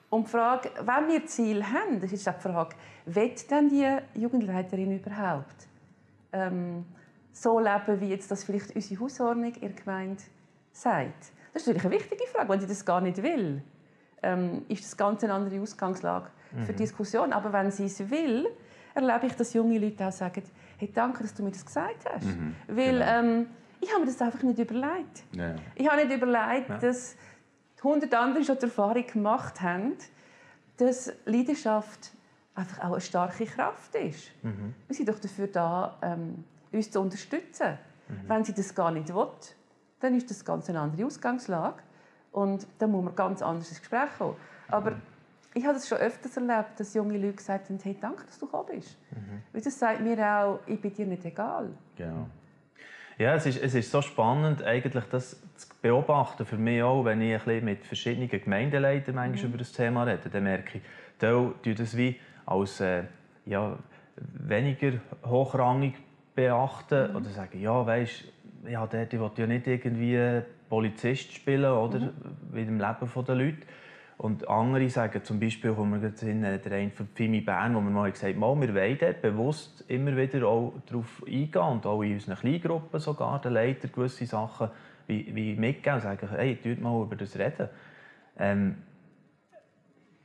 Und 0.09 0.27
die 0.27 0.31
Frage, 0.31 0.71
wenn 0.81 1.07
wir 1.09 1.25
Ziel 1.25 1.63
haben, 1.63 1.99
das 1.99 2.11
ist 2.11 2.27
auch 2.27 2.35
die 2.35 2.41
Frage, 2.41 2.75
wird 3.05 3.49
denn 3.51 3.69
die 3.69 3.97
Jugendleiterin 4.19 4.99
überhaupt 4.99 5.67
ähm, 6.31 6.85
so 7.33 7.59
leben, 7.59 7.99
wie 8.01 8.09
jetzt 8.09 8.31
das 8.31 8.43
vielleicht 8.43 8.75
unsere 8.75 9.01
Hausordnung 9.01 9.53
der 9.53 9.69
Gemeinde 9.69 10.23
sagt? 10.71 11.31
Das 11.53 11.63
ist 11.63 11.67
natürlich 11.67 11.85
eine 11.85 11.95
wichtige 11.95 12.27
Frage. 12.27 12.49
Wenn 12.49 12.59
sie 12.61 12.67
das 12.67 12.85
gar 12.85 13.01
nicht 13.01 13.21
will, 13.21 13.61
ähm, 14.23 14.65
ist 14.69 14.83
das 14.83 14.95
ganz 14.95 15.23
eine 15.23 15.33
andere 15.33 15.59
Ausgangslage 15.59 16.29
für 16.51 16.67
die 16.67 16.71
mhm. 16.73 16.77
Diskussion. 16.77 17.33
Aber 17.33 17.51
wenn 17.51 17.71
sie 17.71 17.85
es 17.85 18.09
will, 18.09 18.47
erlebe 18.97 19.27
ich, 19.27 19.33
dass 19.33 19.53
junge 19.53 19.77
Leute 19.77 20.07
auch 20.07 20.11
sagen, 20.11 20.43
hey, 20.77 20.91
danke, 20.93 21.23
dass 21.23 21.33
du 21.33 21.43
mir 21.43 21.51
das 21.51 21.65
gesagt 21.65 22.05
hast. 22.11 22.25
Mhm, 22.25 22.55
Weil 22.67 22.99
genau. 22.99 23.19
ähm, 23.19 23.47
ich 23.79 23.89
habe 23.91 24.01
mir 24.01 24.07
das 24.07 24.21
einfach 24.21 24.43
nicht 24.43 24.59
überlegt. 24.59 25.23
Ja. 25.33 25.55
Ich 25.75 25.87
habe 25.89 26.05
nicht 26.05 26.15
überlegt, 26.15 26.69
ja. 26.69 26.77
dass 26.77 27.15
100 27.77 28.13
andere 28.13 28.43
schon 28.43 28.57
die 28.57 28.63
Erfahrung 28.63 29.05
gemacht 29.05 29.61
haben, 29.61 29.93
dass 30.77 31.13
Leidenschaft 31.25 32.11
einfach 32.55 32.79
auch 32.79 32.91
eine 32.93 33.01
starke 33.01 33.45
Kraft 33.45 33.93
ist. 33.95 34.31
Mhm. 34.41 34.73
Wir 34.87 34.95
sind 34.95 35.09
doch 35.09 35.19
dafür 35.19 35.47
da, 35.47 35.97
ähm, 36.01 36.43
uns 36.71 36.89
zu 36.89 36.99
unterstützen. 36.99 37.77
Mhm. 38.07 38.29
Wenn 38.29 38.43
sie 38.43 38.53
das 38.53 38.73
gar 38.73 38.91
nicht 38.91 39.13
will, 39.13 39.27
dann 39.99 40.15
ist 40.15 40.29
das 40.29 40.43
ganz 40.43 40.69
eine 40.69 40.79
andere 40.79 41.05
Ausgangslage. 41.05 41.83
Und 42.31 42.67
dann 42.79 42.91
muss 42.91 43.03
man 43.03 43.15
ganz 43.15 43.41
anders 43.41 43.69
ins 43.69 43.79
Gespräch 43.79 44.09
kommen. 44.17 44.35
Aber 44.67 44.91
mhm. 44.91 45.01
Ich 45.57 45.65
habe 45.65 45.77
es 45.77 45.87
schon 45.87 45.97
öfters 45.97 46.37
erlebt, 46.37 46.79
dass 46.79 46.93
junge 46.93 47.17
Leute 47.17 47.33
gesagt 47.33 47.69
haben, 47.69 47.79
hey, 47.81 47.97
danke, 47.99 48.23
dass 48.25 48.37
du 48.37 48.45
gekommen 48.45 48.69
bist. 48.75 48.97
Mhm. 49.11 49.41
Weil 49.51 49.61
das 49.61 49.79
sagt 49.79 50.01
mir 50.01 50.17
auch, 50.19 50.59
ich 50.67 50.79
bin 50.79 50.93
dir 50.93 51.05
nicht 51.07 51.25
egal. 51.25 51.69
Genau. 51.95 52.29
Ja, 53.17 53.33
es 53.33 53.47
ist, 53.47 53.63
es 53.63 53.73
ist 53.73 53.89
so 53.89 54.03
spannend, 54.03 54.61
eigentlich 54.61 55.05
das 55.05 55.41
zu 55.55 55.67
beobachten, 55.81 56.45
für 56.45 56.57
mich 56.57 56.83
auch, 56.83 57.03
wenn 57.03 57.19
ich 57.21 57.33
ein 57.33 57.39
bisschen 57.39 57.65
mit 57.65 57.85
verschiedenen 57.85 58.29
Gemeindeleitern 58.29 59.15
manchmal 59.15 59.45
mhm. 59.45 59.49
über 59.49 59.57
das 59.57 59.71
Thema 59.71 60.03
rede, 60.03 60.29
dann 60.29 60.43
merke 60.43 60.77
ich, 60.77 60.83
die 61.65 61.73
das 61.73 61.97
wie 61.97 62.19
als 62.45 62.79
äh, 62.79 63.03
ja, 63.45 63.79
weniger 64.15 64.93
hochrangig 65.25 65.95
beachten 66.35 67.09
mhm. 67.09 67.15
oder 67.15 67.29
sagen, 67.31 67.59
ja, 67.59 67.83
weißt 67.83 68.25
ja, 68.67 68.85
der, 68.85 69.07
die 69.07 69.19
will 69.19 69.31
ja 69.35 69.47
nicht 69.47 69.65
irgendwie 69.65 70.43
Polizist 70.69 71.33
spielen, 71.33 71.71
oder? 71.71 71.99
Mhm. 71.99 72.11
Wie 72.51 72.61
im 72.61 72.79
Leben 72.79 73.25
der 73.25 73.35
Leute. 73.35 73.57
Und 74.17 74.49
andere 74.49 74.89
sagen 74.89 75.23
zum 75.23 75.39
Beispiel, 75.39 75.77
wo 75.77 75.85
wir 75.85 76.11
sind, 76.15 76.41
der 76.41 76.71
eine 76.71 76.89
von 76.89 77.07
Fimi 77.13 77.41
Bern, 77.41 77.75
wo 77.75 77.81
wir 77.81 77.91
mal 77.91 78.11
gesagt 78.11 78.35
haben, 78.35 78.61
wir 78.61 78.73
wollen 78.73 78.97
dort 78.99 79.21
bewusst 79.21 79.85
immer 79.87 80.17
wieder 80.17 80.47
auch 80.47 80.73
darauf 80.87 81.23
eingehen 81.27 81.61
und 81.61 81.85
auch 81.85 82.01
in 82.01 82.13
unseren 82.13 82.35
Kleingruppen 82.35 82.99
sogar, 82.99 83.39
den 83.41 83.53
Leiter 83.53 83.87
gewisse 83.89 84.25
Sachen 84.25 84.69
wie, 85.05 85.35
wie 85.35 85.55
mitgeben 85.55 85.95
und 85.95 86.01
sagen, 86.01 86.29
hey, 86.35 86.55
tut 86.55 86.81
mal 86.81 86.99
über 86.99 87.15
das 87.15 87.37
reden. 87.37 87.69
Ähm, 88.39 88.75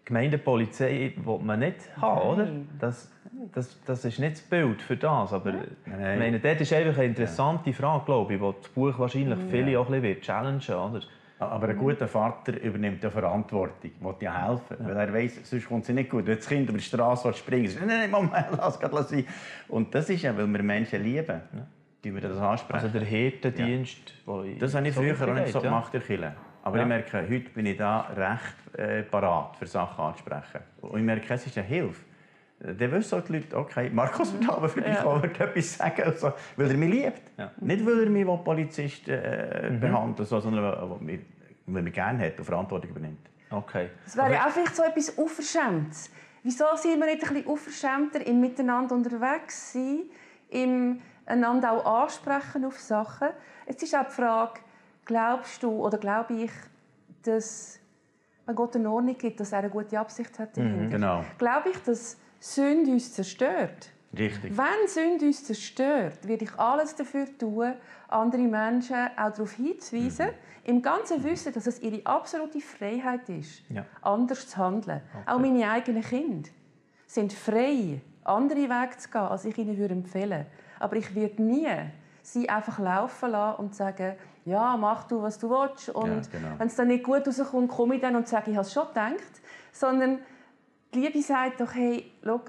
Gemeindepolizei 0.05 1.13
will 1.17 1.39
man 1.39 1.61
nicht 1.61 1.97
haben, 1.97 2.29
oder? 2.29 2.49
Das, 2.81 3.13
das, 3.53 3.79
das 3.85 4.05
ist 4.05 4.19
nicht 4.19 4.33
das 4.33 4.43
Bild 4.43 4.83
für 4.83 4.97
das. 4.97 5.33
Aber 5.33 5.53
Nein. 5.53 5.69
ich 5.85 6.19
meine, 6.19 6.41
das 6.41 6.61
ist 6.61 6.73
einfach 6.73 6.99
eine 6.99 7.07
interessante 7.07 7.73
Frage, 7.73 8.07
glaube 8.07 8.35
ich, 8.35 8.41
die 8.41 8.53
das 8.61 8.69
Buch 8.71 8.99
wahrscheinlich 8.99 9.39
viele 9.51 9.79
auch 9.79 9.91
ein 9.91 10.01
bisschen 10.01 10.21
challengen 10.23 10.93
wird. 10.93 11.09
Aber 11.49 11.69
ein 11.69 11.77
guter 11.77 12.09
Vater 12.09 12.61
übernimmt 12.61 13.03
ja 13.03 13.11
Verantwortung, 13.11 13.91
will 14.01 14.15
ja 14.21 14.49
helfen, 14.49 14.77
ja. 14.81 14.87
weil 14.87 14.97
er 14.97 15.13
weiß, 15.13 15.41
sonst 15.43 15.69
kommt 15.69 15.89
es 15.89 15.95
nicht 15.95 16.11
gut. 16.11 16.27
Wenn 16.27 16.37
das 16.37 16.47
Kind 16.47 16.69
über 16.69 16.79
die 16.79 16.85
Straße 16.85 17.33
springen 17.35 17.75
will, 17.75 17.87
nein, 17.87 18.11
nein, 18.11 18.11
Moment, 18.11 18.47
lass 18.57 18.79
es 18.81 19.09
sein. 19.09 19.27
Und 19.69 19.95
das 19.95 20.09
ist 20.11 20.23
ja, 20.23 20.37
weil 20.37 20.47
wir 20.47 20.63
Menschen 20.63 21.03
lieben, 21.03 21.41
ja. 21.53 21.67
die 22.05 22.15
wir 22.15 22.21
das 22.21 22.39
ansprechen. 22.39 22.85
Also 22.85 22.99
der 22.99 23.07
Hirtendienst, 23.07 24.15
ja. 24.27 24.43
Das 24.59 24.75
habe 24.75 24.89
ich 24.89 24.95
früher 24.95 25.15
auch 25.15 25.35
nicht 25.35 25.53
so 25.53 25.61
gemacht, 25.61 25.93
der 25.95 26.35
Aber 26.63 26.77
ja. 26.77 26.83
ich 26.83 26.89
merke, 26.89 27.23
heute 27.29 27.51
bin 27.51 27.67
ich 27.67 27.77
da 27.77 28.01
recht 28.17 28.79
äh, 28.79 29.03
parat, 29.03 29.57
für 29.57 29.67
Sachen 29.67 30.05
anzusprechen. 30.05 30.61
Und 30.81 30.99
ich 30.99 31.05
merke, 31.05 31.35
es 31.35 31.47
ist 31.47 31.59
eine 31.59 31.67
Hilfe. 31.67 32.05
Dann 32.63 32.93
wissen 32.93 33.19
auch 33.19 33.25
die 33.25 33.33
Leute, 33.33 33.57
okay, 33.57 33.91
Markus 33.93 34.33
wird 34.33 34.49
aber 34.49 34.69
für 34.69 34.83
dich 34.83 34.95
ja. 34.95 35.05
auch 35.05 35.23
etwas 35.23 35.77
sagen, 35.77 36.03
also, 36.05 36.33
weil 36.57 36.71
er 36.71 36.77
mich 36.77 36.91
liebt. 36.91 37.23
Ja. 37.37 37.51
Nicht, 37.61 37.85
weil 37.85 38.05
er 38.05 38.11
mich 38.11 38.29
als 38.29 38.45
Polizist 38.45 39.09
äh, 39.09 39.69
mhm. 39.69 39.81
behandelt, 39.81 40.29
sondern 40.29 40.63
weil 40.63 40.73
er 40.73 40.99
mich 41.01 41.21
gerne 41.67 42.27
hat 42.27 42.39
und 42.39 42.45
Verantwortung 42.45 42.91
übernimmt. 42.91 43.31
Okay. 43.51 43.91
Es 44.07 44.17
wäre 44.17 44.45
auch 44.45 44.51
vielleicht 44.51 44.77
so 44.77 44.83
etwas 44.83 45.11
Unverschämtes. 45.11 46.11
Wieso 46.43 46.65
sind 46.75 46.99
wir 46.99 47.07
nicht 47.07 47.23
ein 47.23 47.35
bisschen 47.35 47.47
unverschämter 47.47 48.27
im 48.27 48.41
Miteinander 48.41 48.95
unterwegs 48.95 49.73
sein, 49.73 50.03
im 50.49 51.01
einander 51.27 51.73
auch 51.73 52.03
ansprechen 52.03 52.65
auf 52.65 52.81
Sachen? 52.81 53.29
Es 53.67 53.83
ist 53.83 53.95
auch 53.95 54.07
die 54.07 54.13
Frage, 54.13 54.61
glaubst 55.05 55.63
du 55.63 55.71
oder 55.71 55.99
glaube 55.99 56.35
ich, 56.35 56.51
dass 57.23 57.79
wenn 58.47 58.57
Gott 58.57 58.75
eine 58.75 58.91
Ordnung 58.91 59.17
gibt, 59.17 59.39
dass 59.39 59.53
er 59.53 59.61
eine 59.61 59.71
gute 59.71 59.99
Absicht 59.99 60.37
hat 60.39 60.57
Mhm, 60.57 60.91
genau. 60.91 61.25
Glaube 61.39 61.71
ich, 61.71 61.79
dass 61.79 62.19
Sünde 62.41 62.91
uns 62.91 63.13
zerstört. 63.13 63.91
Richtig. 64.17 64.57
Wenn 64.57 64.89
Sünde 64.89 65.27
uns 65.27 65.45
zerstört, 65.45 66.27
werde 66.29 66.45
ich 66.45 66.59
alles 66.59 66.95
dafür 66.95 67.27
tun, 67.39 67.73
andere 68.09 68.43
Menschen 68.43 69.09
auch 69.17 69.33
darauf 69.33 69.53
hinzuweisen, 69.53 70.27
mhm. 70.27 70.33
im 70.65 70.83
ganzen 70.83 71.25
Wissen, 71.25 71.53
dass 71.53 71.67
es 71.67 71.81
ihre 71.81 72.05
absolute 72.05 72.61
Freiheit 72.61 73.29
ist, 73.31 73.63
ja. 73.71 73.87
anders 74.03 74.49
zu 74.49 74.59
handeln. 74.59 75.01
Okay. 75.15 75.31
Auch 75.31 75.39
meine 75.39 75.71
eigenen 75.71 76.03
Kinder 76.03 76.51
sind 77.07 77.33
frei, 77.33 78.01
andere 78.25 78.69
Wege 78.69 78.99
zu 78.99 79.11
gehen, 79.11 79.23
als 79.23 79.45
ich 79.47 79.57
ihnen 79.57 79.91
empfehlen 79.91 80.31
würde. 80.31 80.47
Aber 80.79 80.97
ich 80.97 81.15
werde 81.15 81.43
nie 81.43 81.69
sie 82.23 82.49
einfach 82.49 82.79
laufen 82.79 83.31
lassen 83.31 83.61
und 83.61 83.75
sagen, 83.75 84.17
ja, 84.45 84.77
mach 84.77 85.05
du, 85.05 85.23
was 85.23 85.39
du 85.39 85.51
willst. 85.51 85.89
Und 85.91 86.27
ja, 86.27 86.39
genau. 86.39 86.59
wenn 86.59 86.67
es 86.67 86.75
dann 86.75 86.89
nicht 86.89 87.05
gut 87.05 87.27
rauskommt, 87.27 87.71
komme 87.71 87.97
ich 87.97 88.01
dann 88.01 88.17
und 88.17 88.29
sage, 88.29 88.51
ich 88.51 88.57
habe 88.57 88.67
es 88.67 88.73
schon 88.73 88.89
gedacht. 88.89 89.41
Sondern 89.73 90.19
die 90.95 91.01
Liebe 91.01 91.23
sagt 91.23 91.61
doch, 91.61 91.75
hey, 91.75 92.13
schau, 92.25 92.41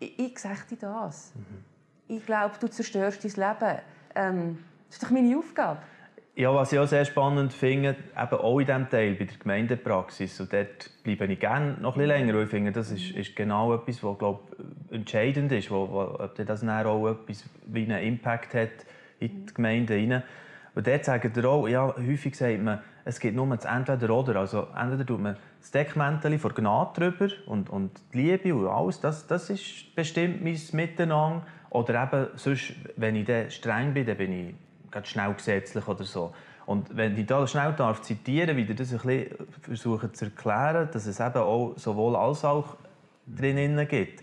ich, 0.00 0.18
ich 0.18 0.38
sage 0.38 0.60
dir 0.70 0.78
das. 0.78 1.32
Mhm. 1.36 2.16
Ich 2.16 2.26
glaube, 2.26 2.54
du 2.58 2.68
zerstörst 2.68 3.24
dein 3.24 3.30
Leben. 3.30 3.78
Ähm, 4.16 4.58
das 4.88 4.96
ist 4.96 5.04
doch 5.04 5.10
meine 5.10 5.38
Aufgabe. 5.38 5.78
Ja, 6.34 6.54
was 6.54 6.72
ich 6.72 6.78
auch 6.78 6.86
sehr 6.86 7.04
spannend 7.04 7.52
finde, 7.52 7.96
eben 8.16 8.40
auch 8.40 8.58
in 8.60 8.66
diesem 8.66 8.88
Teil, 8.88 9.14
bei 9.14 9.24
der 9.24 9.36
Gemeindepraxis, 9.36 10.40
und 10.40 10.52
dort 10.52 10.90
bleibe 11.02 11.26
ich 11.26 11.38
gerne 11.38 11.76
noch 11.80 11.96
ein 11.96 12.06
länger, 12.06 12.34
weil 12.34 12.44
ich 12.44 12.50
finde, 12.50 12.72
das 12.72 12.90
ist, 12.90 13.10
ist 13.10 13.36
genau 13.36 13.74
etwas, 13.74 14.02
was 14.02 14.18
glaub, 14.18 14.56
entscheidend 14.90 15.52
ist, 15.52 15.70
wo, 15.70 15.88
wo, 15.90 16.00
ob 16.00 16.34
das 16.34 16.60
dann 16.60 16.86
auch 16.86 17.08
etwas 17.08 17.44
wie 17.66 17.84
einen 17.84 18.02
Impact 18.02 18.54
hat 18.54 18.70
in 19.18 19.46
die 19.46 19.54
Gemeinde. 19.54 20.22
Und 20.74 20.86
dort 20.86 21.04
sagen 21.04 21.30
wir 21.34 21.44
auch, 21.44 21.68
ja, 21.68 21.94
häufig 21.96 22.36
sagt 22.36 22.62
man, 22.62 22.80
es 23.04 23.18
gibt 23.18 23.36
nur 23.36 23.46
das 23.54 23.64
Entweder-Oder. 23.64 24.36
Also 24.36 24.68
entweder 24.78 25.06
tut 25.06 25.20
man 25.20 25.36
das 25.60 25.70
Deckmäntel 25.70 26.38
von 26.38 26.54
Gnade 26.54 26.90
drüber 26.94 27.32
und, 27.46 27.70
und 27.70 27.90
die 28.12 28.22
Liebe 28.22 28.54
und 28.54 28.68
alles, 28.68 29.00
das, 29.00 29.26
das 29.26 29.50
ist 29.50 29.94
bestimmt 29.94 30.42
mein 30.42 30.58
Miteinander. 30.72 31.42
Oder 31.70 32.02
eben, 32.02 32.26
sonst, 32.36 32.72
wenn 32.96 33.16
ich 33.16 33.26
dann 33.26 33.50
streng 33.50 33.94
bin, 33.94 34.06
dann 34.06 34.16
bin 34.16 34.32
ich 34.32 34.54
ganz 34.90 35.08
schnell 35.08 35.32
gesetzlich 35.34 35.86
oder 35.86 36.04
so. 36.04 36.32
Und 36.66 36.96
wenn 36.96 37.16
ich 37.16 37.26
da 37.26 37.46
schnell 37.46 37.72
darf 37.72 38.02
zitieren, 38.02 38.56
wie 38.56 38.64
das 38.64 38.92
ein 38.92 38.98
bisschen 38.98 39.48
versuchen 39.62 40.14
zu 40.14 40.26
erklären, 40.26 40.88
dass 40.92 41.06
es 41.06 41.18
eben 41.18 41.36
auch 41.36 41.72
sowohl 41.76 42.16
als 42.16 42.44
auch 42.44 42.76
drinnen 43.26 43.88
gibt. 43.88 44.22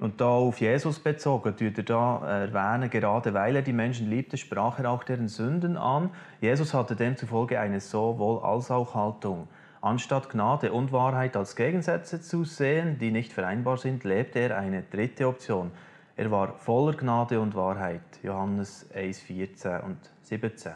Und 0.00 0.18
da 0.22 0.28
auf 0.28 0.62
Jesus 0.62 0.98
bezogen, 0.98 1.54
tut 1.54 1.76
er 1.76 1.84
da 1.84 2.26
erwähnen, 2.26 2.88
gerade 2.88 3.34
weil 3.34 3.54
er 3.56 3.62
die 3.62 3.74
Menschen 3.74 4.08
liebte, 4.08 4.38
sprach 4.38 4.78
er 4.78 4.90
auch 4.90 5.04
deren 5.04 5.28
Sünden 5.28 5.76
an. 5.76 6.08
Jesus 6.40 6.72
hatte 6.72 6.96
demzufolge 6.96 7.60
eine 7.60 7.80
sowohl 7.80 8.42
als 8.42 8.70
auch 8.70 8.94
Haltung. 8.94 9.46
Anstatt 9.82 10.30
Gnade 10.30 10.72
und 10.72 10.90
Wahrheit 10.90 11.36
als 11.36 11.54
Gegensätze 11.54 12.22
zu 12.22 12.44
sehen, 12.44 12.98
die 12.98 13.10
nicht 13.10 13.32
vereinbar 13.32 13.76
sind, 13.76 14.04
lebte 14.04 14.38
er 14.38 14.56
eine 14.56 14.82
dritte 14.82 15.28
Option. 15.28 15.70
Er 16.16 16.30
war 16.30 16.54
voller 16.54 16.96
Gnade 16.96 17.38
und 17.38 17.54
Wahrheit. 17.54 18.00
Johannes 18.22 18.86
1, 18.94 19.20
14 19.20 19.80
und 19.80 19.98
17. 20.22 20.72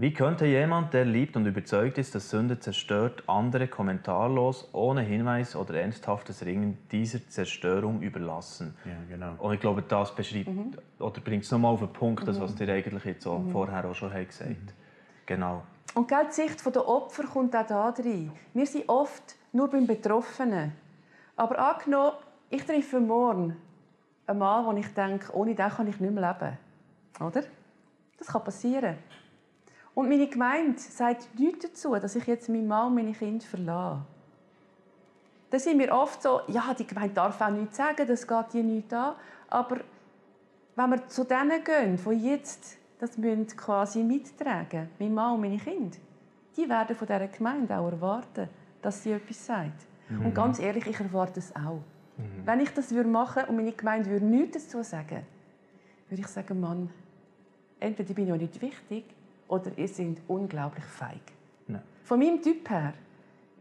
Wie 0.00 0.12
könnte 0.12 0.46
jemand, 0.46 0.94
der 0.94 1.04
liebt 1.04 1.36
und 1.36 1.44
überzeugt 1.44 1.98
ist, 1.98 2.14
dass 2.14 2.30
Sünde 2.30 2.60
zerstört, 2.60 3.24
andere 3.26 3.66
kommentarlos, 3.66 4.68
ohne 4.72 5.00
Hinweis 5.00 5.56
oder 5.56 5.74
ernsthaftes 5.74 6.46
Ringen 6.46 6.78
dieser 6.92 7.28
Zerstörung 7.28 8.00
überlassen? 8.00 8.76
Ja, 8.84 8.92
genau. 9.08 9.34
Und 9.38 9.54
ich 9.54 9.60
glaube, 9.60 9.82
das 9.82 10.14
beschreibt 10.14 10.46
mhm. 10.46 10.70
oder 11.00 11.20
bringt 11.20 11.42
es 11.42 11.50
nochmal 11.50 11.72
auf 11.72 11.80
den 11.80 11.92
Punkt, 11.92 12.28
das, 12.28 12.40
was 12.40 12.52
mhm. 12.52 12.56
dir 12.58 12.74
eigentlich 12.74 13.04
jetzt 13.06 13.24
so 13.24 13.40
mhm. 13.40 13.50
vorher 13.50 13.84
auch 13.86 13.94
schon 13.96 14.10
gesagt 14.10 14.48
mhm. 14.48 14.68
Genau. 15.26 15.64
Und 15.94 16.08
die 16.08 16.32
Sicht 16.32 16.64
der 16.64 16.88
Opfer 16.88 17.24
kommt 17.24 17.56
auch 17.56 17.66
da 17.66 17.88
rein. 17.88 18.30
Wir 18.54 18.66
sind 18.66 18.88
oft 18.88 19.34
nur 19.52 19.68
beim 19.68 19.84
Betroffenen. 19.84 20.74
Aber 21.34 21.58
angenommen, 21.58 22.12
ich 22.50 22.64
treffe 22.64 23.00
morgen 23.00 23.56
einen 24.28 24.38
Mann, 24.38 24.64
wo 24.64 24.72
ich 24.78 24.94
denke, 24.94 25.34
ohne 25.34 25.56
den 25.56 25.68
kann 25.68 25.88
ich 25.88 25.98
nicht 25.98 26.12
mehr 26.12 26.38
leben. 26.38 26.56
Oder? 27.18 27.42
Das 28.16 28.28
kann 28.28 28.44
passieren. 28.44 28.96
Und 29.98 30.08
meine 30.08 30.28
Gemeinde 30.28 30.78
sagt 30.78 31.26
nichts 31.40 31.64
dazu, 31.64 31.92
dass 31.96 32.14
ich 32.14 32.24
jetzt 32.28 32.48
meinen 32.48 32.68
Mann 32.68 32.86
und 32.86 32.94
meine 32.94 33.10
Kinder 33.10 33.44
verlasse. 33.44 34.02
Da 35.50 35.58
sind 35.58 35.80
wir 35.80 35.92
oft 35.92 36.22
so, 36.22 36.42
ja, 36.46 36.72
die 36.72 36.86
Gemeinde 36.86 37.14
darf 37.14 37.40
auch 37.40 37.50
nichts 37.50 37.78
sagen, 37.78 38.06
das 38.06 38.24
geht 38.24 38.52
dir 38.52 38.62
nichts 38.62 38.94
an. 38.94 39.16
Aber 39.48 39.78
wenn 40.76 40.90
wir 40.90 41.08
zu 41.08 41.24
denen 41.24 41.64
gehen, 41.64 41.98
von 41.98 42.16
jetzt, 42.16 42.76
das 43.00 43.18
müssen 43.18 43.48
quasi 43.48 44.04
mittragen, 44.04 44.88
mein 45.00 45.14
Mann 45.14 45.34
und 45.34 45.40
meine 45.40 45.58
Kinder, 45.58 45.98
die 46.56 46.68
werden 46.68 46.94
von 46.94 47.08
dieser 47.08 47.26
Gemeinde 47.26 47.76
auch 47.76 47.90
erwarten, 47.90 48.48
dass 48.80 49.02
sie 49.02 49.10
etwas 49.10 49.46
sagt. 49.46 49.84
Mhm. 50.10 50.26
Und 50.26 50.32
ganz 50.32 50.60
ehrlich, 50.60 50.86
ich 50.86 51.00
erwarte 51.00 51.40
es 51.40 51.52
auch. 51.56 51.82
Mhm. 52.16 52.46
Wenn 52.46 52.60
ich 52.60 52.70
das 52.70 52.92
machen 52.92 53.34
würde 53.34 53.48
und 53.48 53.56
meine 53.56 53.72
Gemeinde 53.72 54.10
würde 54.10 54.26
nichts 54.26 54.68
dazu 54.68 54.84
sagen, 54.84 55.26
würde 56.08 56.20
ich 56.20 56.28
sagen, 56.28 56.60
Mann, 56.60 56.88
entweder 57.80 58.14
bin 58.14 58.28
ich 58.28 58.32
auch 58.32 58.36
nicht 58.36 58.62
wichtig 58.62 59.17
oder 59.48 59.70
ihr 59.76 59.88
seid 59.88 60.18
unglaublich 60.28 60.84
feig. 60.84 61.20
Nein. 61.66 61.82
Von 62.04 62.20
meinem 62.20 62.40
Typ 62.40 62.68
her 62.70 62.94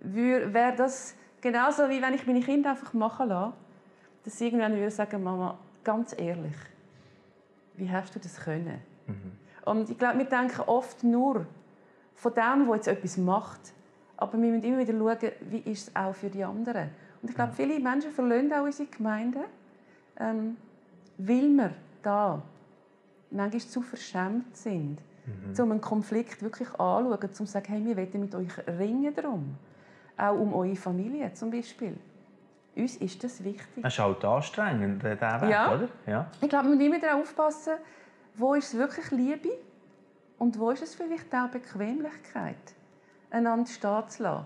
wäre 0.01 0.75
das 0.75 1.15
genauso, 1.41 1.89
wie 1.89 2.01
wenn 2.01 2.13
ich 2.13 2.27
meine 2.27 2.41
Kinder 2.41 2.71
einfach 2.71 2.93
machen 2.93 3.29
lasse, 3.29 3.53
dass 4.23 4.37
sie 4.37 4.45
irgendwann 4.45 4.75
würde 4.75 4.91
sagen, 4.91 5.23
Mama, 5.23 5.57
ganz 5.83 6.13
ehrlich, 6.17 6.55
wie 7.75 7.89
hast 7.89 8.13
du 8.15 8.19
das 8.19 8.39
können? 8.39 8.81
Mhm. 9.07 9.31
Und 9.65 9.89
ich 9.89 9.97
glaube, 9.97 10.19
wir 10.19 10.25
denken 10.25 10.61
oft 10.61 11.03
nur 11.03 11.45
von 12.15 12.33
dem, 12.33 12.65
der 12.65 12.75
jetzt 12.75 12.87
etwas 12.87 13.17
macht, 13.17 13.73
aber 14.17 14.33
wir 14.33 14.51
müssen 14.51 14.63
immer 14.63 14.79
wieder 14.79 14.93
schauen, 14.93 15.31
wie 15.49 15.71
ist 15.71 15.89
es 15.89 15.95
auch 15.95 16.13
für 16.13 16.29
die 16.29 16.43
anderen. 16.43 16.89
Und 17.21 17.29
ich 17.29 17.35
glaube, 17.35 17.53
viele 17.53 17.79
Menschen 17.79 18.11
verlassen 18.11 18.53
auch 18.53 18.63
unsere 18.63 18.89
Gemeinden, 18.89 19.43
ähm, 20.19 20.57
weil 21.17 21.49
wir 21.49 21.73
da 22.01 22.41
manchmal 23.31 23.61
zu 23.61 23.81
verschämt 23.81 24.55
sind 24.55 24.99
mhm. 25.27 25.63
um 25.63 25.71
einen 25.71 25.81
Konflikt 25.81 26.41
wirklich 26.41 26.69
anzuschauen, 26.79 27.19
um 27.21 27.33
zu 27.33 27.45
sagen, 27.45 27.65
hey, 27.67 27.85
wir 27.85 27.97
wollen 27.97 28.21
mit 28.21 28.35
euch 28.35 28.67
ringen 28.67 29.13
darum. 29.13 29.55
Auch 30.17 30.33
um 30.33 30.53
eure 30.53 30.75
Familie 30.75 31.33
zum 31.33 31.51
Beispiel. 31.51 31.97
Uns 32.75 32.95
ist 32.97 33.23
das 33.23 33.43
wichtig. 33.43 33.83
Es 33.83 33.93
ist 33.93 33.99
halt 33.99 34.23
anstrengend, 34.23 35.03
der 35.03 35.19
Weg, 35.41 35.49
ja. 35.49 35.73
oder? 35.73 35.89
Ja. 36.05 36.31
Ich 36.41 36.49
glaube, 36.49 36.69
wir 36.69 36.75
müssen 36.75 36.93
immer 36.93 36.99
darauf 36.99 37.21
aufpassen, 37.21 37.73
wo 38.35 38.53
ist 38.53 38.73
es 38.73 38.79
wirklich 38.79 39.09
Liebe 39.11 39.49
und 40.37 40.59
wo 40.59 40.71
ist 40.71 40.83
es 40.83 40.95
vielleicht 40.95 41.33
auch 41.33 41.49
Bequemlichkeit, 41.49 42.55
einander 43.31 43.69
stehen 43.69 44.09
zu 44.09 44.23
lassen. 44.23 44.45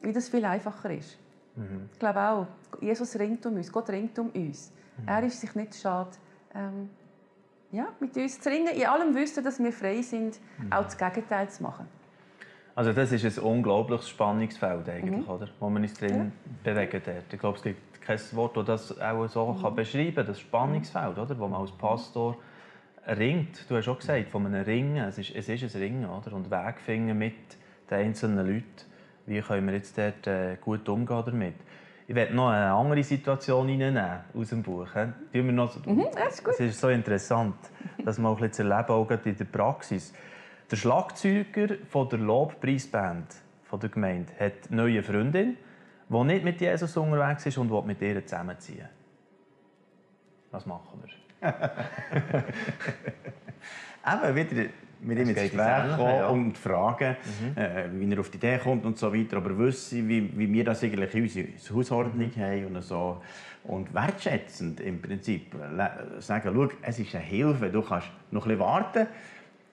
Wie 0.00 0.12
das 0.12 0.28
viel 0.28 0.44
einfacher 0.44 0.90
ist. 0.90 1.18
Mhm. 1.56 1.88
Ich 1.92 1.98
glaube 1.98 2.20
auch, 2.20 2.46
Jesus 2.80 3.18
ringt 3.18 3.44
um 3.46 3.56
uns, 3.56 3.70
Gott 3.70 3.90
ringt 3.90 4.18
um 4.18 4.30
uns. 4.30 4.72
Mhm. 4.96 5.08
Er 5.08 5.22
ist 5.22 5.40
sich 5.40 5.54
nicht 5.54 5.74
schade, 5.74 6.10
ähm, 6.54 6.88
ja, 7.72 7.88
mit 8.00 8.16
uns 8.16 8.40
zu 8.40 8.48
ringen, 8.50 8.68
in 8.74 8.86
allem 8.86 9.14
wissen, 9.14 9.42
dass 9.42 9.58
wir 9.58 9.72
frei 9.72 10.02
sind, 10.02 10.38
Mhm. 10.58 10.72
auch 10.72 10.84
das 10.84 10.96
Gegenteil 10.96 11.48
zu 11.48 11.62
machen. 11.62 11.86
Also 12.74 12.92
das 12.92 13.12
ist 13.12 13.38
ein 13.38 13.44
unglaubliches 13.44 14.08
Spannungsfeld 14.08 14.88
eigentlich, 14.88 15.28
oder? 15.28 15.48
Wo 15.60 15.68
man 15.68 15.82
uns 15.82 15.92
drin 15.94 16.32
bewegen 16.64 17.02
dort. 17.04 17.24
Ich 17.32 17.38
glaube, 17.38 17.58
es 17.58 17.62
gibt 17.62 18.00
kein 18.00 18.18
Wort, 18.32 18.56
das 18.56 18.88
das 18.88 19.00
auch 19.00 19.26
so 19.26 19.58
kann 19.60 19.74
beschreiben 19.74 20.14
kann, 20.14 20.26
das 20.26 20.40
Spannungsfeld, 20.40 21.18
oder? 21.18 21.38
Wo 21.38 21.48
man 21.48 21.60
als 21.60 21.72
Pastor 21.72 22.36
ringt. 23.06 23.68
Du 23.68 23.76
hast 23.76 23.88
auch 23.88 23.98
gesagt, 23.98 24.28
von 24.30 24.46
einem 24.46 24.64
Ringen. 24.64 25.04
Es 25.04 25.18
ist, 25.18 25.34
es 25.34 25.48
ist 25.48 25.74
ein 25.74 25.82
Ringen, 25.82 26.08
oder? 26.08 26.32
Und 26.32 26.50
Weg 26.50 26.80
finden 26.80 27.18
mit 27.18 27.34
den 27.90 27.98
einzelnen 27.98 28.46
Leuten. 28.46 28.64
Wie 29.26 29.40
können 29.40 29.66
wir 29.66 29.74
jetzt 29.74 29.98
dort 29.98 30.26
äh, 30.26 30.56
gut 30.60 30.88
umgehen 30.88 31.22
damit? 31.26 31.54
Ich 32.12 32.16
werde 32.16 32.34
noch 32.34 32.50
eine 32.50 32.70
andere 32.74 33.02
Situation 33.02 33.66
reinnehmen 33.68 34.20
aus 34.34 34.50
dem 34.50 34.62
Buch. 34.62 34.86
Tun 34.92 35.14
wir 35.32 35.42
noch, 35.44 35.74
das 35.74 36.34
ist 36.34 36.44
gut. 36.44 36.52
Es 36.52 36.60
ist 36.60 36.78
so 36.78 36.90
interessant, 36.90 37.54
das 38.04 38.18
mal 38.18 38.32
ein 38.32 38.34
bisschen 38.34 38.52
zu 38.52 38.62
erleben, 38.64 38.90
auch 38.90 39.10
in 39.10 39.34
der 39.34 39.44
Praxis. 39.46 40.12
Der 40.70 40.76
Schlagzeuger 40.76 41.76
von 41.88 42.10
der 42.10 42.18
Lobpreisband 42.18 43.34
von 43.62 43.80
der 43.80 43.88
Gemeinde 43.88 44.30
hat 44.38 44.52
eine 44.68 44.82
neue 44.82 45.02
Freundin, 45.02 45.56
die 46.06 46.24
nicht 46.24 46.44
mit 46.44 46.60
Jesus 46.60 46.94
unterwegs 46.98 47.46
ist 47.46 47.56
und 47.56 47.70
will 47.70 47.80
mit 47.80 48.02
ihr 48.02 48.26
zusammenziehen. 48.26 48.90
Was 50.50 50.66
machen 50.66 51.02
wir? 51.02 51.48
Eben 54.26 54.36
wieder 54.36 54.70
mit 55.02 55.18
ihm 55.18 55.28
ins 55.28 55.38
Gespräch 55.38 55.96
kommen 55.96 56.16
ja. 56.16 56.26
und 56.28 56.56
fragen, 56.58 57.16
äh, 57.56 57.84
wie 57.92 58.12
er 58.12 58.20
auf 58.20 58.30
die 58.30 58.36
Idee 58.38 58.58
kommt 58.58 58.84
und 58.84 58.96
so 58.98 59.12
weiter. 59.12 59.36
Aber 59.38 59.56
wissen, 59.58 60.08
wie, 60.08 60.30
wie 60.36 60.52
wir 60.52 60.64
das 60.64 60.82
eigentlich 60.82 61.14
in 61.14 61.22
unserer 61.22 61.76
Hausordnung 61.76 62.30
haben 62.36 62.66
und 62.76 62.82
so. 62.82 63.20
Und 63.64 63.94
wertschätzend 63.94 64.80
im 64.80 65.00
Prinzip 65.00 65.54
le- 65.54 66.20
sagen, 66.20 66.50
schau, 66.54 66.68
es 66.82 66.98
ist 66.98 67.14
eine 67.14 67.24
Hilfe, 67.24 67.70
du 67.70 67.82
kannst 67.82 68.08
noch 68.30 68.44
ein 68.46 68.48
bisschen 68.48 68.60
warten. 68.60 69.06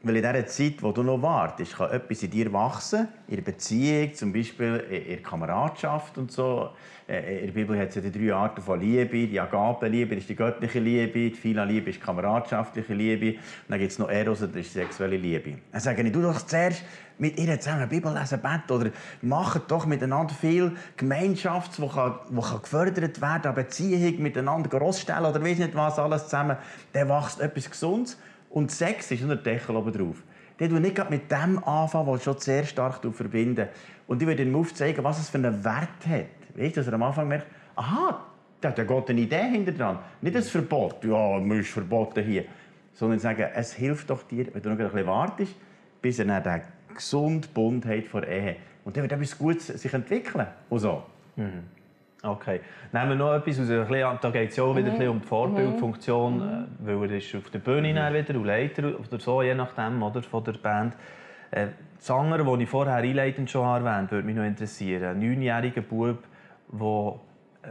Weil 0.02 0.16
in 0.16 0.22
dieser 0.22 0.48
Zeit, 0.48 0.82
wo 0.82 0.94
du 0.94 1.04
noch 1.04 1.22
wartest, 1.22 1.76
kann 1.76 1.92
etwas 1.92 2.24
in 2.24 2.32
dir 2.32 2.54
wachsen, 2.54 3.10
in 3.28 3.36
der 3.36 3.42
Beziehung, 3.42 4.14
zum 4.14 4.32
Beispiel 4.32 4.78
in 4.90 5.08
der 5.10 5.22
Kameradschaft 5.22 6.18
und 6.18 6.32
so. 6.32 6.70
Äh, 7.06 7.40
In 7.40 7.46
der 7.48 7.54
Bibel 7.54 7.78
hat 7.78 7.90
es 7.90 7.96
ja 7.96 8.02
die 8.02 8.12
drei 8.12 8.34
Arten 8.34 8.62
von 8.62 8.80
Liebe. 8.80 9.28
Die 9.28 9.38
Agape-Liebe 9.38 10.16
ist 10.16 10.30
die 10.30 10.38
göttliche 10.38 10.80
Liebe, 10.80 11.32
die 11.32 11.36
Phila-Liebe 11.36 11.90
ist 11.90 12.00
die 12.00 12.06
kameradschaftliche 12.06 12.94
Liebe 12.94 13.32
und 13.32 13.40
dann 13.68 13.80
gibt 13.80 13.92
es 13.92 14.00
noch 14.00 14.10
Eros, 14.10 14.40
das 14.40 14.50
ist 14.50 14.56
die 14.56 14.80
sexuelle 14.80 15.18
Liebe. 15.18 15.56
Dann 15.70 15.82
sage 15.82 16.02
ich, 16.02 16.12
du 16.14 16.22
doch 16.22 16.42
zuerst 16.44 16.82
mit 17.18 17.38
ihr 17.38 17.60
zusammen 17.60 17.90
Bibel 17.90 18.14
lesen, 18.14 18.40
beten 18.42 18.72
oder 18.72 18.92
macht 19.22 19.70
doch 19.70 19.86
miteinander 19.86 20.34
viel 20.34 20.78
Gemeinschaft, 20.96 21.78
die 21.78 21.88
kann, 21.90 22.20
kann 22.34 22.62
gefördert 22.62 23.20
werden, 23.20 23.44
eine 23.44 23.54
Beziehung 23.54 24.22
miteinander 24.22 24.70
großstellen 24.70 25.26
oder 25.26 25.44
weiss 25.44 25.58
nicht 25.58 25.76
was 25.76 26.00
alles 26.00 26.24
zusammen. 26.24 26.56
Dann 26.94 27.10
wächst 27.10 27.42
etwas 27.42 27.70
Gesundes 27.70 28.18
und 28.50 28.72
Sex 28.72 29.12
ist 29.12 29.22
nur 29.22 29.36
der 29.36 29.54
Deckel 29.54 29.76
oben 29.76 29.92
drauf. 29.92 30.24
Der 30.60 30.68
du 30.68 30.80
nicht 30.80 31.10
mit 31.10 31.32
dem 31.32 31.64
anfangen, 31.64 32.08
was 32.08 32.24
schon 32.24 32.38
sehr 32.38 32.66
stark 32.66 33.00
verbinden. 33.14 33.68
Und 34.08 34.22
ich 34.22 34.28
würde 34.28 34.44
ihm 34.44 34.56
aufzeigen, 34.56 35.04
was 35.04 35.20
es 35.20 35.30
für 35.30 35.38
einen 35.38 35.64
Wert 35.64 36.06
hat. 36.08 36.26
Weißt 36.56 36.76
du, 36.76 36.82
dass 36.82 36.88
er 36.88 36.94
am 36.94 37.04
Anfang 37.04 37.28
merkt, 37.28 37.48
aha, 37.76 38.26
da 38.60 38.70
hat 38.70 39.10
eine 39.10 39.22
Idee 39.22 39.50
hinter 39.52 39.72
dran. 39.72 40.00
Nicht 40.22 40.36
ein 40.36 40.44
Verbot, 40.44 41.04
ja, 41.06 41.40
man 41.40 41.60
ist 41.60 41.70
verboten 41.70 42.24
hier. 42.26 42.46
Sondern 42.94 43.20
sagen, 43.20 43.46
es 43.54 43.74
hilft 43.74 44.10
doch 44.10 44.24
dir, 44.24 44.48
wenn 44.54 44.62
du 44.62 44.70
noch 44.70 44.80
ein 44.80 44.86
bisschen 44.86 45.08
wartest, 45.08 45.56
bis 46.02 46.20
er 46.20 46.26
dann 46.26 46.44
den 46.44 46.62
gesunden 46.94 47.50
Bund 47.54 47.86
hat 47.86 48.06
vor 48.08 48.28
Ehe. 48.28 48.58
Und 48.84 48.98
dann 48.98 49.04
wird 49.04 49.14
etwas 49.14 49.38
Gutes 49.38 49.68
sich 49.68 49.94
entwickeln. 49.94 50.48
Und 50.70 50.80
so. 50.80 51.04
Okay. 52.22 52.60
Nehmen 52.92 53.10
wir 53.10 53.16
noch 53.16 53.34
etwas 53.34 53.60
aus. 53.60 53.68
Da 53.68 54.30
geht 54.32 54.50
es 54.50 54.56
ja 54.58 54.64
auch 54.64 54.76
wieder 54.76 54.90
bisschen 54.92 55.10
um 55.10 55.22
die 55.22 55.28
Vorbildfunktion, 55.28 56.42
äh, 56.42 56.86
weil 56.86 57.12
er 57.12 57.18
ist 57.18 57.34
auf 57.36 57.50
der 57.50 57.60
Bühne 57.60 57.94
dann 57.94 58.14
wieder 58.14 58.36
und 58.38 58.46
Leiter 58.46 59.00
oder 59.00 59.20
so, 59.20 59.42
je 59.42 59.56
nachdem, 59.56 60.04
oder, 60.04 60.22
von 60.22 60.44
der 60.44 60.54
Band. 60.54 60.96
Äh, 61.52 61.68
das 61.98 62.12
andere, 62.12 62.44
das 62.44 62.60
ich 62.60 62.70
vorher 62.70 62.96
einleitend 62.96 63.50
schon 63.50 63.66
erwähnt 63.66 64.12
würde 64.12 64.26
mich 64.26 64.36
noch 64.36 64.44
interessieren. 64.44 65.04
Ein 65.04 65.20
neunjähriger 65.20 65.82
Bub, 65.82 66.24
der 66.72 67.20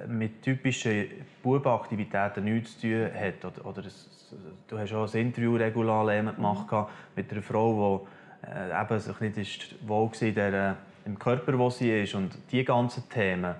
mit 0.07 0.42
typischen 0.42 1.07
Bubenaktivitäten 1.42 2.44
nichts 2.44 2.78
zu 2.78 2.88
tun 2.88 3.11
hat. 3.14 3.44
Oder, 3.44 3.66
oder 3.66 3.86
es, 3.86 4.34
du 4.66 4.78
hast 4.78 4.92
auch 4.92 5.12
ein 5.12 5.20
Interview 5.20 5.57
regular 5.57 6.07
gemacht 6.07 6.88
mit 7.16 7.30
einer 7.32 7.42
Frau, 7.42 8.07
die 8.44 8.51
äh, 8.51 8.80
eben 8.80 8.99
sich 8.99 9.20
nicht 9.20 9.36
ist 9.38 9.88
wohl 9.88 10.11
war 10.11 10.30
der, 10.30 10.76
im 11.05 11.18
Körper, 11.18 11.59
wo 11.59 11.70
sie 11.70 12.03
ist. 12.03 12.14
Und 12.14 12.38
die 12.51 12.64
ganzen 12.64 13.09
Themen, 13.09 13.55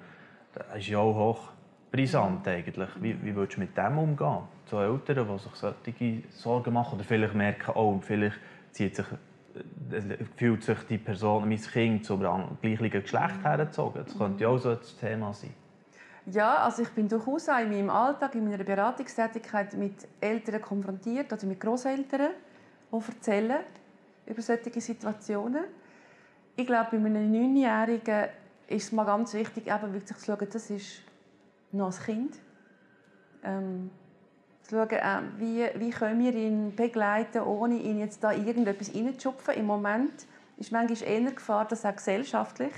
das 0.55 0.78
ist 0.78 0.88
ja 0.88 0.99
auch 0.99 1.14
hoch 1.14 1.53
brisant 1.90 2.46
eigentlich. 2.46 2.88
Wie, 3.01 3.22
wie 3.24 3.34
würdest 3.34 3.57
du 3.57 3.61
mit 3.61 3.76
dem 3.76 3.99
umgehen? 3.99 4.40
So 4.66 4.80
Eltern, 4.80 5.26
die 5.26 5.38
sich 5.38 5.55
solche 5.55 6.22
Sorgen 6.30 6.74
machen 6.74 6.96
oder 6.96 7.05
vielleicht 7.05 7.34
merken, 7.34 7.72
oh, 7.74 7.99
vielleicht 8.01 8.38
zieht 8.72 8.96
sich, 8.96 9.07
äh, 9.90 10.24
fühlt 10.36 10.62
sich 10.62 10.78
die 10.88 10.99
Person, 10.99 11.49
mein 11.49 11.61
Kind 11.61 12.05
zum 12.05 12.20
gleichen 12.20 12.90
Geschlecht 12.90 13.42
hergezogen. 13.42 14.05
Das 14.05 14.16
könnte 14.16 14.42
ja 14.42 14.49
auch 14.49 14.59
so 14.59 14.70
ein 14.70 14.78
Thema 15.01 15.32
sein. 15.32 15.55
Ja, 16.30 16.57
also 16.57 16.82
ich 16.82 16.90
bin 16.90 17.09
durchaus 17.09 17.49
auch 17.49 17.59
in 17.59 17.70
meinem 17.70 17.88
Alltag, 17.88 18.34
in 18.34 18.44
meiner 18.44 18.62
Beratungstätigkeit 18.62 19.72
mit 19.74 20.07
Eltern 20.20 20.61
konfrontiert 20.61 21.32
oder 21.32 21.46
mit 21.46 21.59
Großeltern, 21.59 22.32
die 22.92 22.96
erzählen 22.96 23.61
über 24.26 24.42
solche 24.42 24.78
Situationen. 24.78 25.64
Ich 26.55 26.66
glaube, 26.66 26.90
bei 26.90 26.96
einem 26.99 27.32
Neunjährigen 27.32 28.26
ist 28.69 28.85
es 28.85 28.93
mal 28.93 29.05
ganz 29.05 29.35
wichtig, 29.35 29.66
eben 29.66 29.93
wirklich 29.93 30.07
zu 30.07 30.25
schauen, 30.25 30.47
das 30.51 30.71
ist 30.71 31.03
noch 31.73 31.93
ein 31.93 32.05
Kind. 32.05 32.39
Ähm, 33.43 33.91
zu 34.62 34.77
schauen, 34.77 34.91
äh, 34.91 35.21
wie, 35.39 35.81
wie 35.81 35.91
können 35.91 36.21
wir 36.21 36.35
ihn 36.35 36.77
begleiten, 36.77 37.43
ohne 37.43 37.77
ihn 37.77 37.99
jetzt 37.99 38.23
da 38.23 38.33
irgendetwas 38.33 38.95
reinzuschupfen. 38.95 39.55
Im 39.55 39.66
Moment 39.66 40.27
ist 40.59 40.73
manchmal 40.73 41.09
eher 41.09 41.33
Gefahr, 41.33 41.64
dass 41.66 41.85
auch 41.85 41.97
gesellschaftlich 41.97 42.73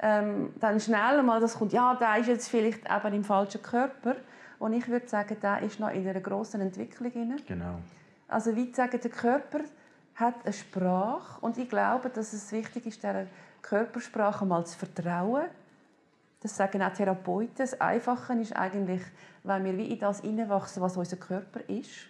ähm, 0.00 0.52
dann 0.58 0.80
schnell 0.80 1.22
mal 1.22 1.40
das 1.40 1.54
kommt, 1.54 1.72
ja, 1.72 1.94
der 1.94 2.16
ist 2.16 2.26
jetzt 2.26 2.48
vielleicht 2.48 2.80
eben 2.90 3.14
im 3.14 3.24
falschen 3.24 3.62
Körper. 3.62 4.16
Und 4.58 4.72
ich 4.72 4.88
würde 4.88 5.08
sagen, 5.08 5.36
der 5.40 5.62
ist 5.62 5.78
noch 5.78 5.90
in 5.90 6.06
einer 6.06 6.20
grossen 6.20 6.60
Entwicklung. 6.60 7.12
Drin. 7.12 7.40
Genau. 7.46 7.78
Also 8.28 8.54
wie 8.56 8.70
zu 8.70 8.76
sagen, 8.76 8.98
der 9.00 9.10
Körper 9.10 9.60
hat 10.14 10.34
eine 10.44 10.52
Sprache 10.52 11.40
und 11.40 11.56
ich 11.58 11.68
glaube, 11.68 12.10
dass 12.10 12.32
es 12.32 12.50
wichtig 12.52 12.86
ist, 12.86 13.02
dieser 13.02 13.26
Körpersprache 13.62 14.44
mal 14.44 14.66
zu 14.66 14.78
vertrauen. 14.78 15.46
Das 16.40 16.56
sagen 16.56 16.82
auch 16.82 16.92
Therapeuten. 16.92 17.54
Das 17.56 17.80
Einfache 17.80 18.34
ist 18.34 18.54
eigentlich, 18.54 19.02
wenn 19.44 19.64
wir 19.64 19.76
wie 19.78 19.92
in 19.92 19.98
das 19.98 20.20
hineinwachsen, 20.20 20.82
was 20.82 20.96
unser 20.96 21.16
Körper 21.16 21.60
ist, 21.68 22.08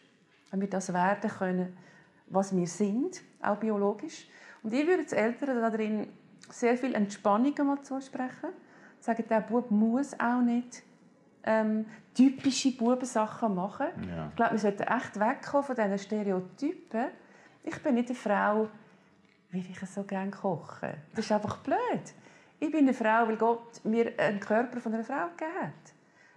wenn 0.51 0.61
wir 0.61 0.71
das 0.71 0.93
werden 0.93 1.31
können, 1.31 1.77
was 2.29 2.57
wir 2.57 2.67
sind, 2.67 3.21
auch 3.43 3.57
biologisch. 3.57 4.27
Und 4.63 4.73
ich 4.73 4.87
würde 4.87 5.05
den 5.05 5.19
Eltern 5.19 5.61
da 5.61 5.71
drin 5.71 6.09
sehr 6.51 6.77
viel 6.77 6.95
Entspannung 6.95 7.55
mal 7.67 7.83
zusprechen. 7.83 8.51
Sagen, 9.01 9.25
der 9.29 9.41
Bub 9.41 9.71
muss 9.71 10.19
auch 10.19 10.41
nicht 10.41 10.83
ähm, 11.45 11.87
typische 12.15 12.77
Bubensachen 12.77 13.55
machen. 13.55 13.89
Ja. 14.09 14.29
Ich 14.29 14.37
glaube, 14.37 14.53
wir 14.53 14.59
sollten 14.59 14.83
echt 14.83 15.19
wegkommen 15.19 15.65
von 15.65 15.77
diesen 15.77 15.99
Stereotypen. 15.99 17.07
Ich 17.65 17.83
bin 17.83 17.95
nicht 17.95 18.11
eine 18.11 18.17
Frau, 18.17 18.69
wie 19.53 19.61
ich 19.61 19.79
so 19.89 20.03
gerne 20.03 20.31
koche. 20.31 20.95
Das 21.15 21.27
ist 21.27 21.33
einfach 21.33 21.59
blöd. 21.59 21.79
Ich 22.59 22.71
bin 22.71 22.81
eine 22.81 22.95
Frau, 22.95 23.29
weil 23.29 23.37
Gott 23.37 23.85
mir 23.85 24.13
einen 24.19 24.41
Körper 24.41 24.81
von 24.81 24.95
einer 24.95 25.05
Frau 25.05 25.29
gegeben 25.37 25.53
hat. 25.63 25.93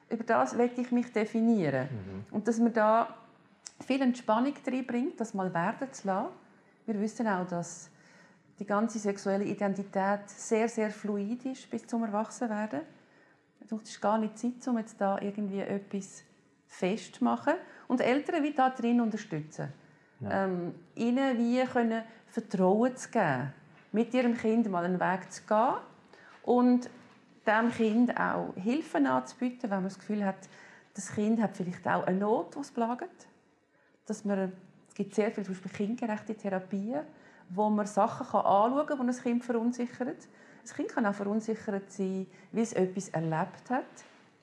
Über 0.10 0.24
das 0.24 0.56
möchte 0.56 0.82
ich 0.82 0.92
mich 0.92 1.12
definieren. 1.12 1.88
Und 2.32 2.48
dass 2.48 2.60
man 2.60 2.74
da 2.74 3.16
viel 3.86 4.02
Entspannung 4.02 4.54
reinbringt, 4.66 5.20
das 5.20 5.34
mal 5.34 5.54
werden 5.54 5.92
zu 5.92 6.08
lassen. 6.08 6.30
Wir 6.86 7.00
wissen 7.00 7.28
auch, 7.28 7.48
dass 7.48 7.90
die 8.60 8.66
ganze 8.66 9.00
sexuelle 9.00 9.46
Identität 9.46 10.30
sehr, 10.30 10.70
sehr 10.70 10.92
fluid 10.92 11.46
ist 11.46 11.70
bis 11.70 11.86
zum 11.88 12.04
Erwachsenwerden. 12.04 12.82
Es 13.60 13.72
ist 13.72 14.02
gar 14.02 14.18
nicht 14.18 14.38
Zeit, 14.38 14.68
um 14.68 14.78
jetzt 14.78 15.00
da 15.00 15.20
irgendwie 15.20 15.60
etwas 15.60 16.24
festzumachen. 16.68 17.56
Und 17.88 18.02
Eltern 18.02 18.44
wie 18.44 18.54
da 18.54 18.70
drin 18.70 19.02
unterstützen. 19.02 19.74
Ähm, 20.24 20.74
ihnen 20.96 21.38
wie 21.38 21.64
können 21.66 22.04
Vertrauen 22.28 22.96
zu 22.96 23.10
geben, 23.10 23.54
mit 23.92 24.14
ihrem 24.14 24.36
Kind 24.36 24.70
mal 24.70 24.86
einen 24.86 25.00
Weg 25.00 25.32
zu 25.32 25.44
gehen 25.44 25.76
und 26.44 26.90
dem 27.46 27.72
Kind 27.72 28.20
auch 28.20 28.54
Hilfe 28.56 28.98
anzubieten, 28.98 29.64
wenn 29.64 29.78
man 29.78 29.84
das 29.86 30.00
Gefühl 30.00 30.26
hat, 30.26 30.50
das 30.94 31.14
Kind 31.14 31.42
hat 31.42 31.56
vielleicht 31.56 31.88
auch 31.88 32.08
eine 32.08 32.20
Not, 32.20 32.56
die 32.56 32.60
es 32.60 32.72
plagt. 32.72 33.28
Dass 34.06 34.24
man, 34.26 34.54
es 34.88 34.96
gibt 34.96 35.14
sehr 35.14 35.32
viele 35.32 35.46
zum 35.46 35.56
Beispiel 35.56 35.72
kindgerechte 35.72 36.36
Therapien, 36.36 37.02
wo 37.50 37.70
man 37.70 37.86
Sachen 37.86 38.26
kann 38.28 38.46
anschauen 38.46 38.88
kann, 38.88 39.08
die 39.08 39.14
ein 39.14 39.22
Kind 39.22 39.44
verunsichert. 39.44 40.28
Das 40.62 40.74
Kind 40.74 40.90
kann 40.90 41.06
auch 41.06 41.14
verunsichert 41.14 41.92
sein, 41.92 42.28
weil 42.52 42.64
es 42.64 42.74
etwas 42.74 43.10
erlebt 43.10 43.70
hat, 43.70 43.86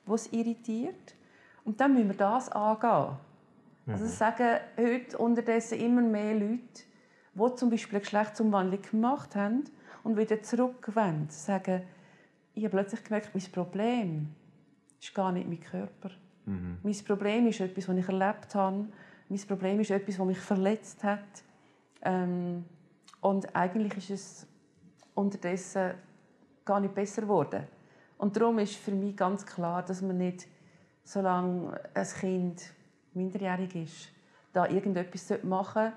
was 0.05 0.27
es 0.27 0.33
irritiert. 0.33 1.15
Und 1.65 1.79
dann 1.81 1.93
müssen 1.93 2.09
wir 2.09 2.17
das 2.17 2.49
angehen. 2.49 3.17
Also 3.85 4.05
das 4.05 4.17
sagen 4.17 4.59
heute 4.77 5.17
unterdessen 5.17 5.79
immer 5.79 6.01
mehr 6.01 6.35
Leute, 6.35 6.83
die 7.33 7.55
zum 7.55 7.69
Beispiel 7.69 7.95
eine 7.95 8.01
Geschlechtsumwandlung 8.01 8.81
gemacht 8.81 9.35
haben 9.35 9.65
und 10.03 10.17
wieder 10.17 10.41
zurückwenden. 10.41 11.29
Sagen, 11.29 11.83
ich 12.53 12.63
habe 12.63 12.77
plötzlich 12.77 13.03
gemerkt, 13.03 13.31
mein 13.33 13.43
Problem 13.51 14.35
ist 15.01 15.13
gar 15.13 15.31
nicht 15.31 15.47
mein 15.47 15.59
Körper. 15.59 16.11
Mein 16.83 16.95
Problem 17.05 17.47
ist 17.47 17.59
etwas, 17.59 17.87
was 17.87 17.97
ich 17.97 18.07
erlebt 18.07 18.55
habe, 18.55 18.87
mein 19.29 19.39
Problem 19.39 19.79
ist 19.79 19.91
etwas, 19.91 20.17
das 20.17 20.25
mich 20.25 20.39
verletzt 20.39 21.03
hat. 21.03 21.43
Ähm, 22.01 22.65
und 23.21 23.55
eigentlich 23.55 23.97
ist 23.97 24.09
es 24.09 24.47
unterdessen 25.13 25.93
gar 26.65 26.79
nicht 26.79 26.93
besser 26.93 27.23
geworden. 27.23 27.63
Und 28.17 28.35
darum 28.35 28.59
ist 28.59 28.75
für 28.75 28.91
mich 28.91 29.15
ganz 29.15 29.45
klar, 29.45 29.83
dass 29.83 30.01
man 30.01 30.17
nicht, 30.17 30.47
solange 31.03 31.79
ein 31.93 32.07
Kind 32.07 32.73
minderjährig 33.15 33.75
ist, 33.75 34.09
da 34.53 34.67
irgendetwas 34.67 35.43
machen 35.43 35.91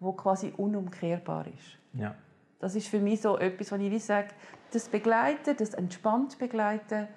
sollte, 0.00 0.16
das 0.16 0.16
quasi 0.16 0.52
unumkehrbar 0.56 1.46
ist. 1.46 1.78
Ja. 1.94 2.14
Das 2.60 2.74
ist 2.74 2.88
für 2.88 2.98
mich 2.98 3.20
so 3.20 3.38
etwas, 3.38 3.70
was 3.72 3.80
ich 3.80 4.04
sage, 4.04 4.28
das 4.72 4.88
Begleiten, 4.88 5.56
das 5.56 5.74
entspannt 5.74 6.38
begleiten, 6.38 7.08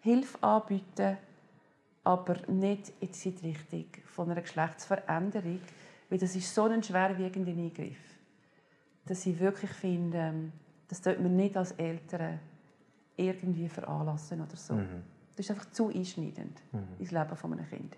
Hilfe 0.00 0.42
anbieten, 0.42 1.16
aber 2.04 2.36
nicht 2.48 2.92
in 3.00 3.10
die 3.12 3.46
Richtung 3.46 3.86
von 4.06 4.30
einer 4.30 4.40
Geschlechtsveränderung, 4.40 5.60
weil 6.08 6.18
das 6.18 6.34
ist 6.34 6.54
so 6.54 6.64
ein 6.64 6.82
schwerwiegender 6.82 7.52
Eingriff, 7.52 7.98
dass 9.04 9.26
ich 9.26 9.38
wirklich 9.38 9.70
finde, 9.70 10.18
ähm, 10.18 10.52
das 10.88 11.02
sollte 11.02 11.20
man 11.20 11.36
nicht 11.36 11.56
als 11.56 11.72
Eltern 11.72 12.40
irgendwie 13.16 13.68
veranlassen 13.68 14.40
oder 14.40 14.56
so. 14.56 14.74
Mhm. 14.74 15.02
Das 15.36 15.46
ist 15.46 15.50
einfach 15.50 15.70
zu 15.70 15.88
einschneidend 15.88 16.62
mhm. 16.72 16.86
ins 16.98 17.10
Leben 17.10 17.36
von 17.36 17.52
einem 17.52 17.68
Kind. 17.68 17.96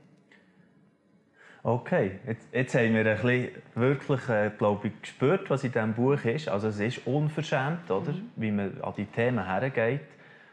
Okay, 1.62 2.12
jetzt, 2.26 2.48
jetzt 2.52 2.74
haben 2.74 2.94
wir 2.94 3.04
ein 3.04 3.16
bisschen 3.20 3.48
wirklich, 3.74 4.28
äh, 4.30 4.50
glaube 4.56 4.88
ich, 4.88 5.00
gespürt, 5.02 5.50
was 5.50 5.62
in 5.62 5.72
diesem 5.72 5.92
Buch 5.92 6.24
ist. 6.24 6.48
Also 6.48 6.68
es 6.68 6.80
ist 6.80 7.06
unverschämt, 7.06 7.90
oder? 7.90 8.12
Mhm. 8.12 8.30
wie 8.36 8.50
man 8.50 8.80
an 8.80 8.94
die 8.96 9.04
Themen 9.04 9.44
hergeht. 9.44 10.00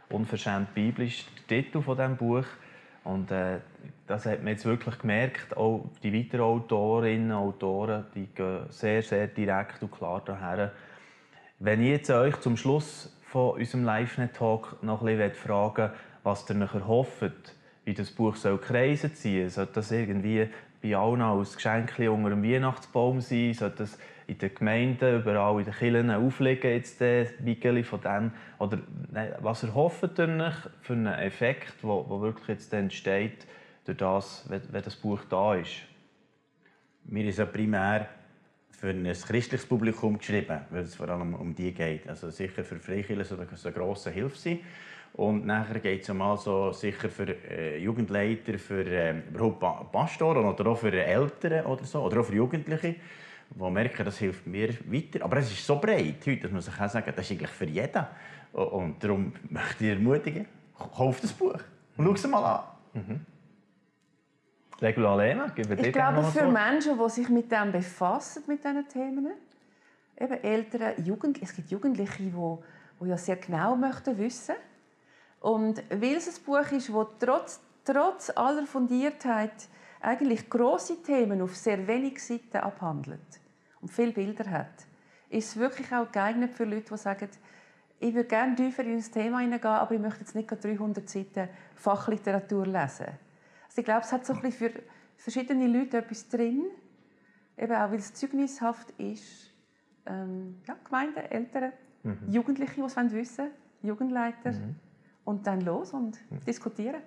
Unverschämt 0.09 0.73
biblisch 0.73 1.25
der 1.49 1.63
Titel 1.63 1.81
von 1.81 1.95
diesem 1.95 2.17
Buch. 2.17 2.43
Und 3.05 3.31
äh, 3.31 3.59
das 4.05 4.25
hat 4.25 4.39
man 4.39 4.49
jetzt 4.49 4.65
wirklich 4.65 4.99
gemerkt. 4.99 5.55
Auch 5.55 5.85
die 6.03 6.13
weiteren 6.13 6.41
Autorinnen 6.41 7.31
und 7.31 7.37
Autoren 7.37 8.05
die 8.13 8.25
gehen 8.25 8.65
sehr, 8.69 9.01
sehr 9.01 9.27
direkt 9.27 9.81
und 9.81 9.91
klar 9.91 10.21
daher. 10.25 10.73
Wenn 11.59 11.81
ich 11.81 11.89
jetzt 11.89 12.09
euch 12.09 12.37
zum 12.41 12.57
Schluss 12.57 13.17
von 13.27 13.51
unserem 13.51 13.85
Live-Net-Talk 13.85 14.83
noch 14.83 15.01
ein 15.01 15.17
bisschen 15.17 15.35
fragen 15.35 15.91
was 16.23 16.49
ihr 16.49 16.55
nachher 16.55 16.85
hofft, 16.85 17.55
wie 17.85 17.93
das 17.93 18.11
Buch 18.11 18.35
soll 18.35 18.57
kreisen 18.57 19.15
ziehen 19.15 19.49
soll, 19.49 19.69
das 19.73 19.93
irgendwie 19.93 20.49
bei 20.82 20.95
allen 20.95 21.21
als 21.21 21.55
Geschenk 21.55 21.97
unter 21.99 22.30
dem 22.30 22.43
Weihnachtsbaum 22.43 23.21
sein? 23.21 23.53
Sollte 23.53 23.78
das 23.78 23.97
in 24.28 24.38
den 24.38 24.53
Gemeinden, 24.53 25.21
überall 25.21 25.59
in 25.59 25.65
den 25.65 25.73
Kirchen 25.73 26.11
auflegen, 26.11 26.71
jetzt 26.71 26.99
der 26.99 27.28
Wiegeli 27.39 27.84
von 27.84 28.01
dem? 28.01 28.32
Oder 28.59 28.80
was 29.39 29.63
erhofft 29.63 30.19
ihr 30.19 30.53
für 30.82 30.93
einen 30.93 31.07
Effekt, 31.07 31.82
der 31.82 31.89
wirklich 31.89 32.47
jetzt 32.47 32.73
entsteht, 32.73 33.47
durch 33.86 33.97
das, 33.97 34.45
wenn, 34.49 34.61
wenn 34.71 34.84
das 34.84 34.95
Buch 34.95 35.23
da 35.30 35.55
ist? 35.55 35.84
Mir 37.05 37.25
ist 37.25 37.39
ja 37.39 37.45
primär 37.45 38.09
für 38.78 38.89
ein 38.89 39.03
christliches 39.05 39.65
Publikum 39.65 40.19
geschrieben, 40.19 40.59
weil 40.69 40.84
es 40.84 40.93
vor 40.93 41.09
allem 41.09 41.34
um 41.34 41.53
die 41.55 41.73
geht. 41.73 42.07
Also 42.07 42.30
sicher 42.30 42.63
für 42.63 42.78
Freikirchen 42.78 43.23
soll 43.23 43.47
das 43.49 43.65
eine 43.65 43.73
grosse 43.73 44.11
Hilfe 44.11 44.38
sein. 44.38 44.59
Und 45.13 45.47
nachher 45.47 45.80
geht 45.80 46.03
es 46.03 46.13
mal 46.13 46.38
so 46.38 46.71
sicher 46.71 47.09
für 47.09 47.36
äh, 47.49 47.80
Jugendleiter, 47.80 48.59
für 48.59 48.86
äh, 48.86 49.15
überhaupt 49.34 49.91
Pastoren 49.91 50.45
oder 50.45 50.67
auch 50.67 50.78
für 50.78 50.93
Eltern 50.93 51.65
oder 51.65 51.84
so, 51.86 52.03
oder 52.03 52.19
auch 52.19 52.25
für 52.25 52.36
Jugendliche, 52.36 52.95
die 53.49 53.71
merken, 53.71 54.05
das 54.05 54.19
hilft 54.19 54.45
mir 54.45 54.69
weiter. 54.86 55.25
Aber 55.25 55.38
es 55.38 55.51
ist 55.51 55.65
so 55.65 55.80
breit 55.80 56.17
heute, 56.28 56.41
dass 56.41 56.51
man 56.51 56.61
sich 56.61 56.80
auch 56.80 56.88
sagen 56.88 57.11
das 57.15 57.25
ist 57.25 57.32
eigentlich 57.32 57.49
für 57.49 57.65
jeden. 57.65 58.05
Und 58.51 59.03
darum 59.03 59.34
möchte 59.49 59.86
ich 59.86 59.91
ermutigen, 59.91 60.45
kauf 60.95 61.19
das 61.19 61.34
Buch 61.34 61.57
und 61.97 62.05
schau 62.05 62.13
es 62.13 62.28
mal 62.28 62.43
an. 62.43 62.63
Mhm. 62.93 63.36
Regula 64.82 65.15
Lehmann, 65.15 65.51
Ich 65.55 65.91
glaube, 65.91 66.23
für 66.23 66.47
Menschen, 66.47 66.97
die 66.97 67.09
sich 67.09 67.30
mit 67.30 67.51
dem 67.51 67.71
befassen, 67.71 68.43
mit 68.47 68.63
diesen 68.63 68.88
Themen, 68.88 69.32
eben 70.19 70.43
Eltern, 70.43 71.03
Jugend, 71.03 71.41
es 71.41 71.55
gibt 71.55 71.71
Jugendliche, 71.71 72.23
die, 72.23 72.32
die 73.01 73.07
ja 73.07 73.17
sehr 73.17 73.38
genau 73.38 73.75
möchten 73.75 74.17
wissen 74.17 74.55
und 75.39 75.84
weil 75.89 76.15
es 76.15 76.28
ein 76.28 76.43
Buch 76.43 76.71
ist, 76.71 76.89
das 76.89 77.07
trotz, 77.19 77.59
trotz 77.86 78.30
aller 78.36 78.65
Fundiertheit 78.65 79.67
eigentlich 80.01 80.49
große 80.49 81.01
Themen 81.01 81.41
auf 81.41 81.55
sehr 81.55 81.88
wenig 81.88 82.23
Seiten 82.23 82.57
abhandelt 82.57 83.19
und 83.82 83.89
viele 83.89 84.11
Bilder 84.11 84.49
hat, 84.49 84.86
ist 85.30 85.49
es 85.49 85.57
wirklich 85.57 85.91
auch 85.93 86.11
geeignet 86.11 86.53
für 86.53 86.65
Leute, 86.65 86.89
die 86.91 86.97
sagen, 86.97 87.30
ich 87.99 88.13
würde 88.13 88.28
gerne 88.28 88.55
tiefer 88.55 88.84
in 88.84 88.97
das 88.97 89.09
Thema 89.09 89.39
hineingehen, 89.39 89.73
aber 89.73 89.95
ich 89.95 89.99
möchte 89.99 90.19
jetzt 90.19 90.36
nicht 90.36 90.49
300 90.49 91.09
Seiten 91.09 91.49
Fachliteratur 91.75 92.67
lesen. 92.67 93.07
Also 93.78 93.82
ich 93.82 93.86
glaube, 93.86 94.01
es 94.01 94.11
hat 94.11 94.25
so 94.25 94.34
ein 94.34 94.41
bisschen 94.41 94.71
für 94.71 94.84
verschiedene 95.17 95.67
Leute 95.67 95.97
etwas 95.97 96.28
drin, 96.30 96.65
eben 97.57 97.73
auch 97.73 97.91
weil 97.91 97.99
es 97.99 98.13
zeugnishaft 98.13 98.91
ist. 98.97 99.53
Ähm, 100.05 100.61
ja, 100.67 100.75
Gemeinden, 100.84 101.19
Eltern, 101.19 101.73
mhm. 102.03 102.17
Jugendliche, 102.30 102.75
die 102.75 102.82
es 102.82 102.95
wissen 102.95 103.38
wollen, 103.38 103.51
Jugendleiter. 103.84 104.51
Mhm 104.51 104.75
und 105.28 105.45
dann 105.45 105.61
los 105.61 105.93
und 105.93 106.17
diskutieren. 106.47 107.01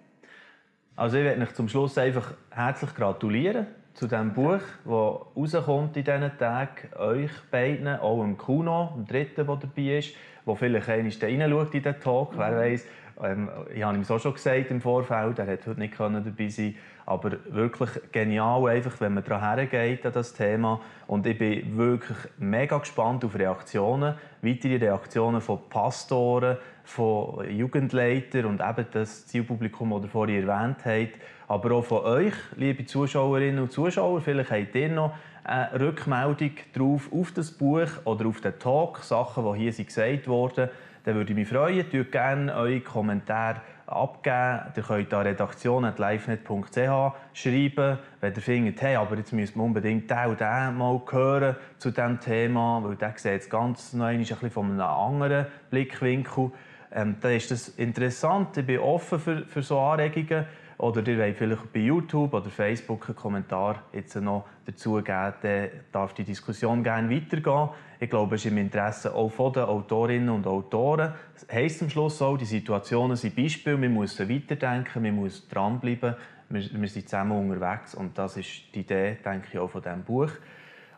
Also 0.95 1.17
ich 1.17 1.25
möchte 1.25 1.43
euch 1.43 1.55
zum 1.55 1.69
Schluss 1.69 1.97
einfach 1.97 2.35
herzlich 2.51 2.95
gratulieren 2.95 3.67
zu 3.95 4.07
diesem 4.07 4.35
Buch, 4.35 4.61
das 4.85 5.55
rauskommt 5.55 5.97
in 5.97 6.05
diesen 6.05 6.39
Tagen. 6.39 6.95
Euch 6.99 7.31
beiden, 7.51 7.89
auch 7.89 8.23
im 8.23 8.37
Kuno, 8.37 8.93
dem 8.95 9.07
dritten, 9.07 9.47
der 9.47 9.57
dabei 9.57 9.99
ist, 9.99 10.15
der 10.47 10.57
vielleicht 10.57 10.89
einmal 10.89 11.53
reinschaut 11.53 11.75
in 11.75 11.83
den 11.83 11.99
Talk, 11.99 12.35
mhm. 12.35 12.39
wer 12.39 12.57
weiß. 12.57 12.87
Ähm, 13.23 13.49
ich 13.75 13.83
habe 13.83 13.97
ihm 13.97 14.05
so 14.05 14.19
schon 14.19 14.35
gesagt 14.35 14.71
im 14.71 14.81
Vorfeld, 14.81 15.39
er 15.39 15.47
hat 15.47 15.67
heute 15.67 15.81
nicht 15.81 15.99
dabei 15.99 16.49
sein 16.49 16.75
aber 17.11 17.33
wirklich 17.49 17.91
genial, 18.13 18.69
einfach, 18.69 19.01
wenn 19.01 19.15
man 19.15 19.25
daran 19.25 19.59
hergeht 19.59 20.07
an 20.07 20.13
das 20.13 20.33
Thema. 20.33 20.81
Und 21.09 21.27
ich 21.27 21.37
bin 21.37 21.77
wirklich 21.77 22.17
mega 22.39 22.79
gespannt 22.79 23.25
auf 23.25 23.37
Reaktionen, 23.37 24.15
weitere 24.43 24.77
Reaktionen 24.77 25.41
von 25.41 25.59
Pastoren, 25.69 26.57
von 26.85 27.51
Jugendleitern 27.51 28.45
und 28.45 28.61
eben 28.61 28.87
das 28.93 29.27
Zielpublikum, 29.27 29.91
das 29.91 30.05
ihr 30.05 30.09
vorhin 30.09 30.49
erwähnt 30.49 30.85
habt, 30.85 31.21
aber 31.49 31.73
auch 31.73 31.85
von 31.85 32.05
euch, 32.05 32.35
liebe 32.55 32.87
Zuschauerinnen 32.87 33.59
und 33.59 33.73
Zuschauer. 33.73 34.21
Vielleicht 34.21 34.53
habt 34.53 34.77
ihr 34.77 34.89
noch 34.89 35.13
eine 35.43 35.81
Rückmeldung 35.81 36.53
drauf 36.73 37.11
auf 37.13 37.33
das 37.33 37.51
Buch 37.51 37.89
oder 38.05 38.27
auf 38.27 38.41
den 38.41 38.57
Talk, 38.61 38.99
Sachen, 38.99 39.53
die 39.53 39.69
hier 39.69 39.85
gesagt 39.85 40.29
wurden. 40.29 40.69
Dann 41.05 41.15
würde 41.15 41.31
ich 41.31 41.37
mich 41.37 41.49
freuen. 41.49 41.89
Tut 41.91 42.13
gerne 42.13 42.55
eure 42.55 42.81
Kommentare 42.81 43.61
abgeben. 43.87 44.73
Ihr 44.77 44.83
könnt 44.83 45.15
an 45.15 45.23
redaktion.livenet.ch 45.23 47.13
schreiben, 47.33 47.99
wenn 48.21 48.35
ihr 48.35 48.43
findet, 48.43 48.83
hey, 48.83 48.97
aber 48.97 49.17
jetzt 49.17 49.33
müssen 49.33 49.57
wir 49.57 49.65
unbedingt 49.65 50.11
den 50.11 50.27
und 50.27 50.41
den 50.41 50.77
mal 50.77 51.01
hören 51.11 51.57
zu 51.79 51.91
diesem 51.91 52.21
Thema, 52.21 52.83
weil 52.85 52.97
der 52.97 53.15
sieht 53.17 53.43
es 53.43 53.51
ganz 53.51 53.93
noch 53.93 54.07
ein 54.07 54.19
bisschen 54.19 54.51
von 54.51 54.71
einem 54.71 54.81
anderen 54.81 55.47
Blickwinkel. 55.71 56.53
Ähm, 56.93 57.17
dann 57.21 57.33
ist 57.33 57.51
das 57.51 57.69
interessant. 57.71 58.57
Ich 58.57 58.67
bin 58.67 58.81
offen 58.81 59.19
für, 59.19 59.45
für 59.47 59.63
so 59.63 59.79
Anregungen. 59.79 60.47
Oder 60.81 61.07
ihr 61.07 61.19
wollt 61.19 61.37
vielleicht 61.37 61.73
bei 61.75 61.81
YouTube 61.81 62.33
oder 62.33 62.49
Facebook 62.49 63.07
einen 63.07 63.17
Kommentar 63.17 63.83
jetzt 63.93 64.17
noch 64.17 64.47
dazu 64.65 64.99
dann 65.03 65.69
darf 65.93 66.15
die 66.15 66.25
Diskussion 66.25 66.83
gerne 66.83 67.15
weitergehen. 67.15 67.69
Ich 67.99 68.09
glaube, 68.09 68.37
es 68.37 68.47
ist 68.47 68.51
im 68.51 68.57
Interesse 68.57 69.15
auch 69.15 69.29
von 69.29 69.53
den 69.53 69.65
Autorinnen 69.65 70.31
und 70.31 70.47
Autoren. 70.47 71.13
Das 71.35 71.47
heisst 71.53 71.83
am 71.83 71.91
Schluss 71.91 72.23
auch, 72.23 72.39
die 72.39 72.47
Situationen 72.47 73.19
sind 73.19 73.37
Beispiele, 73.37 73.79
wir 73.79 73.91
müssen 73.91 74.27
weiterdenken, 74.31 75.05
wir 75.05 75.13
müssen 75.13 75.51
dranbleiben, 75.51 76.15
wir, 76.49 76.63
wir 76.73 76.89
sind 76.89 77.11
zusammen 77.11 77.51
unterwegs 77.51 77.95
und 77.95 78.17
das 78.17 78.39
ist 78.39 78.75
die 78.75 78.81
Idee, 78.81 79.19
denke 79.23 79.49
ich, 79.53 79.59
auch 79.59 79.69
von 79.69 79.83
diesem 79.83 80.03
Buch. 80.03 80.31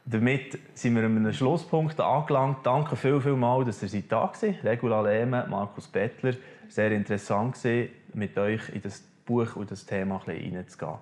Damit 0.05 0.61
sind 0.75 0.95
wir 0.95 1.03
an 1.03 1.17
einem 1.17 1.33
Schlusspunkt 1.33 1.99
angelangt. 1.99 2.59
Danke 2.65 2.95
viel, 2.95 3.21
viel 3.21 3.35
mal, 3.35 3.65
dass 3.65 3.83
ihr 3.83 4.03
da 4.09 4.31
seid. 4.33 4.63
Regula 4.63 5.01
Lehme, 5.01 5.45
Markus 5.51 5.89
Bettler. 5.89 6.35
Sehr 6.69 6.93
interessant 6.93 7.65
war, 7.65 7.85
mit 8.15 8.39
euch 8.39 8.69
in 8.71 8.83
das 8.83 9.12
Buch 9.25 9.57
und 9.57 9.71
das 9.71 9.87
Thema 9.87 10.17
ein 10.17 10.35
bisschen 10.35 10.57
reinzugehen. 10.57 10.99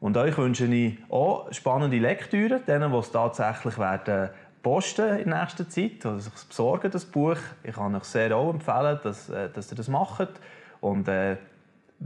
Und 0.00 0.16
euch 0.16 0.36
wünsche 0.36 0.66
ich 0.66 0.98
auch 1.08 1.50
spannende 1.52 1.98
Lektüre, 1.98 2.60
denen, 2.60 2.92
die 2.92 2.98
es 2.98 3.10
tatsächlich 3.10 3.78
werden 3.78 4.30
posten 4.64 5.18
in 5.18 5.28
nächster 5.28 5.68
Zeit 5.68 6.04
oder 6.04 6.18
sich 6.18 6.32
besorgen, 6.32 6.90
das 6.90 7.04
Buch. 7.04 7.36
Ich 7.62 7.74
kann 7.74 7.94
euch 7.94 8.04
sehr 8.04 8.34
auch 8.34 8.50
empfehlen, 8.50 8.98
dass, 9.02 9.28
äh, 9.28 9.50
dass 9.50 9.70
ihr 9.70 9.76
das 9.76 9.88
macht. 9.88 10.28
Und 10.80 11.06
äh, 11.06 11.36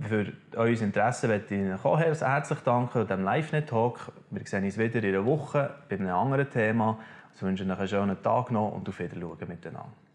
für 0.00 0.32
euer 0.56 0.80
Interesse 0.80 1.28
möchte 1.28 1.54
ich 1.54 1.60
Ihnen 1.60 1.78
auch 1.82 1.98
herzlich 1.98 2.58
danken 2.60 2.98
an 2.98 3.06
diesem 3.06 3.24
Live-Net-Talk. 3.24 4.12
Wir 4.30 4.46
sehen 4.46 4.64
uns 4.64 4.76
wieder 4.76 5.02
in 5.02 5.14
einer 5.14 5.24
Woche 5.24 5.70
bei 5.88 5.96
einem 5.96 6.14
anderen 6.14 6.50
Thema. 6.50 6.98
Ich 7.34 7.42
wünsche 7.42 7.64
euch 7.64 7.70
einen 7.70 7.88
schönen 7.88 8.22
Tag 8.22 8.50
noch 8.50 8.72
und 8.72 8.88
auf 8.88 8.98
Wiedersehen 8.98 9.48
miteinander. 9.48 10.07